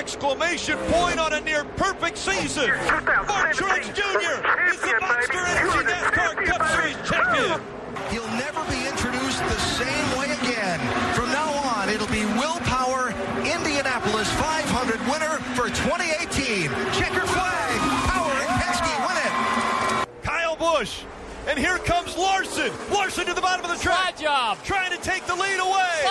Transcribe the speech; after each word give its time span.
exclamation 0.00 0.78
point 0.88 1.18
on 1.20 1.34
a 1.34 1.40
near 1.42 1.62
perfect 1.76 2.16
season. 2.16 2.70
Martin 2.70 3.52
Truex 3.52 3.84
Jr. 3.92 4.40
is 4.72 4.80
the 4.80 4.96
Monster 4.98 5.44
Energy 5.44 5.84
NASCAR 5.92 6.46
Cup 6.46 6.66
Series 6.72 6.96
champion. 7.04 7.60
He'll 8.08 8.26
never 8.40 8.64
be 8.72 8.80
introduced 8.88 9.44
the 9.44 9.60
same 9.76 10.18
way 10.18 10.32
again. 10.40 10.80
From 11.12 11.28
now 11.28 11.52
on, 11.76 11.90
it'll 11.90 12.08
be 12.08 12.24
Will 12.40 12.56
Power 12.64 13.12
Indianapolis 13.44 14.32
500 14.40 15.00
winner 15.04 15.36
for 15.52 15.68
2018. 15.68 16.70
Checker 16.96 17.26
flag. 17.26 17.80
Power 18.08 18.32
and 18.32 18.48
Penske 18.56 18.92
win 19.04 19.18
it. 19.20 20.08
Kyle 20.22 20.56
Busch. 20.56 21.02
And 21.46 21.58
here 21.58 21.76
comes 21.78 22.16
Larson. 22.16 22.72
Larson 22.90 23.26
to 23.26 23.34
the 23.34 23.40
bottom 23.42 23.64
of 23.64 23.76
the 23.76 23.82
track. 23.82 24.16
Slide 24.16 24.24
job. 24.24 24.58
Trying 24.64 24.92
to 24.92 24.98
take 25.02 25.26
the 25.26 25.34
lead 25.34 25.60
away. 25.60 26.09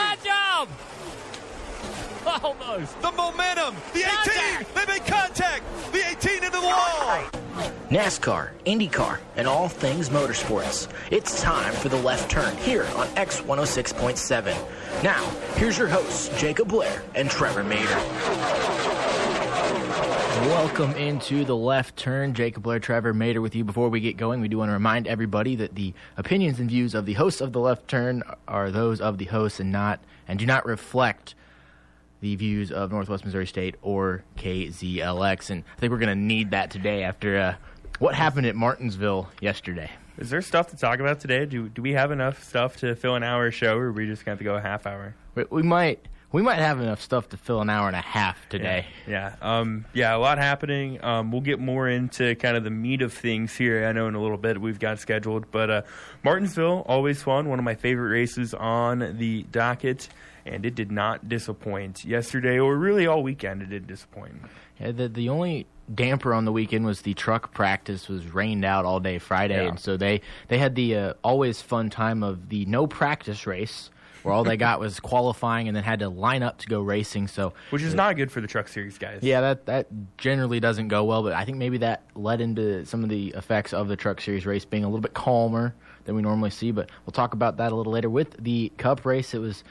Slide 2.29 2.41
job. 2.41 2.55
Almost. 2.61 3.01
The 3.01 3.11
momentum. 3.11 3.75
The 3.93 3.99
18. 3.99 4.05
Contact. 4.05 4.75
They 4.75 4.85
make 4.85 5.05
contact. 5.05 5.63
The 5.91 6.07
18 6.09 6.43
into 6.43 6.51
the 6.51 6.61
wall. 6.61 7.23
NASCAR, 7.89 8.51
IndyCar, 8.65 9.19
and 9.35 9.47
all 9.47 9.67
things 9.67 10.09
motorsports. 10.09 10.87
It's 11.11 11.41
time 11.41 11.73
for 11.73 11.89
the 11.89 11.97
left 11.97 12.29
turn 12.29 12.55
here 12.57 12.83
on 12.95 13.07
X106.7. 13.07 15.03
Now, 15.03 15.23
here's 15.55 15.77
your 15.77 15.87
hosts, 15.87 16.29
Jacob 16.39 16.67
Blair 16.67 17.01
and 17.15 17.29
Trevor 17.29 17.63
Mater. 17.63 17.97
Welcome 20.49 20.91
into 20.93 21.43
the 21.43 21.55
left 21.55 21.97
turn. 21.97 22.33
Jacob 22.33 22.63
Blair, 22.63 22.79
Trevor 22.79 23.13
Mater 23.13 23.41
with 23.41 23.55
you. 23.55 23.63
Before 23.63 23.89
we 23.89 23.99
get 23.99 24.17
going, 24.17 24.39
we 24.39 24.47
do 24.47 24.59
want 24.59 24.69
to 24.69 24.73
remind 24.73 25.07
everybody 25.07 25.55
that 25.55 25.75
the 25.75 25.93
opinions 26.15 26.59
and 26.59 26.69
views 26.69 26.93
of 26.93 27.05
the 27.05 27.13
hosts 27.13 27.41
of 27.41 27.53
the 27.53 27.59
left 27.59 27.87
turn 27.87 28.23
are 28.47 28.69
those 28.69 29.01
of 29.01 29.17
the 29.17 29.25
hosts 29.25 29.59
and 29.59 29.71
not 29.71 29.99
and 30.27 30.37
do 30.37 30.45
not 30.45 30.65
reflect 30.65 31.33
the 32.21 32.35
views 32.35 32.71
of 32.71 32.91
Northwest 32.91 33.25
Missouri 33.25 33.47
State 33.47 33.75
or 33.81 34.23
KZLX. 34.37 35.49
And 35.49 35.63
I 35.77 35.79
think 35.79 35.91
we're 35.91 35.99
going 35.99 36.09
to 36.17 36.23
need 36.23 36.51
that 36.51 36.71
today 36.71 37.03
after 37.03 37.37
uh, 37.37 37.55
what 37.99 38.15
happened 38.15 38.47
at 38.47 38.55
Martinsville 38.55 39.29
yesterday. 39.41 39.89
Is 40.17 40.29
there 40.29 40.41
stuff 40.41 40.67
to 40.71 40.75
talk 40.75 40.99
about 40.99 41.21
today? 41.21 41.45
Do 41.45 41.69
do 41.69 41.81
we 41.81 41.93
have 41.93 42.11
enough 42.11 42.43
stuff 42.43 42.77
to 42.77 42.93
fill 42.95 43.15
an 43.15 43.23
hour 43.23 43.51
show, 43.51 43.77
or 43.77 43.85
are 43.85 43.91
we 43.93 44.05
just 44.05 44.25
going 44.25 44.37
to 44.37 44.43
go 44.43 44.55
a 44.55 44.61
half 44.61 44.85
hour? 44.85 45.15
We, 45.33 45.45
we 45.49 45.63
might 45.63 46.05
we 46.31 46.41
might 46.41 46.59
have 46.59 46.79
enough 46.79 47.01
stuff 47.01 47.29
to 47.29 47.37
fill 47.37 47.61
an 47.61 47.69
hour 47.69 47.87
and 47.87 47.95
a 47.95 48.01
half 48.01 48.37
today. 48.49 48.85
Yeah, 49.07 49.35
um, 49.41 49.85
yeah, 49.93 50.15
a 50.15 50.19
lot 50.19 50.37
happening. 50.37 51.03
Um, 51.03 51.31
we'll 51.31 51.41
get 51.41 51.59
more 51.59 51.87
into 51.87 52.35
kind 52.35 52.55
of 52.55 52.63
the 52.63 52.69
meat 52.69 53.01
of 53.01 53.13
things 53.13 53.55
here. 53.55 53.85
I 53.87 53.93
know 53.93 54.07
in 54.07 54.15
a 54.15 54.21
little 54.21 54.37
bit 54.37 54.59
we've 54.59 54.79
got 54.79 54.99
scheduled, 54.99 55.49
but 55.51 55.69
uh, 55.69 55.81
Martinsville 56.23 56.83
always 56.85 57.23
fun. 57.23 57.47
One 57.49 57.57
of 57.57 57.65
my 57.65 57.75
favorite 57.75 58.09
races 58.09 58.53
on 58.53 59.17
the 59.17 59.43
docket, 59.43 60.09
and 60.49 60.65
it 60.65 60.75
did 60.75 60.91
not 60.91 61.29
disappoint 61.29 62.03
yesterday, 62.05 62.59
or 62.59 62.75
really 62.75 63.07
all 63.07 63.23
weekend. 63.23 63.61
It 63.61 63.69
did 63.69 63.87
disappoint. 63.87 64.33
Yeah, 64.79 64.91
the 64.91 65.07
the 65.07 65.29
only 65.29 65.67
damper 65.93 66.33
on 66.33 66.45
the 66.45 66.51
weekend 66.51 66.85
was 66.85 67.01
the 67.01 67.13
truck 67.15 67.53
practice 67.53 68.07
was 68.07 68.33
rained 68.33 68.63
out 68.65 68.85
all 68.85 68.99
day 68.99 69.17
Friday, 69.19 69.63
Yeah. 69.63 69.69
and 69.69 69.79
so 69.79 69.97
they 69.97 70.21
they 70.47 70.57
had 70.57 70.75
the 70.75 70.95
uh, 70.95 71.13
always 71.23 71.61
fun 71.61 71.89
time 71.89 72.23
of 72.23 72.49
the 72.49 72.65
no 72.65 72.87
practice 72.87 73.45
race. 73.47 73.89
Where 74.21 74.33
all 74.33 74.43
they 74.43 74.57
got 74.67 74.81
was 74.81 74.99
qualifying 74.99 75.69
and 75.69 75.77
then 75.77 75.85
had 75.85 75.99
to 75.99 76.09
line 76.09 76.43
up 76.43 76.57
to 76.57 76.67
go 76.67 76.81
racing. 76.81 77.29
So 77.29 77.53
Which 77.69 77.81
is 77.81 77.93
not 77.93 78.17
good 78.17 78.29
for 78.29 78.41
the 78.41 78.47
Truck 78.47 78.67
Series 78.67 78.97
guys. 78.97 79.19
Yeah, 79.23 79.39
that 79.39 79.65
that 79.67 79.87
generally 80.17 80.59
doesn't 80.59 80.89
go 80.89 81.05
well, 81.05 81.23
but 81.23 81.31
I 81.31 81.45
think 81.45 81.57
maybe 81.57 81.77
that 81.77 82.03
led 82.15 82.41
into 82.41 82.85
some 82.85 83.01
of 83.01 83.09
the 83.09 83.29
effects 83.29 83.71
of 83.73 83.87
the 83.87 83.95
Truck 83.95 84.19
Series 84.19 84.45
race 84.45 84.65
being 84.65 84.83
a 84.83 84.87
little 84.87 84.99
bit 84.99 85.13
calmer 85.13 85.73
than 86.03 86.15
we 86.15 86.21
normally 86.21 86.49
see. 86.49 86.71
But 86.71 86.89
we'll 87.05 87.13
talk 87.13 87.33
about 87.33 87.55
that 87.57 87.71
a 87.71 87.75
little 87.75 87.93
later. 87.93 88.09
With 88.09 88.35
the 88.43 88.73
Cup 88.77 89.05
race, 89.05 89.33
it 89.33 89.39
was 89.39 89.63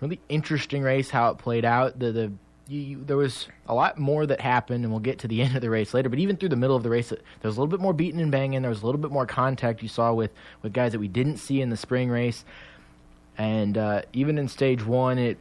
really 0.00 0.20
interesting 0.28 0.82
race 0.82 1.10
how 1.10 1.30
it 1.30 1.38
played 1.38 1.64
out. 1.64 1.98
The 1.98 2.12
the 2.12 2.32
you, 2.66 2.80
you, 2.80 3.04
there 3.04 3.16
was 3.16 3.48
a 3.68 3.74
lot 3.74 3.98
more 3.98 4.24
that 4.24 4.40
happened, 4.40 4.84
and 4.84 4.92
we'll 4.92 5.00
get 5.00 5.18
to 5.20 5.28
the 5.28 5.42
end 5.42 5.54
of 5.54 5.62
the 5.62 5.70
race 5.70 5.94
later. 5.94 6.08
But 6.08 6.18
even 6.18 6.36
through 6.36 6.48
the 6.50 6.56
middle 6.56 6.76
of 6.76 6.82
the 6.82 6.90
race, 6.90 7.10
there 7.10 7.18
was 7.42 7.56
a 7.56 7.60
little 7.60 7.70
bit 7.70 7.80
more 7.80 7.92
beating 7.92 8.20
and 8.20 8.30
banging. 8.30 8.62
There 8.62 8.70
was 8.70 8.82
a 8.82 8.86
little 8.86 9.00
bit 9.00 9.10
more 9.10 9.26
contact 9.26 9.82
you 9.82 9.88
saw 9.88 10.12
with 10.12 10.30
with 10.62 10.72
guys 10.72 10.92
that 10.92 10.98
we 10.98 11.08
didn't 11.08 11.38
see 11.38 11.60
in 11.60 11.70
the 11.70 11.76
spring 11.76 12.10
race. 12.10 12.44
And 13.36 13.76
uh, 13.76 14.02
even 14.12 14.38
in 14.38 14.48
stage 14.48 14.84
one, 14.84 15.18
it 15.18 15.38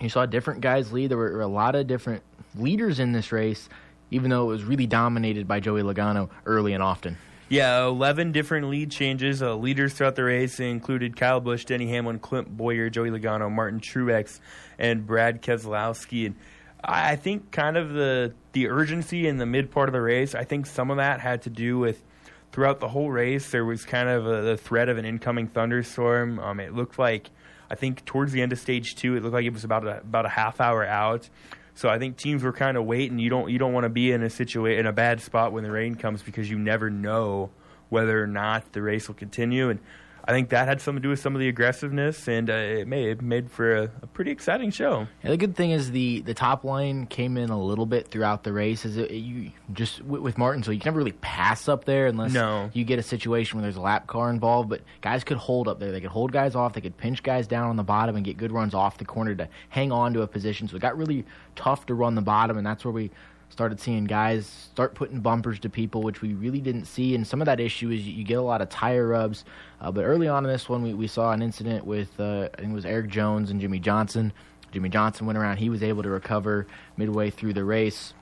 you 0.00 0.08
saw 0.08 0.26
different 0.26 0.60
guys 0.60 0.92
lead. 0.92 1.10
There 1.10 1.18
were 1.18 1.40
a 1.40 1.46
lot 1.46 1.74
of 1.74 1.86
different 1.86 2.22
leaders 2.56 2.98
in 2.98 3.12
this 3.12 3.32
race, 3.32 3.68
even 4.10 4.30
though 4.30 4.44
it 4.44 4.52
was 4.52 4.64
really 4.64 4.86
dominated 4.86 5.46
by 5.46 5.60
Joey 5.60 5.82
Logano 5.82 6.30
early 6.44 6.72
and 6.72 6.82
often. 6.82 7.18
Yeah, 7.48 7.84
11 7.86 8.32
different 8.32 8.70
lead 8.70 8.90
changes. 8.90 9.40
Uh, 9.40 9.54
leaders 9.54 9.94
throughout 9.94 10.16
the 10.16 10.24
race 10.24 10.58
included 10.58 11.16
Kyle 11.16 11.40
Busch, 11.40 11.64
Denny 11.64 11.88
Hamlin, 11.88 12.18
Clint 12.18 12.56
Bowyer, 12.56 12.90
Joey 12.90 13.10
Logano, 13.10 13.50
Martin 13.50 13.78
Truex, 13.78 14.40
and 14.80 15.06
Brad 15.06 15.42
Keselowski. 15.42 16.26
And 16.26 16.34
I 16.82 17.14
think 17.14 17.52
kind 17.52 17.76
of 17.76 17.92
the 17.92 18.34
the 18.52 18.68
urgency 18.68 19.28
in 19.28 19.38
the 19.38 19.46
mid 19.46 19.70
part 19.70 19.88
of 19.88 19.92
the 19.92 20.00
race, 20.00 20.34
I 20.34 20.42
think 20.42 20.66
some 20.66 20.90
of 20.90 20.96
that 20.96 21.20
had 21.20 21.42
to 21.42 21.50
do 21.50 21.78
with 21.78 22.02
throughout 22.50 22.80
the 22.80 22.88
whole 22.88 23.10
race, 23.10 23.50
there 23.50 23.64
was 23.64 23.84
kind 23.84 24.08
of 24.08 24.26
a, 24.26 24.42
the 24.42 24.56
threat 24.56 24.88
of 24.88 24.98
an 24.98 25.04
incoming 25.04 25.46
thunderstorm. 25.46 26.38
Um, 26.40 26.58
it 26.58 26.74
looked 26.74 26.98
like, 26.98 27.30
I 27.70 27.74
think 27.74 28.04
towards 28.04 28.32
the 28.32 28.40
end 28.40 28.52
of 28.52 28.58
stage 28.58 28.94
two, 28.94 29.14
it 29.14 29.22
looked 29.22 29.34
like 29.34 29.44
it 29.44 29.52
was 29.52 29.62
about 29.62 29.86
a, 29.86 29.98
about 29.98 30.26
a 30.26 30.30
half 30.30 30.60
hour 30.60 30.84
out. 30.84 31.28
So 31.76 31.90
I 31.90 31.98
think 31.98 32.16
teams 32.16 32.42
were 32.42 32.54
kind 32.54 32.78
of 32.78 32.86
waiting. 32.86 33.18
You 33.18 33.28
don't 33.28 33.50
you 33.50 33.58
don't 33.58 33.74
want 33.74 33.84
to 33.84 33.90
be 33.90 34.10
in 34.10 34.22
a 34.22 34.30
situation 34.30 34.80
in 34.80 34.86
a 34.86 34.92
bad 34.92 35.20
spot 35.20 35.52
when 35.52 35.62
the 35.62 35.70
rain 35.70 35.94
comes 35.94 36.22
because 36.22 36.48
you 36.48 36.58
never 36.58 36.88
know 36.88 37.50
whether 37.90 38.20
or 38.20 38.26
not 38.26 38.72
the 38.72 38.80
race 38.80 39.08
will 39.08 39.14
continue. 39.14 39.68
And 39.68 39.80
I 40.28 40.32
think 40.32 40.48
that 40.48 40.66
had 40.66 40.80
something 40.80 41.00
to 41.00 41.06
do 41.06 41.10
with 41.10 41.20
some 41.20 41.36
of 41.36 41.40
the 41.40 41.48
aggressiveness, 41.48 42.26
and 42.26 42.50
uh, 42.50 42.54
it 42.54 42.88
made 42.88 43.08
it 43.08 43.22
made 43.22 43.48
for 43.50 43.76
a, 43.76 43.82
a 44.02 44.06
pretty 44.08 44.32
exciting 44.32 44.70
show. 44.72 45.06
And 45.22 45.32
the 45.32 45.36
good 45.36 45.54
thing 45.54 45.70
is 45.70 45.92
the 45.92 46.20
the 46.22 46.34
top 46.34 46.64
line 46.64 47.06
came 47.06 47.36
in 47.36 47.50
a 47.50 47.60
little 47.60 47.86
bit 47.86 48.08
throughout 48.08 48.42
the 48.42 48.52
race. 48.52 48.84
Is 48.84 48.96
it, 48.96 49.12
you 49.12 49.52
just 49.72 50.02
with, 50.02 50.22
with 50.22 50.36
Martin, 50.38 50.64
so 50.64 50.72
you 50.72 50.80
can 50.80 50.88
never 50.88 50.98
really 50.98 51.12
pass 51.12 51.68
up 51.68 51.84
there 51.84 52.06
unless 52.08 52.32
No. 52.32 52.70
you 52.72 52.84
get 52.84 52.98
a 52.98 53.04
situation 53.04 53.56
where 53.58 53.62
there's 53.62 53.76
a 53.76 53.80
lap 53.80 54.08
car 54.08 54.28
involved. 54.30 54.68
But 54.68 54.80
guys 55.00 55.22
could 55.22 55.36
hold 55.36 55.68
up 55.68 55.78
there. 55.78 55.92
They 55.92 56.00
could 56.00 56.10
hold 56.10 56.32
guys 56.32 56.56
off. 56.56 56.72
They 56.72 56.80
could 56.80 56.96
pinch 56.96 57.22
guys 57.22 57.46
down 57.46 57.68
on 57.68 57.76
the 57.76 57.84
bottom 57.84 58.16
and 58.16 58.24
get 58.24 58.36
good 58.36 58.50
runs 58.50 58.74
off 58.74 58.98
the 58.98 59.04
corner 59.04 59.34
to 59.36 59.48
hang 59.68 59.92
on 59.92 60.12
to 60.14 60.22
a 60.22 60.26
position. 60.26 60.66
So 60.66 60.74
it 60.76 60.80
got 60.82 60.96
really 60.98 61.24
tough 61.54 61.86
to 61.86 61.94
run 61.94 62.16
the 62.16 62.20
bottom, 62.22 62.58
and 62.58 62.66
that's 62.66 62.84
where 62.84 62.92
we 62.92 63.12
started 63.48 63.80
seeing 63.80 64.04
guys 64.04 64.46
start 64.46 64.94
putting 64.94 65.20
bumpers 65.20 65.58
to 65.60 65.70
people, 65.70 66.02
which 66.02 66.20
we 66.20 66.34
really 66.34 66.60
didn't 66.60 66.84
see. 66.84 67.14
And 67.14 67.26
some 67.26 67.40
of 67.40 67.46
that 67.46 67.60
issue 67.60 67.90
is 67.90 68.06
you, 68.06 68.24
get 68.24 68.38
a 68.38 68.42
lot 68.42 68.60
of 68.60 68.68
tire 68.68 69.06
rubs. 69.06 69.44
Uh, 69.80 69.90
but 69.90 70.04
early 70.04 70.28
on 70.28 70.44
in 70.44 70.52
this 70.52 70.68
one, 70.68 70.82
we, 70.82 70.94
we 70.94 71.06
saw 71.06 71.32
an 71.32 71.42
incident 71.42 71.86
with 71.86 72.08
uh, 72.20 72.48
I 72.52 72.60
think 72.60 72.72
it 72.72 72.74
was 72.74 72.84
Erik 72.84 73.08
Jones 73.08 73.50
and 73.50 73.60
Jimmie 73.60 73.78
Johnson. 73.78 74.32
Jimmie 74.72 74.88
Johnson 74.88 75.26
went 75.26 75.38
around. 75.38 75.56
He 75.56 75.70
was 75.70 75.82
able 75.82 76.02
to 76.02 76.10
recover 76.10 76.66
midway 76.96 77.30
through 77.30 77.54
the 77.54 77.64
race. 77.64 78.12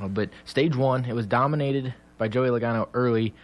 Uh, 0.00 0.08
but 0.08 0.30
stage 0.44 0.76
one, 0.76 1.04
it 1.04 1.14
was 1.14 1.26
dominated 1.26 1.94
by 2.18 2.28
Joey 2.28 2.48
Logano 2.48 2.88
early. 2.94 3.34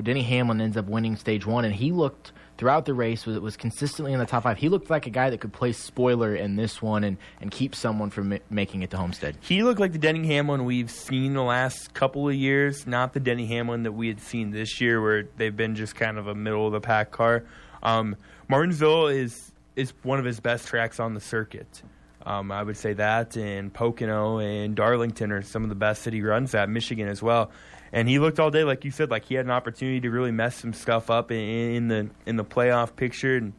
Denny 0.00 0.22
Hamlin 0.22 0.60
ends 0.60 0.76
up 0.76 0.86
winning 0.86 1.16
stage 1.16 1.46
one, 1.46 1.64
and 1.64 1.74
he 1.74 1.90
looked 1.90 2.32
throughout 2.58 2.84
the 2.84 2.94
race 2.94 3.26
was 3.26 3.38
was 3.40 3.56
consistently 3.56 4.12
in 4.12 4.18
the 4.18 4.26
top 4.26 4.44
five. 4.44 4.58
He 4.58 4.68
looked 4.68 4.90
like 4.90 5.06
a 5.06 5.10
guy 5.10 5.30
that 5.30 5.40
could 5.40 5.52
play 5.52 5.72
spoiler 5.72 6.34
in 6.34 6.56
this 6.56 6.80
one 6.80 7.04
and, 7.04 7.18
and 7.40 7.50
keep 7.50 7.74
someone 7.74 8.10
from 8.10 8.30
ma- 8.30 8.38
making 8.50 8.82
it 8.82 8.90
to 8.90 8.96
Homestead. 8.96 9.36
He 9.40 9.62
looked 9.62 9.80
like 9.80 9.92
the 9.92 9.98
Denny 9.98 10.26
Hamlin 10.26 10.64
we've 10.64 10.90
seen 10.90 11.34
the 11.34 11.42
last 11.42 11.94
couple 11.94 12.28
of 12.28 12.34
years, 12.34 12.86
not 12.86 13.12
the 13.12 13.20
Denny 13.20 13.46
Hamlin 13.46 13.82
that 13.84 13.92
we 13.92 14.08
had 14.08 14.20
seen 14.20 14.50
this 14.50 14.80
year, 14.80 15.00
where 15.00 15.28
they've 15.36 15.56
been 15.56 15.74
just 15.74 15.94
kind 15.94 16.18
of 16.18 16.26
a 16.26 16.34
middle 16.34 16.66
of 16.66 16.72
the 16.72 16.80
pack 16.80 17.10
car. 17.10 17.44
Um, 17.82 18.16
Martinsville 18.48 19.08
is 19.08 19.52
is 19.74 19.92
one 20.02 20.18
of 20.18 20.24
his 20.24 20.40
best 20.40 20.66
tracks 20.68 20.98
on 20.98 21.14
the 21.14 21.20
circuit. 21.20 21.82
Um, 22.24 22.50
I 22.50 22.62
would 22.62 22.76
say 22.76 22.92
that, 22.94 23.36
and 23.36 23.72
Pocono 23.72 24.38
and 24.38 24.74
Darlington 24.74 25.30
are 25.30 25.42
some 25.42 25.62
of 25.62 25.68
the 25.68 25.76
best 25.76 26.04
that 26.06 26.12
he 26.12 26.22
runs 26.22 26.56
at. 26.56 26.68
Michigan 26.68 27.06
as 27.06 27.22
well, 27.22 27.52
and 27.92 28.08
he 28.08 28.18
looked 28.18 28.40
all 28.40 28.50
day, 28.50 28.64
like 28.64 28.84
you 28.84 28.90
said, 28.90 29.10
like 29.10 29.24
he 29.24 29.34
had 29.34 29.44
an 29.44 29.50
opportunity 29.50 30.00
to 30.00 30.10
really 30.10 30.30
mess 30.30 30.56
some 30.56 30.72
stuff 30.72 31.10
up 31.10 31.30
in, 31.30 31.38
in 31.38 31.88
the 31.88 32.10
in 32.26 32.36
the 32.36 32.44
playoff 32.44 32.96
picture, 32.96 33.36
and 33.36 33.52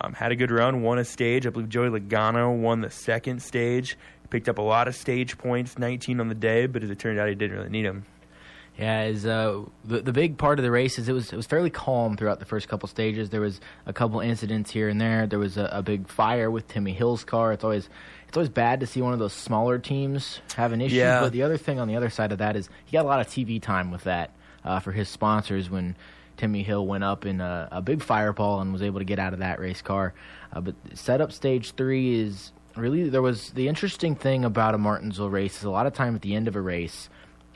um, 0.00 0.14
had 0.14 0.32
a 0.32 0.36
good 0.36 0.50
run, 0.50 0.82
won 0.82 0.98
a 0.98 1.04
stage. 1.04 1.46
I 1.46 1.50
believe 1.50 1.68
Joey 1.68 1.88
Logano 1.88 2.56
won 2.56 2.80
the 2.80 2.90
second 2.90 3.42
stage. 3.42 3.96
He 4.22 4.28
picked 4.28 4.48
up 4.48 4.58
a 4.58 4.62
lot 4.62 4.88
of 4.88 4.94
stage 4.94 5.36
points, 5.38 5.78
19 5.78 6.20
on 6.20 6.28
the 6.28 6.34
day, 6.34 6.66
but 6.66 6.82
as 6.82 6.90
it 6.90 6.98
turned 6.98 7.18
out, 7.18 7.28
he 7.28 7.34
didn't 7.34 7.56
really 7.56 7.70
need 7.70 7.86
them. 7.86 8.04
Yeah, 8.78 9.04
is 9.04 9.26
uh, 9.26 9.64
the 9.84 10.00
the 10.00 10.12
big 10.12 10.38
part 10.38 10.58
of 10.58 10.62
the 10.62 10.70
race 10.70 10.98
is 10.98 11.08
it 11.08 11.12
was 11.12 11.32
it 11.32 11.36
was 11.36 11.46
fairly 11.46 11.68
calm 11.68 12.16
throughout 12.16 12.38
the 12.38 12.46
first 12.46 12.66
couple 12.68 12.88
stages. 12.88 13.28
There 13.28 13.40
was 13.40 13.60
a 13.84 13.92
couple 13.92 14.20
incidents 14.20 14.70
here 14.70 14.88
and 14.88 14.98
there. 14.98 15.26
There 15.26 15.38
was 15.38 15.58
a, 15.58 15.68
a 15.70 15.82
big 15.82 16.08
fire 16.08 16.50
with 16.50 16.66
Timmy 16.66 16.92
Hill's 16.92 17.22
car. 17.24 17.52
It's 17.52 17.64
always 17.64 17.90
it's 18.30 18.36
always 18.36 18.48
bad 18.48 18.78
to 18.78 18.86
see 18.86 19.02
one 19.02 19.12
of 19.12 19.18
those 19.18 19.32
smaller 19.32 19.76
teams 19.80 20.38
have 20.54 20.70
an 20.70 20.80
issue. 20.80 20.94
Yeah. 20.94 21.18
But 21.18 21.32
the 21.32 21.42
other 21.42 21.56
thing 21.56 21.80
on 21.80 21.88
the 21.88 21.96
other 21.96 22.10
side 22.10 22.30
of 22.30 22.38
that 22.38 22.54
is 22.54 22.68
he 22.84 22.92
got 22.92 23.04
a 23.04 23.08
lot 23.08 23.18
of 23.18 23.26
TV 23.26 23.60
time 23.60 23.90
with 23.90 24.04
that 24.04 24.30
uh, 24.64 24.78
for 24.78 24.92
his 24.92 25.08
sponsors 25.08 25.68
when 25.68 25.96
Timmy 26.36 26.62
Hill 26.62 26.86
went 26.86 27.02
up 27.02 27.26
in 27.26 27.40
a, 27.40 27.66
a 27.72 27.82
big 27.82 28.04
fireball 28.04 28.60
and 28.60 28.72
was 28.72 28.82
able 28.82 29.00
to 29.00 29.04
get 29.04 29.18
out 29.18 29.32
of 29.32 29.40
that 29.40 29.58
race 29.58 29.82
car. 29.82 30.14
Uh, 30.52 30.60
but 30.60 30.76
setup 30.94 31.32
stage 31.32 31.72
three 31.72 32.20
is 32.20 32.52
really 32.76 33.08
there 33.08 33.20
was 33.20 33.50
the 33.50 33.66
interesting 33.66 34.14
thing 34.14 34.44
about 34.44 34.76
a 34.76 34.78
Martinsville 34.78 35.28
race 35.28 35.58
is 35.58 35.64
a 35.64 35.70
lot 35.70 35.88
of 35.88 35.92
time 35.92 36.14
at 36.14 36.22
the 36.22 36.36
end 36.36 36.46
of 36.46 36.54
a 36.54 36.60
race 36.60 37.08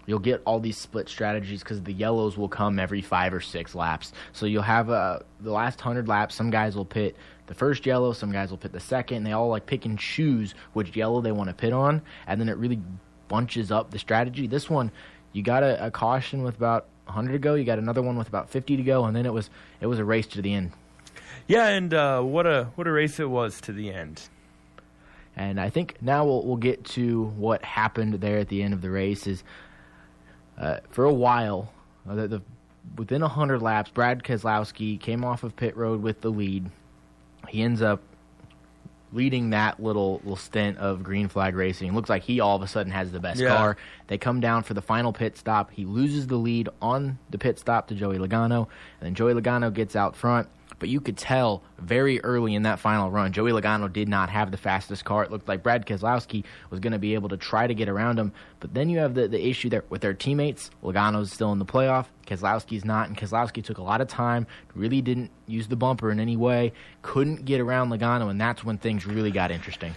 you'll 0.06 0.18
get 0.18 0.42
all 0.44 0.60
these 0.60 0.76
split 0.76 1.08
strategies 1.08 1.60
because 1.60 1.82
the 1.82 1.92
yellows 1.92 2.36
will 2.36 2.48
come 2.48 2.78
every 2.78 3.00
five 3.00 3.32
or 3.32 3.40
six 3.40 3.74
laps. 3.74 4.12
So 4.32 4.46
you'll 4.46 4.62
have 4.62 4.90
uh, 4.90 5.20
the 5.40 5.52
last 5.52 5.80
hundred 5.80 6.08
laps. 6.08 6.34
Some 6.34 6.50
guys 6.50 6.76
will 6.76 6.84
pit 6.84 7.16
the 7.46 7.54
first 7.54 7.84
yellow, 7.84 8.12
some 8.12 8.32
guys 8.32 8.50
will 8.50 8.58
pit 8.58 8.72
the 8.72 8.80
second. 8.80 9.18
And 9.18 9.26
they 9.26 9.32
all 9.32 9.48
like 9.48 9.66
pick 9.66 9.84
and 9.84 9.98
choose 9.98 10.54
which 10.72 10.96
yellow 10.96 11.20
they 11.20 11.32
want 11.32 11.48
to 11.48 11.54
pit 11.54 11.72
on, 11.72 12.02
and 12.26 12.40
then 12.40 12.48
it 12.48 12.56
really 12.56 12.80
bunches 13.28 13.70
up 13.70 13.90
the 13.90 13.98
strategy. 13.98 14.46
This 14.46 14.70
one, 14.70 14.90
you 15.32 15.42
got 15.42 15.62
a, 15.62 15.86
a 15.86 15.90
caution 15.90 16.42
with 16.42 16.56
about 16.56 16.86
100 17.06 17.32
to 17.32 17.38
go. 17.38 17.54
You 17.54 17.64
got 17.64 17.78
another 17.78 18.02
one 18.02 18.16
with 18.16 18.28
about 18.28 18.50
50 18.50 18.76
to 18.76 18.82
go, 18.82 19.04
and 19.04 19.14
then 19.14 19.26
it 19.26 19.32
was 19.32 19.50
it 19.80 19.86
was 19.86 19.98
a 19.98 20.04
race 20.04 20.26
to 20.28 20.42
the 20.42 20.52
end. 20.52 20.72
Yeah, 21.46 21.68
and 21.68 21.92
uh, 21.92 22.22
what 22.22 22.46
a 22.46 22.70
what 22.74 22.86
a 22.86 22.92
race 22.92 23.20
it 23.20 23.28
was 23.28 23.60
to 23.62 23.72
the 23.72 23.92
end. 23.92 24.22
And 25.36 25.60
I 25.60 25.68
think 25.68 25.96
now 26.00 26.24
we'll 26.24 26.44
we'll 26.46 26.56
get 26.56 26.84
to 26.84 27.24
what 27.24 27.64
happened 27.64 28.14
there 28.14 28.38
at 28.38 28.48
the 28.48 28.62
end 28.62 28.72
of 28.72 28.80
the 28.80 28.90
race. 28.90 29.26
Is 29.26 29.42
uh, 30.58 30.78
for 30.90 31.04
a 31.04 31.12
while, 31.12 31.72
uh, 32.08 32.14
the, 32.14 32.28
the, 32.28 32.42
within 32.96 33.22
hundred 33.22 33.62
laps, 33.62 33.90
Brad 33.90 34.22
Keselowski 34.22 35.00
came 35.00 35.24
off 35.24 35.42
of 35.42 35.56
pit 35.56 35.76
road 35.76 36.02
with 36.02 36.20
the 36.20 36.30
lead. 36.30 36.70
He 37.48 37.62
ends 37.62 37.82
up 37.82 38.00
leading 39.12 39.50
that 39.50 39.80
little 39.80 40.14
little 40.24 40.36
stint 40.36 40.76
of 40.78 41.02
green 41.02 41.28
flag 41.28 41.54
racing. 41.54 41.88
It 41.88 41.94
looks 41.94 42.10
like 42.10 42.22
he 42.24 42.40
all 42.40 42.56
of 42.56 42.62
a 42.62 42.66
sudden 42.66 42.92
has 42.92 43.12
the 43.12 43.20
best 43.20 43.40
Yeah. 43.40 43.56
car. 43.56 43.76
They 44.08 44.18
come 44.18 44.40
down 44.40 44.64
for 44.64 44.74
the 44.74 44.82
final 44.82 45.12
pit 45.12 45.36
stop. 45.36 45.70
He 45.70 45.84
loses 45.84 46.26
the 46.26 46.36
lead 46.36 46.68
on 46.82 47.18
the 47.30 47.38
pit 47.38 47.58
stop 47.58 47.86
to 47.88 47.94
Joey 47.94 48.18
Logano, 48.18 48.66
and 49.00 49.06
then 49.06 49.14
Joey 49.14 49.34
Logano 49.34 49.72
gets 49.72 49.94
out 49.94 50.16
front. 50.16 50.48
But 50.80 50.88
you 50.88 51.00
could 51.00 51.16
tell 51.16 51.62
very 51.78 52.22
early 52.22 52.54
in 52.54 52.62
that 52.62 52.78
final 52.78 53.10
run, 53.10 53.32
Joey 53.32 53.52
Logano 53.52 53.92
did 53.92 54.08
not 54.08 54.30
have 54.30 54.50
the 54.50 54.56
fastest 54.56 55.04
car. 55.04 55.24
It 55.24 55.30
looked 55.30 55.48
like 55.48 55.62
Brad 55.62 55.86
Keselowski 55.86 56.44
was 56.70 56.80
going 56.80 56.92
to 56.92 56.98
be 56.98 57.14
able 57.14 57.28
to 57.30 57.36
try 57.36 57.66
to 57.66 57.74
get 57.74 57.88
around 57.88 58.18
him. 58.18 58.32
But 58.60 58.74
then 58.74 58.88
you 58.88 58.98
have 58.98 59.14
the, 59.14 59.28
the 59.28 59.46
issue 59.46 59.68
there 59.68 59.84
with 59.88 60.00
their 60.00 60.14
teammates. 60.14 60.70
Logano's 60.82 61.32
still 61.32 61.52
in 61.52 61.58
the 61.58 61.66
playoff. 61.66 62.06
Keselowski's 62.26 62.84
not, 62.84 63.08
and 63.08 63.16
Keselowski 63.16 63.62
took 63.62 63.78
a 63.78 63.82
lot 63.82 64.00
of 64.00 64.08
time, 64.08 64.46
really 64.74 65.02
didn't 65.02 65.30
use 65.46 65.68
the 65.68 65.76
bumper 65.76 66.10
in 66.10 66.20
any 66.20 66.36
way, 66.36 66.72
couldn't 67.02 67.44
get 67.44 67.60
around 67.60 67.90
Logano, 67.90 68.30
and 68.30 68.40
that's 68.40 68.64
when 68.64 68.78
things 68.78 69.06
really 69.06 69.30
got 69.30 69.50
interesting. 69.50 69.94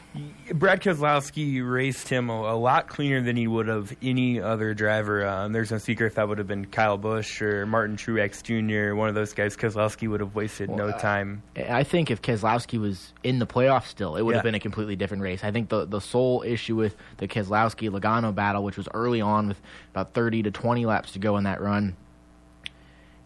Brad 0.53 0.81
Keselowski 0.81 1.65
raced 1.65 2.09
him 2.09 2.29
a, 2.29 2.33
a 2.33 2.57
lot 2.57 2.89
cleaner 2.89 3.21
than 3.21 3.37
he 3.37 3.47
would 3.47 3.67
have 3.67 3.95
any 4.01 4.41
other 4.41 4.73
driver. 4.73 5.25
Um, 5.25 5.53
there's 5.53 5.71
no 5.71 5.77
secret 5.77 6.07
if 6.07 6.15
that 6.15 6.27
would 6.27 6.37
have 6.37 6.47
been 6.47 6.65
Kyle 6.65 6.97
Busch 6.97 7.41
or 7.41 7.65
Martin 7.65 7.95
Truex 7.95 8.43
Jr., 8.43 8.95
one 8.95 9.09
of 9.09 9.15
those 9.15 9.33
guys. 9.33 9.55
Keselowski 9.55 10.09
would 10.09 10.19
have 10.19 10.35
wasted 10.35 10.69
no 10.69 10.91
time. 10.91 11.41
I 11.69 11.83
think 11.83 12.11
if 12.11 12.21
Keselowski 12.21 12.79
was 12.79 13.13
in 13.23 13.39
the 13.39 13.47
playoffs 13.47 13.87
still, 13.87 14.15
it 14.15 14.21
would 14.21 14.35
have 14.35 14.43
been 14.43 14.55
a 14.55 14.59
completely 14.59 14.95
different 14.95 15.23
race. 15.23 15.43
I 15.43 15.51
think 15.51 15.69
the 15.69 15.85
the 15.85 15.99
sole 15.99 16.43
issue 16.45 16.75
with 16.75 16.95
the 17.17 17.27
Keselowski 17.27 17.89
Logano 17.89 18.33
battle, 18.33 18.63
which 18.63 18.77
was 18.77 18.87
early 18.93 19.21
on 19.21 19.47
with 19.47 19.59
about 19.91 20.13
30 20.13 20.43
to 20.43 20.51
20 20.51 20.85
laps 20.85 21.11
to 21.13 21.19
go 21.19 21.37
in 21.37 21.43
that 21.43 21.61
run, 21.61 21.95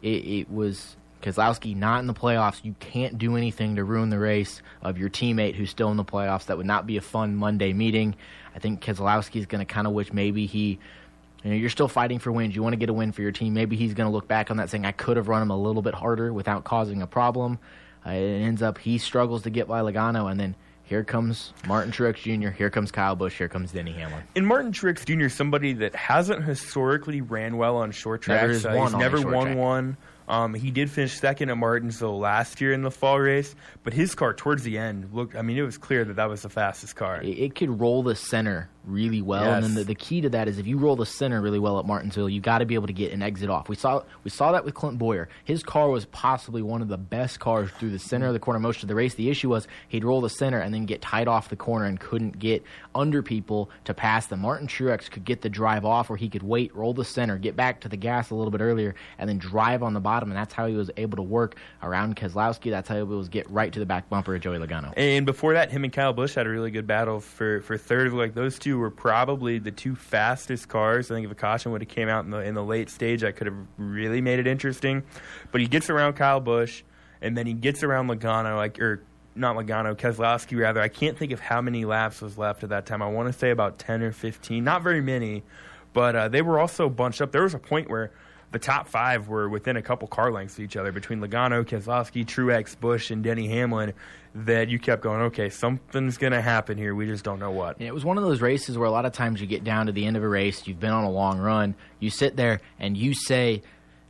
it, 0.02 0.08
it 0.08 0.52
was 0.52 0.96
Keselowski 1.22 1.76
not 1.76 2.00
in 2.00 2.08
the 2.08 2.14
playoffs. 2.14 2.64
You 2.64 2.76
can't 2.80 3.18
do 3.18 3.38
anything 3.38 3.76
to 3.76 3.84
ruin 3.84 4.10
the 4.10 4.20
race 4.20 4.62
of 4.82 4.98
your 4.98 5.10
teammate 5.10 5.56
who's 5.56 5.70
still 5.70 5.92
in 5.92 5.98
the 5.98 6.06
playoffs. 6.06 6.46
That 6.48 6.58
would 6.58 6.66
not 6.66 6.88
be 6.88 6.98
a 6.98 7.02
fun 7.02 7.36
Monday 7.36 7.74
meeting. 7.74 8.16
I 8.56 8.60
think 8.60 8.82
Keselowski 8.82 9.38
is 9.40 9.46
going 9.46 9.66
to 9.66 9.72
kind 9.72 9.88
of 9.88 9.94
wish 9.94 10.12
maybe 10.12 10.46
he. 10.46 10.80
You 11.44 11.50
know, 11.50 11.56
you're 11.56 11.72
still 11.72 11.88
fighting 11.88 12.20
for 12.20 12.32
wins. 12.32 12.56
You 12.56 12.62
want 12.62 12.74
to 12.74 12.78
get 12.78 12.90
a 12.90 12.94
win 12.94 13.12
for 13.12 13.24
your 13.24 13.32
team. 13.32 13.56
Maybe 13.56 13.76
he's 13.76 13.96
going 13.96 14.08
to 14.08 14.14
look 14.14 14.28
back 14.28 14.52
on 14.52 14.58
that 14.58 14.70
saying, 14.70 14.86
I 14.86 14.92
could 14.92 15.18
have 15.18 15.28
run 15.28 15.42
him 15.42 15.50
a 15.50 15.58
little 15.58 15.82
bit 15.82 15.96
harder 15.96 16.32
without 16.32 16.66
causing 16.66 17.02
a 17.02 17.08
problem. 17.08 17.58
Uh, 18.06 18.12
it 18.12 18.42
ends 18.42 18.62
up 18.62 18.78
he 18.78 18.98
struggles 18.98 19.44
to 19.44 19.50
get 19.50 19.68
by 19.68 19.82
Logano, 19.82 20.30
and 20.30 20.40
then 20.40 20.56
here 20.84 21.04
comes 21.04 21.54
Martin 21.68 21.92
Truex 21.92 22.18
Jr., 22.18 22.50
here 22.50 22.70
comes 22.70 22.92
Kyle 22.92 23.16
Busch, 23.16 23.38
here 23.38 23.48
comes 23.48 23.72
Denny 23.72 23.94
Hamlin. 23.94 24.24
And 24.36 24.46
Martin 24.46 24.74
Truex 24.74 25.06
Jr. 25.06 25.30
somebody 25.30 25.74
that 25.74 25.96
hasn't 25.96 26.44
historically 26.44 27.22
ran 27.22 27.58
well 27.58 27.78
on 27.78 27.92
short 27.92 28.22
tracks. 28.24 28.64
has 28.64 28.66
Uh, 28.66 28.74
he's 28.74 28.94
never 28.96 29.22
won 29.22 29.46
track. 29.48 29.58
one. 29.58 29.98
Um, 30.28 30.54
he 30.54 30.72
did 30.72 30.90
finish 30.90 31.20
second 31.20 31.50
at 31.50 31.58
Martinsville 31.58 32.18
last 32.18 32.62
year 32.62 32.72
in 32.72 32.84
the 32.84 32.92
fall 32.92 33.20
race, 33.20 33.54
but 33.84 33.92
his 33.94 34.16
car 34.16 34.34
towards 34.34 34.64
the 34.64 34.78
end 34.78 35.10
looked. 35.14 35.36
I 35.36 35.42
mean, 35.42 35.58
it 35.58 35.62
was 35.64 35.78
clear 35.78 36.06
that 36.06 36.16
that 36.16 36.30
was 36.30 36.42
the 36.42 36.50
fastest 36.50 36.96
car. 36.96 37.22
It, 37.22 37.38
it 37.38 37.56
could 37.56 37.82
roll 37.82 38.02
the 38.04 38.16
center 38.16 38.70
really 38.86 39.22
well, 39.22 39.54
and 39.54 39.64
then 39.64 39.74
the, 39.76 39.84
the 39.84 39.96
key 39.96 40.22
to 40.22 40.30
that 40.30 40.48
is 40.48 40.58
if 40.58 40.68
you 40.68 40.78
roll 40.78 40.96
the 40.96 41.06
center 41.06 41.42
really 41.42 41.60
well 41.60 41.80
at 41.80 41.86
Martinsville, 41.86 42.30
you 42.30 42.42
got 42.42 42.60
to 42.60 42.66
be 42.66 42.76
able 42.76 42.88
to 42.88 42.94
get 42.94 43.12
an 43.12 43.22
exit 43.22 43.50
off. 43.50 43.70
We 43.70 43.76
saw 43.76 44.04
we 44.24 44.30
saw 44.30 44.52
that 44.52 44.66
with 44.66 44.74
Clint 44.74 44.98
Bowyer. 44.98 45.30
His 45.44 45.64
car 45.64 45.90
was 45.90 46.06
possibly 46.06 46.62
one 46.62 46.82
of 46.82 46.88
the 46.88 46.98
best 46.98 47.40
cars 47.40 47.70
through 47.72 47.92
the 47.92 48.00
center 48.00 48.28
of 48.28 48.34
the 48.34 48.40
corner 48.40 48.60
most 48.60 48.82
of 48.82 48.88
the 48.88 48.96
race. 48.96 49.16
The 49.16 49.30
issue 49.30 49.50
was 49.50 49.68
he'd 49.90 50.04
roll 50.04 50.22
the 50.22 50.30
center 50.30 50.60
and 50.60 50.74
then 50.74 50.86
get 50.86 51.02
tied 51.02 51.28
off 51.28 51.50
the 51.50 51.56
corner 51.56 51.86
and 51.86 52.00
couldn't 52.00 52.40
get 52.40 52.64
under 52.96 53.22
people 53.22 53.70
to 53.86 53.94
pass 53.94 54.28
them. 54.28 54.42
Martin 54.42 54.68
Truex 54.68 55.10
could 55.10 55.26
get 55.26 55.42
the 55.42 55.50
drive 55.50 55.86
off 55.86 56.10
where 56.10 56.18
he 56.18 56.30
could 56.30 56.44
wait, 56.44 56.76
roll 56.76 56.94
the 56.94 57.06
center, 57.06 57.38
get 57.38 57.56
back 57.56 57.82
to 57.82 57.90
the 57.90 57.98
gas 57.98 58.32
a 58.32 58.36
little 58.36 58.52
bit 58.52 58.62
earlier, 58.62 58.96
and 59.18 59.30
then 59.30 59.38
drive 59.38 59.84
on 59.84 59.94
the 59.94 60.00
bottom, 60.00 60.30
and 60.30 60.38
that's 60.38 60.54
how 60.54 60.68
he 60.68 60.76
was 60.76 60.90
able 60.98 61.16
to 61.18 61.22
work 61.22 61.56
around 61.84 62.16
Keselowski. 62.16 62.72
That's 62.72 62.90
how 62.90 62.96
he 62.96 63.04
was 63.04 63.30
get 63.30 63.50
right 63.50 63.72
to 63.72 63.80
the 63.80 63.86
back 63.86 64.10
bumper 64.10 64.36
of 64.36 64.42
Joey 64.42 64.58
Logano. 64.58 64.94
And 64.98 65.26
before 65.26 65.54
that, 65.54 65.72
him 65.72 65.84
and 65.84 65.94
Kyle 65.94 66.14
Busch 66.14 66.36
had 66.36 66.48
a 66.48 66.50
really 66.50 66.72
good 66.72 66.88
battle 66.88 67.20
for, 67.20 67.62
for 67.62 67.78
third. 67.78 68.14
Like 68.14 68.34
those 68.34 68.60
two 68.60 68.71
were 68.78 68.92
probably 68.92 69.60
the 69.60 69.72
two 69.72 69.96
fastest 69.96 70.68
cars. 70.70 71.10
I 71.12 71.16
think 71.16 71.26
if 71.26 71.32
a 71.32 71.36
caution 71.36 71.72
would 71.72 71.82
have 71.82 71.90
came 71.90 72.10
out 72.10 72.26
in 72.26 72.32
the 72.32 72.40
in 72.40 72.54
the 72.56 72.64
late 72.64 72.90
stage, 72.90 73.24
I 73.24 73.32
could 73.32 73.48
have 73.48 73.58
really 73.78 74.22
made 74.22 74.40
it 74.40 74.48
interesting. 74.48 75.04
But 75.52 75.62
he 75.62 75.68
gets 75.68 75.90
around 75.90 76.14
Kyle 76.14 76.40
Busch, 76.40 76.84
and 77.22 77.38
then 77.38 77.48
he 77.48 77.54
gets 77.54 77.84
around 77.84 78.08
Logano, 78.08 78.56
like 78.56 78.80
or 78.80 79.04
not 79.36 79.56
Logano, 79.56 79.96
Keselowski 79.96 80.60
rather. 80.60 80.82
I 80.82 80.90
can't 80.90 81.18
think 81.18 81.32
of 81.32 81.40
how 81.40 81.62
many 81.62 81.86
laps 81.86 82.22
was 82.22 82.38
left 82.38 82.64
at 82.64 82.70
that 82.70 82.86
time. 82.86 83.02
I 83.02 83.10
want 83.10 83.32
to 83.32 83.38
say 83.38 83.52
about 83.52 83.80
ten 83.80 84.02
or 84.02 84.12
fifteen, 84.12 84.64
not 84.64 84.84
very 84.84 85.02
many, 85.02 85.44
but 85.94 86.16
uh, 86.16 86.28
they 86.28 86.42
were 86.42 86.60
also 86.60 86.90
bunched 86.90 87.22
up. 87.22 87.32
There 87.32 87.44
was 87.44 87.54
a 87.54 87.60
point 87.60 87.90
where. 87.90 88.12
The 88.52 88.60
top 88.60 88.88
five 88.88 89.30
were 89.30 89.48
within 89.48 89.78
a 89.78 89.82
couple 89.82 90.08
car 90.10 90.32
lengths 90.32 90.56
of 90.56 90.66
each 90.66 90.76
other 90.76 90.92
between 90.92 91.22
Logano, 91.22 91.64
Keselowski, 91.64 92.26
Truex, 92.26 92.78
Busch, 92.78 93.10
and 93.10 93.24
Denny 93.24 93.48
Hamlin. 93.48 93.94
That 94.34 94.70
you 94.70 94.80
kept 94.80 95.02
going, 95.02 95.22
okay, 95.24 95.50
something's 95.50 96.18
going 96.18 96.32
to 96.32 96.42
happen 96.42 96.78
here. 96.78 96.96
We 96.96 97.06
just 97.06 97.24
don't 97.24 97.40
know 97.40 97.52
what. 97.52 97.78
And 97.78 97.88
it 97.88 97.94
was 97.94 98.06
one 98.06 98.18
of 98.18 98.24
those 98.24 98.40
races 98.40 98.78
where 98.78 98.88
a 98.88 98.92
lot 98.92 99.06
of 99.06 99.12
times 99.12 99.42
you 99.42 99.48
get 99.48 99.66
down 99.66 99.88
to 99.88 99.92
the 99.92 100.06
end 100.06 100.16
of 100.16 100.24
a 100.24 100.28
race, 100.28 100.68
you've 100.68 100.80
been 100.80 100.92
on 100.92 101.04
a 101.04 101.12
long 101.12 101.38
run, 101.38 101.76
you 102.00 102.10
sit 102.10 102.38
there 102.38 102.62
and 102.80 102.98
you 102.98 103.14
say 103.14 103.62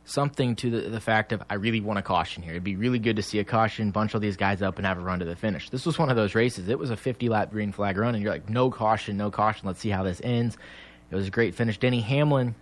something 0.04 0.54
to 0.56 0.70
the, 0.70 0.88
the 0.90 1.00
fact 1.00 1.32
of, 1.32 1.42
I 1.50 1.54
really 1.54 1.80
want 1.80 1.98
a 1.98 2.02
caution 2.02 2.42
here. 2.42 2.52
It'd 2.52 2.64
be 2.64 2.76
really 2.76 2.98
good 2.98 3.16
to 3.16 3.22
see 3.22 3.38
a 3.38 3.44
caution, 3.44 3.90
bunch 3.90 4.14
all 4.14 4.20
these 4.20 4.36
guys 4.36 4.62
up, 4.62 4.76
and 4.76 4.86
have 4.86 4.98
a 4.98 5.00
run 5.00 5.18
to 5.20 5.24
the 5.24 5.36
finish. 5.36 5.70
This 5.70 5.86
was 5.86 5.98
one 5.98 6.10
of 6.10 6.16
those 6.16 6.34
races. 6.34 6.68
It 6.68 6.78
was 6.78 6.90
a 6.90 6.96
50 6.96 7.28
lap 7.28 7.50
green 7.50 7.72
flag 7.72 7.96
run, 7.96 8.14
and 8.14 8.22
you're 8.22 8.32
like, 8.32 8.48
no 8.48 8.70
caution, 8.70 9.16
no 9.16 9.30
caution. 9.30 9.66
Let's 9.66 9.80
see 9.80 9.90
how 9.90 10.02
this 10.02 10.20
ends. 10.22 10.56
It 11.10 11.16
was 11.16 11.28
a 11.28 11.30
great 11.30 11.54
finish. 11.54 11.78
Denny 11.78 12.00
Hamlin 12.00 12.54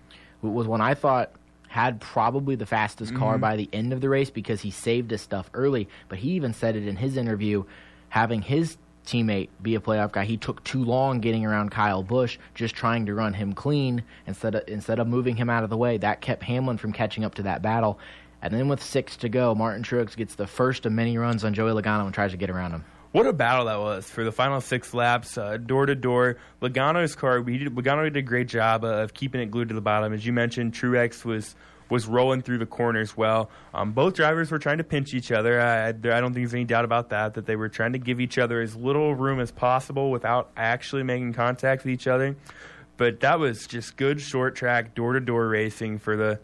was 0.42 0.66
one 0.66 0.80
I 0.80 0.94
thought 0.94 1.32
had 1.70 2.00
probably 2.00 2.56
the 2.56 2.66
fastest 2.66 3.14
car 3.14 3.34
mm-hmm. 3.34 3.42
by 3.42 3.54
the 3.54 3.68
end 3.72 3.92
of 3.92 4.00
the 4.00 4.08
race 4.08 4.28
because 4.28 4.60
he 4.60 4.72
saved 4.72 5.12
his 5.12 5.20
stuff 5.20 5.48
early. 5.54 5.88
But 6.08 6.18
he 6.18 6.30
even 6.30 6.52
said 6.52 6.74
it 6.74 6.84
in 6.84 6.96
his 6.96 7.16
interview, 7.16 7.62
having 8.08 8.42
his 8.42 8.76
teammate 9.06 9.50
be 9.62 9.76
a 9.76 9.80
playoff 9.80 10.10
guy. 10.10 10.24
He 10.24 10.36
took 10.36 10.64
too 10.64 10.82
long 10.82 11.20
getting 11.20 11.46
around 11.46 11.70
Kyle 11.70 12.02
Busch, 12.02 12.38
just 12.56 12.74
trying 12.74 13.06
to 13.06 13.14
run 13.14 13.34
him 13.34 13.52
clean 13.52 14.02
instead 14.26 14.56
of 14.56 14.64
instead 14.66 14.98
of 14.98 15.06
moving 15.06 15.36
him 15.36 15.48
out 15.48 15.62
of 15.62 15.70
the 15.70 15.76
way. 15.76 15.96
That 15.96 16.20
kept 16.20 16.42
Hamlin 16.42 16.76
from 16.76 16.92
catching 16.92 17.24
up 17.24 17.36
to 17.36 17.44
that 17.44 17.62
battle. 17.62 18.00
And 18.42 18.52
then 18.52 18.66
with 18.66 18.82
six 18.82 19.16
to 19.18 19.28
go, 19.28 19.54
Martin 19.54 19.84
Truex 19.84 20.16
gets 20.16 20.34
the 20.34 20.48
first 20.48 20.86
of 20.86 20.92
many 20.92 21.16
runs 21.18 21.44
on 21.44 21.54
Joey 21.54 21.70
Logano 21.70 22.04
and 22.04 22.12
tries 22.12 22.32
to 22.32 22.36
get 22.36 22.50
around 22.50 22.72
him. 22.72 22.84
What 23.12 23.26
a 23.26 23.32
battle 23.32 23.64
that 23.64 23.80
was 23.80 24.08
for 24.08 24.22
the 24.22 24.30
final 24.30 24.60
six 24.60 24.94
laps, 24.94 25.36
uh, 25.36 25.56
door 25.56 25.84
to 25.84 25.96
door. 25.96 26.36
Logano's 26.62 27.16
car, 27.16 27.40
we 27.40 27.58
did, 27.58 27.74
Logano 27.74 28.04
did 28.04 28.16
a 28.16 28.22
great 28.22 28.46
job 28.46 28.84
of 28.84 29.14
keeping 29.14 29.40
it 29.40 29.50
glued 29.50 29.68
to 29.70 29.74
the 29.74 29.80
bottom. 29.80 30.12
As 30.12 30.24
you 30.24 30.32
mentioned, 30.32 30.74
Truex 30.74 31.24
was 31.24 31.56
was 31.88 32.06
rolling 32.06 32.40
through 32.40 32.58
the 32.58 32.66
corners 32.66 33.16
well. 33.16 33.50
Um, 33.74 33.90
both 33.90 34.14
drivers 34.14 34.52
were 34.52 34.60
trying 34.60 34.78
to 34.78 34.84
pinch 34.84 35.12
each 35.12 35.32
other. 35.32 35.60
I, 35.60 35.88
I 35.88 35.92
don't 35.92 36.32
think 36.32 36.46
there's 36.46 36.54
any 36.54 36.64
doubt 36.64 36.84
about 36.84 37.08
that. 37.10 37.34
That 37.34 37.46
they 37.46 37.56
were 37.56 37.68
trying 37.68 37.94
to 37.94 37.98
give 37.98 38.20
each 38.20 38.38
other 38.38 38.60
as 38.60 38.76
little 38.76 39.12
room 39.16 39.40
as 39.40 39.50
possible 39.50 40.12
without 40.12 40.52
actually 40.56 41.02
making 41.02 41.32
contact 41.32 41.82
with 41.82 41.92
each 41.92 42.06
other. 42.06 42.36
But 42.96 43.18
that 43.20 43.40
was 43.40 43.66
just 43.66 43.96
good 43.96 44.20
short 44.20 44.54
track 44.54 44.94
door 44.94 45.14
to 45.14 45.20
door 45.20 45.48
racing 45.48 45.98
for 45.98 46.16
the 46.16 46.38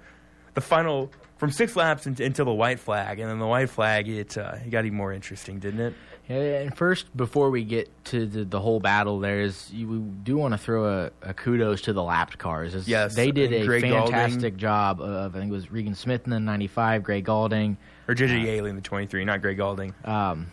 the 0.55 0.61
final 0.61 1.13
from 1.37 1.53
six 1.53 1.77
laps 1.77 2.07
in, 2.07 2.21
until 2.21 2.47
the 2.47 2.53
white 2.53 2.81
flag, 2.81 3.21
and 3.21 3.31
then 3.31 3.39
the 3.39 3.47
white 3.47 3.71
flag 3.71 4.09
it 4.09 4.37
uh, 4.37 4.57
it 4.65 4.71
got 4.71 4.85
even 4.85 4.97
more 4.99 5.13
interesting, 5.13 5.61
didn't 5.61 5.81
it? 5.81 5.95
And 6.29 6.77
first, 6.77 7.17
before 7.17 7.51
we 7.51 7.63
get 7.63 7.89
to 8.07 8.27
the, 8.27 8.45
the 8.45 8.61
whole 8.61 8.81
battle, 8.81 9.21
there's 9.21 9.71
you 9.73 9.89
we 9.89 9.99
do 9.99 10.37
want 10.37 10.53
to 10.55 10.59
throw 10.59 11.05
a, 11.05 11.11
a 11.23 11.33
kudos 11.35 11.83
to 11.83 11.93
the 11.93 12.03
lapped 12.03 12.37
cars. 12.39 12.75
It's- 12.75 12.89
Yes, 12.89 13.15
they 13.15 13.31
did 13.31 13.53
a 13.53 13.65
Greg 13.65 13.83
fantastic 13.83 14.57
job 14.57 15.01
of 15.01 15.37
I 15.37 15.39
think 15.39 15.51
it 15.51 15.55
was 15.55 15.71
Regan 15.71 15.95
Smith 15.95 16.23
in 16.25 16.31
the 16.31 16.41
'95, 16.41 17.03
Gray 17.05 17.21
Gaulding. 17.21 17.77
Or 18.09 18.15
JJ 18.15 18.45
Yeley 18.45 18.71
in 18.71 18.77
the 18.77 18.83
23, 18.83 19.25
not 19.25 19.41
Greg 19.43 19.57
Gaulding. 19.57 19.95
Um, 20.05 20.49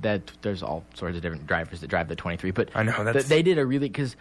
that 0.00 0.30
there's 0.42 0.62
all 0.62 0.84
sorts 0.94 1.16
of 1.16 1.22
different 1.22 1.46
drivers 1.46 1.80
that 1.80 1.88
drive 1.88 2.08
the 2.08 2.16
23, 2.16 2.50
but 2.50 2.68
I 2.74 2.82
know, 2.82 2.92
th- 2.92 3.04
that's- 3.04 3.28
they 3.28 3.42
did 3.42 3.58
a 3.58 3.64
really 3.66 3.88
because 3.88 4.16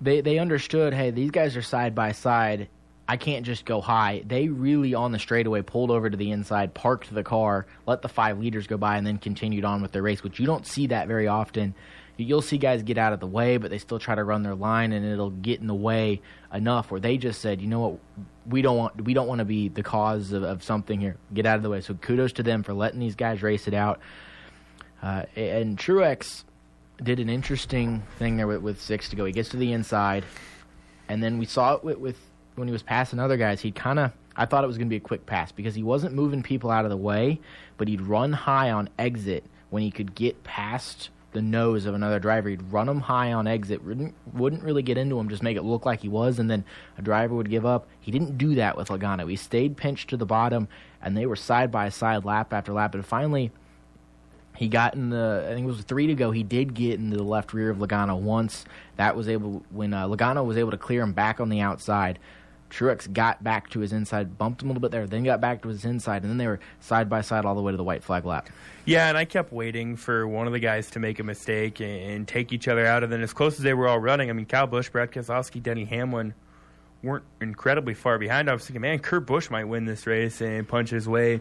they 0.00 0.20
they 0.20 0.38
understood. 0.38 0.92
Hey, 0.94 1.10
these 1.10 1.30
guys 1.30 1.56
are 1.56 1.62
side 1.62 1.94
by 1.94 2.12
side. 2.12 2.68
I 3.08 3.16
can't 3.16 3.46
just 3.46 3.64
go 3.64 3.80
high. 3.80 4.22
They 4.26 4.48
really 4.48 4.92
on 4.94 5.12
the 5.12 5.18
straightaway 5.18 5.62
pulled 5.62 5.90
over 5.90 6.10
to 6.10 6.16
the 6.16 6.30
inside, 6.30 6.74
parked 6.74 7.12
the 7.12 7.24
car, 7.24 7.66
let 7.86 8.02
the 8.02 8.08
five 8.08 8.38
leaders 8.38 8.66
go 8.66 8.76
by, 8.76 8.98
and 8.98 9.06
then 9.06 9.16
continued 9.16 9.64
on 9.64 9.80
with 9.80 9.92
their 9.92 10.02
race. 10.02 10.22
Which 10.22 10.38
you 10.38 10.46
don't 10.46 10.66
see 10.66 10.88
that 10.88 11.08
very 11.08 11.26
often 11.26 11.74
you'll 12.18 12.42
see 12.42 12.58
guys 12.58 12.82
get 12.82 12.98
out 12.98 13.12
of 13.12 13.20
the 13.20 13.26
way, 13.26 13.56
but 13.56 13.70
they 13.70 13.78
still 13.78 13.98
try 13.98 14.14
to 14.14 14.24
run 14.24 14.42
their 14.42 14.54
line, 14.54 14.92
and 14.92 15.06
it'll 15.06 15.30
get 15.30 15.60
in 15.60 15.66
the 15.66 15.74
way 15.74 16.20
enough 16.52 16.90
where 16.90 17.00
they 17.00 17.16
just 17.16 17.40
said, 17.40 17.60
you 17.60 17.68
know 17.68 17.80
what, 17.80 17.98
we 18.46 18.60
don't 18.60 18.76
want 18.76 19.04
we 19.04 19.14
don't 19.14 19.28
want 19.28 19.38
to 19.38 19.44
be 19.44 19.68
the 19.68 19.82
cause 19.82 20.32
of, 20.32 20.42
of 20.42 20.62
something 20.62 21.00
here. 21.00 21.16
Get 21.32 21.46
out 21.46 21.56
of 21.56 21.62
the 21.62 21.70
way. 21.70 21.80
So 21.80 21.94
kudos 21.94 22.32
to 22.34 22.42
them 22.42 22.62
for 22.62 22.74
letting 22.74 23.00
these 23.00 23.14
guys 23.14 23.42
race 23.42 23.68
it 23.68 23.74
out. 23.74 24.00
Uh, 25.02 25.22
and 25.36 25.78
Truex 25.78 26.44
did 27.02 27.20
an 27.20 27.28
interesting 27.28 28.02
thing 28.18 28.36
there 28.36 28.48
with, 28.48 28.62
with 28.62 28.80
six 28.80 29.08
to 29.10 29.16
go. 29.16 29.24
He 29.24 29.32
gets 29.32 29.50
to 29.50 29.56
the 29.56 29.72
inside, 29.72 30.24
and 31.08 31.22
then 31.22 31.38
we 31.38 31.46
saw 31.46 31.74
it 31.74 31.84
with, 31.84 31.98
with 31.98 32.18
when 32.58 32.68
he 32.68 32.72
was 32.72 32.82
passing 32.82 33.18
other 33.18 33.36
guys. 33.36 33.60
He 33.60 33.70
kind 33.70 33.98
of 33.98 34.12
I 34.38 34.46
thought 34.46 34.62
it 34.62 34.68
was 34.68 34.78
going 34.78 34.86
to 34.86 34.90
be 34.90 34.96
a 34.96 35.00
quick 35.00 35.26
pass 35.26 35.50
because 35.50 35.74
he 35.74 35.82
wasn't 35.82 36.14
moving 36.14 36.44
people 36.44 36.70
out 36.70 36.84
of 36.84 36.90
the 36.90 36.96
way, 36.96 37.40
but 37.76 37.88
he'd 37.88 38.00
run 38.00 38.32
high 38.32 38.70
on 38.70 38.88
exit 38.96 39.44
when 39.70 39.82
he 39.82 39.90
could 39.90 40.14
get 40.14 40.44
past 40.44 41.10
the 41.32 41.42
nose 41.42 41.86
of 41.86 41.94
another 41.94 42.20
driver. 42.20 42.48
He'd 42.48 42.62
run 42.72 42.88
him 42.88 43.00
high 43.00 43.32
on 43.32 43.48
exit, 43.48 43.84
wouldn't, 43.84 44.14
wouldn't 44.32 44.62
really 44.62 44.82
get 44.82 44.96
into 44.96 45.18
him, 45.18 45.28
just 45.28 45.42
make 45.42 45.56
it 45.56 45.62
look 45.62 45.84
like 45.84 46.00
he 46.00 46.08
was, 46.08 46.38
and 46.38 46.48
then 46.48 46.64
a 46.96 47.02
driver 47.02 47.34
would 47.34 47.50
give 47.50 47.66
up. 47.66 47.88
He 48.00 48.12
didn't 48.12 48.38
do 48.38 48.54
that 48.54 48.76
with 48.76 48.88
Logano. 48.88 49.28
He 49.28 49.36
stayed 49.36 49.76
pinched 49.76 50.08
to 50.10 50.16
the 50.16 50.24
bottom, 50.24 50.68
and 51.02 51.16
they 51.16 51.26
were 51.26 51.36
side 51.36 51.72
by 51.72 51.88
side, 51.88 52.24
lap 52.24 52.52
after 52.52 52.72
lap. 52.72 52.94
And 52.94 53.04
finally, 53.04 53.50
he 54.56 54.68
got 54.68 54.94
in 54.94 55.10
the, 55.10 55.46
I 55.48 55.54
think 55.54 55.64
it 55.64 55.68
was 55.68 55.82
three 55.82 56.06
to 56.06 56.14
go. 56.14 56.30
He 56.30 56.44
did 56.44 56.74
get 56.74 56.98
into 56.98 57.16
the 57.16 57.24
left 57.24 57.52
rear 57.52 57.70
of 57.70 57.78
Logano 57.78 58.18
once. 58.18 58.64
That 58.96 59.16
was 59.16 59.28
able, 59.28 59.64
when 59.70 59.92
uh, 59.92 60.06
Logano 60.06 60.46
was 60.46 60.56
able 60.56 60.70
to 60.70 60.78
clear 60.78 61.02
him 61.02 61.12
back 61.12 61.40
on 61.40 61.48
the 61.48 61.60
outside. 61.60 62.18
Truex 62.70 63.12
got 63.12 63.42
back 63.42 63.70
to 63.70 63.80
his 63.80 63.92
inside, 63.92 64.36
bumped 64.36 64.62
him 64.62 64.68
a 64.68 64.72
little 64.72 64.80
bit 64.80 64.90
there, 64.90 65.06
then 65.06 65.24
got 65.24 65.40
back 65.40 65.62
to 65.62 65.68
his 65.68 65.84
inside, 65.84 66.22
and 66.22 66.30
then 66.30 66.38
they 66.38 66.46
were 66.46 66.60
side 66.80 67.08
by 67.08 67.20
side 67.22 67.44
all 67.44 67.54
the 67.54 67.62
way 67.62 67.72
to 67.72 67.76
the 67.76 67.84
white 67.84 68.02
flag 68.02 68.24
lap. 68.24 68.48
Yeah, 68.84 69.08
and 69.08 69.16
I 69.16 69.24
kept 69.24 69.52
waiting 69.52 69.96
for 69.96 70.26
one 70.26 70.46
of 70.46 70.52
the 70.52 70.58
guys 70.58 70.90
to 70.90 70.98
make 70.98 71.18
a 71.18 71.24
mistake 71.24 71.80
and, 71.80 72.10
and 72.10 72.28
take 72.28 72.52
each 72.52 72.68
other 72.68 72.86
out. 72.86 73.02
And 73.02 73.12
then, 73.12 73.22
as 73.22 73.32
close 73.32 73.56
as 73.56 73.62
they 73.62 73.74
were 73.74 73.88
all 73.88 73.98
running, 73.98 74.30
I 74.30 74.32
mean, 74.32 74.46
Kyle 74.46 74.66
Busch, 74.66 74.90
Brad 74.90 75.12
Keselowski, 75.12 75.62
Denny 75.62 75.84
Hamlin 75.84 76.34
weren't 77.02 77.24
incredibly 77.40 77.94
far 77.94 78.18
behind. 78.18 78.50
I 78.50 78.52
was 78.52 78.64
thinking, 78.64 78.82
man, 78.82 78.98
Kurt 78.98 79.26
Busch 79.26 79.50
might 79.50 79.64
win 79.64 79.84
this 79.84 80.06
race 80.06 80.40
and 80.40 80.66
punch 80.66 80.90
his 80.90 81.08
way 81.08 81.40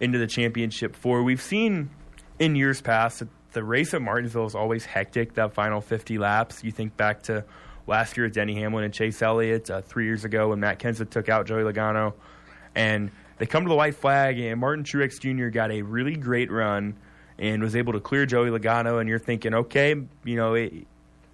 into 0.00 0.18
the 0.18 0.26
championship 0.26 0.96
four. 0.96 1.22
We've 1.22 1.42
seen 1.42 1.90
in 2.38 2.56
years 2.56 2.80
past 2.80 3.20
that 3.20 3.28
the 3.52 3.64
race 3.64 3.94
at 3.94 4.02
Martinsville 4.02 4.46
is 4.46 4.54
always 4.54 4.84
hectic, 4.84 5.34
that 5.34 5.54
final 5.54 5.80
50 5.80 6.18
laps. 6.18 6.62
You 6.62 6.72
think 6.72 6.96
back 6.96 7.22
to 7.24 7.44
last 7.86 8.16
year 8.16 8.26
with 8.26 8.34
Denny 8.34 8.54
Hamlin 8.56 8.84
and 8.84 8.92
Chase 8.94 9.20
Elliott, 9.22 9.70
uh, 9.70 9.80
three 9.82 10.04
years 10.06 10.24
ago 10.24 10.48
when 10.48 10.60
Matt 10.60 10.78
Kenseth 10.78 11.10
took 11.10 11.28
out 11.28 11.46
Joey 11.46 11.62
Logano. 11.62 12.14
And 12.74 13.10
they 13.38 13.46
come 13.46 13.64
to 13.64 13.68
the 13.68 13.74
white 13.74 13.94
flag, 13.94 14.38
and 14.38 14.60
Martin 14.60 14.84
Truex 14.84 15.20
Jr. 15.20 15.48
got 15.48 15.70
a 15.70 15.82
really 15.82 16.16
great 16.16 16.50
run 16.50 16.94
and 17.38 17.62
was 17.62 17.76
able 17.76 17.92
to 17.92 18.00
clear 18.00 18.26
Joey 18.26 18.50
Logano. 18.50 19.00
And 19.00 19.08
you're 19.08 19.18
thinking, 19.18 19.54
okay, 19.54 19.94
you 20.24 20.36
know, 20.36 20.54
it, 20.54 20.72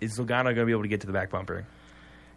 is 0.01 0.19
Logano 0.19 0.45
going 0.45 0.57
to 0.57 0.67
be 0.67 0.73
able 0.73 0.83
to 0.83 0.89
get 0.89 1.01
to 1.03 1.07
the 1.07 1.13
back 1.13 1.31
bumper? 1.31 1.65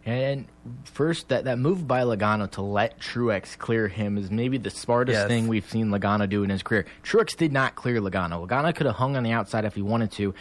And 0.04 0.46
first, 0.84 1.30
that, 1.30 1.44
that 1.46 1.58
move 1.58 1.88
by 1.88 2.02
Logano 2.02 2.48
to 2.52 2.62
let 2.62 3.00
Truex 3.00 3.58
clear 3.58 3.88
him 3.88 4.16
is 4.18 4.30
maybe 4.30 4.56
the 4.56 4.70
smartest 4.70 5.16
Yes. 5.16 5.26
thing 5.26 5.48
we've 5.48 5.68
seen 5.68 5.88
Logano 5.88 6.28
do 6.28 6.44
in 6.44 6.50
his 6.50 6.62
career. 6.62 6.86
Truex 7.02 7.36
did 7.36 7.52
not 7.52 7.74
clear 7.74 8.00
Logano. 8.00 8.46
Logano 8.46 8.72
could 8.72 8.86
have 8.86 8.94
hung 8.94 9.16
on 9.16 9.24
the 9.24 9.32
outside 9.32 9.64
if 9.64 9.74
he 9.74 9.82
wanted 9.82 10.12
to. 10.12 10.32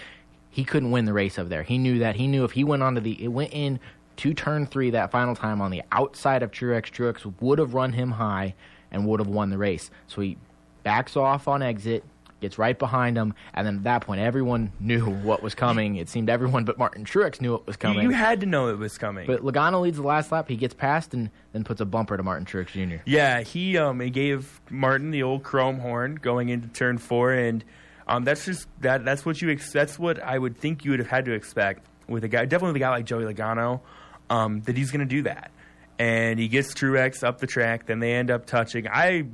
He 0.56 0.64
couldn't 0.64 0.92
win 0.92 1.04
the 1.04 1.12
race 1.12 1.38
over 1.38 1.50
there. 1.50 1.64
He 1.64 1.78
knew 1.78 2.00
that. 2.00 2.16
He 2.16 2.28
knew 2.28 2.46
if 2.46 2.54
he 2.54 2.64
went 2.64 2.82
onto 2.82 3.02
the, 3.02 3.22
it 3.22 3.28
went 3.28 3.52
in 3.52 3.78
to 4.16 4.34
turn 4.34 4.66
three 4.66 4.90
that 4.92 5.12
final 5.12 5.36
time 5.36 5.60
on 5.60 5.70
the 5.70 5.84
outside 5.92 6.44
of 6.44 6.52
Truex, 6.52 6.84
Truex 6.84 7.34
would 7.42 7.60
have 7.60 7.74
run 7.74 7.92
him 7.92 8.12
high 8.12 8.56
and 8.90 9.06
would 9.06 9.20
have 9.20 9.28
won 9.28 9.50
the 9.50 9.58
race. 9.58 9.92
So 10.08 10.22
he 10.22 10.38
backs 10.84 11.18
off 11.18 11.50
on 11.50 11.62
exit, 11.62 12.06
gets 12.40 12.58
right 12.58 12.80
behind 12.80 13.18
him, 13.18 13.34
and 13.54 13.68
then 13.68 13.76
at 13.80 13.84
that 13.84 14.04
point, 14.04 14.22
everyone 14.22 14.72
knew 14.80 15.04
what 15.04 15.44
was 15.44 15.54
coming. 15.56 15.98
It 15.98 16.08
seemed 16.08 16.30
everyone 16.30 16.64
but 16.64 16.78
Martin 16.78 17.04
Truex 17.04 17.42
knew 17.42 17.52
what 17.52 17.68
was 17.68 17.76
coming. 17.76 18.04
you 18.04 18.12
had 18.12 18.40
to 18.40 18.46
know 18.46 18.70
it 18.70 18.78
was 18.78 18.98
coming. 18.98 19.28
But 19.28 19.42
Logano 19.42 19.82
leads 19.82 19.98
the 19.98 20.04
last 20.04 20.32
lap. 20.32 20.48
He 20.48 20.56
gets 20.56 20.74
past 20.74 21.14
and 21.14 21.30
then 21.52 21.66
puts 21.66 21.82
a 21.82 21.86
bumper 21.86 22.16
to 22.16 22.24
Martin 22.24 22.46
Truex 22.46 22.68
Jr. 22.68 23.02
Yeah, 23.04 23.42
he 23.42 23.78
um 23.78 24.00
he 24.00 24.10
gave 24.10 24.62
Martin 24.70 25.12
the 25.12 25.22
old 25.22 25.44
chrome 25.44 25.80
horn 25.80 26.16
going 26.16 26.48
into 26.48 26.70
turn 26.70 26.98
four, 26.98 27.34
and 27.34 27.62
um 28.08 28.24
that's 28.24 28.46
just 28.46 28.68
that 28.82 29.04
that's 29.06 29.26
what 29.26 29.42
you 29.42 29.50
ex- 29.52 29.72
that's 29.72 29.98
what 30.00 30.22
I 30.22 30.38
would 30.38 30.58
think 30.58 30.86
you 30.86 30.92
would 30.92 31.00
have 31.00 31.10
had 31.10 31.26
to 31.26 31.32
expect 31.34 31.86
with 32.08 32.24
a 32.24 32.28
guy 32.28 32.46
definitely 32.46 32.70
with 32.74 32.76
a 32.78 32.86
guy 32.86 32.90
like 32.92 33.06
Joey 33.06 33.24
Logano, 33.24 33.82
um 34.30 34.62
that 34.62 34.78
he's 34.78 34.92
going 34.92 35.00
to 35.00 35.06
do 35.16 35.24
that, 35.24 35.52
and 36.00 36.40
he 36.40 36.48
gets 36.48 36.74
Truex 36.74 37.24
up 37.24 37.40
the 37.40 37.48
track, 37.48 37.86
then 37.88 38.00
they 38.00 38.14
end 38.14 38.30
up 38.32 38.46
touching. 38.46 38.88
I 38.88 39.26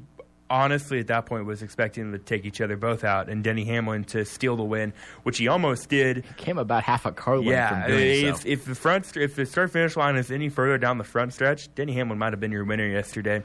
honestly 0.50 1.00
at 1.00 1.08
that 1.08 1.26
point 1.26 1.46
was 1.46 1.62
expecting 1.64 2.12
them 2.12 2.20
to 2.20 2.26
take 2.26 2.44
each 2.46 2.60
other 2.60 2.76
both 2.76 3.06
out 3.06 3.30
and 3.30 3.42
Denny 3.42 3.64
Hamlin 3.64 4.04
to 4.06 4.26
steal 4.26 4.58
the 4.58 4.64
win, 4.64 4.92
which 5.24 5.38
he 5.38 5.48
almost 5.48 5.88
did. 5.88 6.26
He 6.26 6.34
Came 6.36 6.58
about 6.58 6.84
half 6.84 7.06
a 7.06 7.12
car 7.14 7.38
length 7.38 7.52
Yeah, 7.52 7.84
from 7.86 7.92
doing 7.92 8.26
if, 8.26 8.38
so. 8.42 8.44
if 8.50 8.66
the 8.66 8.76
front 8.76 9.16
if 9.16 9.36
the 9.36 9.46
start 9.46 9.72
finish 9.72 9.96
line 9.96 10.18
is 10.18 10.30
any 10.30 10.50
further 10.50 10.78
down 10.78 10.98
the 10.98 11.06
front 11.06 11.34
stretch, 11.34 11.74
Denny 11.76 11.94
Hamlin 11.94 12.20
might 12.20 12.34
have 12.34 12.40
been 12.42 12.52
your 12.52 12.66
winner 12.66 12.86
yesterday. 12.88 13.44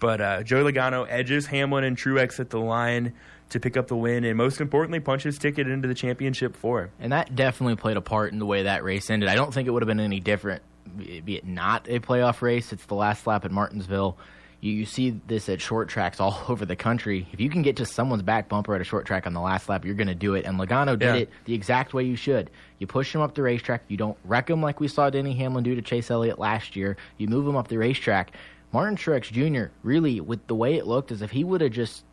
But 0.00 0.20
uh, 0.20 0.42
Joey 0.42 0.72
Logano 0.72 1.06
edges 1.08 1.46
Hamlin 1.46 1.84
and 1.84 1.96
Truex 1.96 2.40
at 2.40 2.50
the 2.50 2.58
line 2.58 3.12
to 3.50 3.60
pick 3.60 3.76
up 3.76 3.88
the 3.88 3.96
win, 3.96 4.24
and 4.24 4.36
most 4.36 4.60
importantly, 4.60 5.00
punch 5.00 5.22
his 5.24 5.38
ticket 5.38 5.68
into 5.68 5.86
the 5.88 5.94
championship 5.94 6.56
four. 6.56 6.90
And 6.98 7.12
that 7.12 7.34
definitely 7.36 7.76
played 7.76 7.96
a 7.96 8.00
part 8.00 8.32
in 8.32 8.38
the 8.38 8.46
way 8.46 8.64
that 8.64 8.82
race 8.84 9.10
ended. 9.10 9.28
I 9.28 9.34
don't 9.34 9.52
think 9.52 9.68
it 9.68 9.70
would 9.70 9.82
have 9.82 9.88
been 9.88 10.00
any 10.00 10.20
different, 10.20 10.62
be 10.96 11.36
it 11.36 11.46
not 11.46 11.86
a 11.88 12.00
playoff 12.00 12.42
race. 12.42 12.72
It's 12.72 12.86
the 12.86 12.94
last 12.94 13.26
lap 13.26 13.44
at 13.44 13.50
Martinsville. 13.50 14.16
You, 14.62 14.72
you 14.72 14.84
see 14.84 15.18
this 15.26 15.48
at 15.48 15.60
short 15.60 15.88
tracks 15.88 16.20
all 16.20 16.44
over 16.48 16.66
the 16.66 16.76
country. 16.76 17.26
If 17.32 17.40
you 17.40 17.48
can 17.48 17.62
get 17.62 17.76
to 17.76 17.86
someone's 17.86 18.22
back 18.22 18.48
bumper 18.48 18.74
at 18.74 18.80
a 18.80 18.84
short 18.84 19.06
track 19.06 19.26
on 19.26 19.32
the 19.32 19.40
last 19.40 19.68
lap, 19.68 19.84
you're 19.84 19.94
going 19.94 20.08
to 20.08 20.14
do 20.14 20.34
it. 20.34 20.44
And 20.44 20.58
Logano 20.60 20.98
did 20.98 21.02
Yeah. 21.06 21.14
it 21.14 21.30
the 21.46 21.54
exact 21.54 21.94
way 21.94 22.04
you 22.04 22.16
should. 22.16 22.50
You 22.78 22.86
push 22.86 23.14
him 23.14 23.20
up 23.22 23.34
the 23.34 23.42
racetrack. 23.42 23.84
You 23.88 23.96
don't 23.96 24.18
wreck 24.24 24.50
him 24.50 24.60
like 24.62 24.78
we 24.78 24.86
saw 24.88 25.08
Denny 25.10 25.34
Hamlin 25.34 25.64
do 25.64 25.74
to 25.74 25.82
Chase 25.82 26.10
Elliott 26.10 26.38
last 26.38 26.76
year. 26.76 26.96
You 27.18 27.26
move 27.28 27.46
him 27.46 27.56
up 27.56 27.68
the 27.68 27.78
racetrack. 27.78 28.32
Martin 28.72 28.96
Truex 28.96 29.32
Jr. 29.32 29.72
really, 29.82 30.20
with 30.20 30.46
the 30.46 30.54
way 30.54 30.76
it 30.76 30.86
looked, 30.86 31.10
as 31.10 31.22
if 31.22 31.30
he 31.32 31.42
would 31.42 31.60
have 31.62 31.72
just 31.72 32.04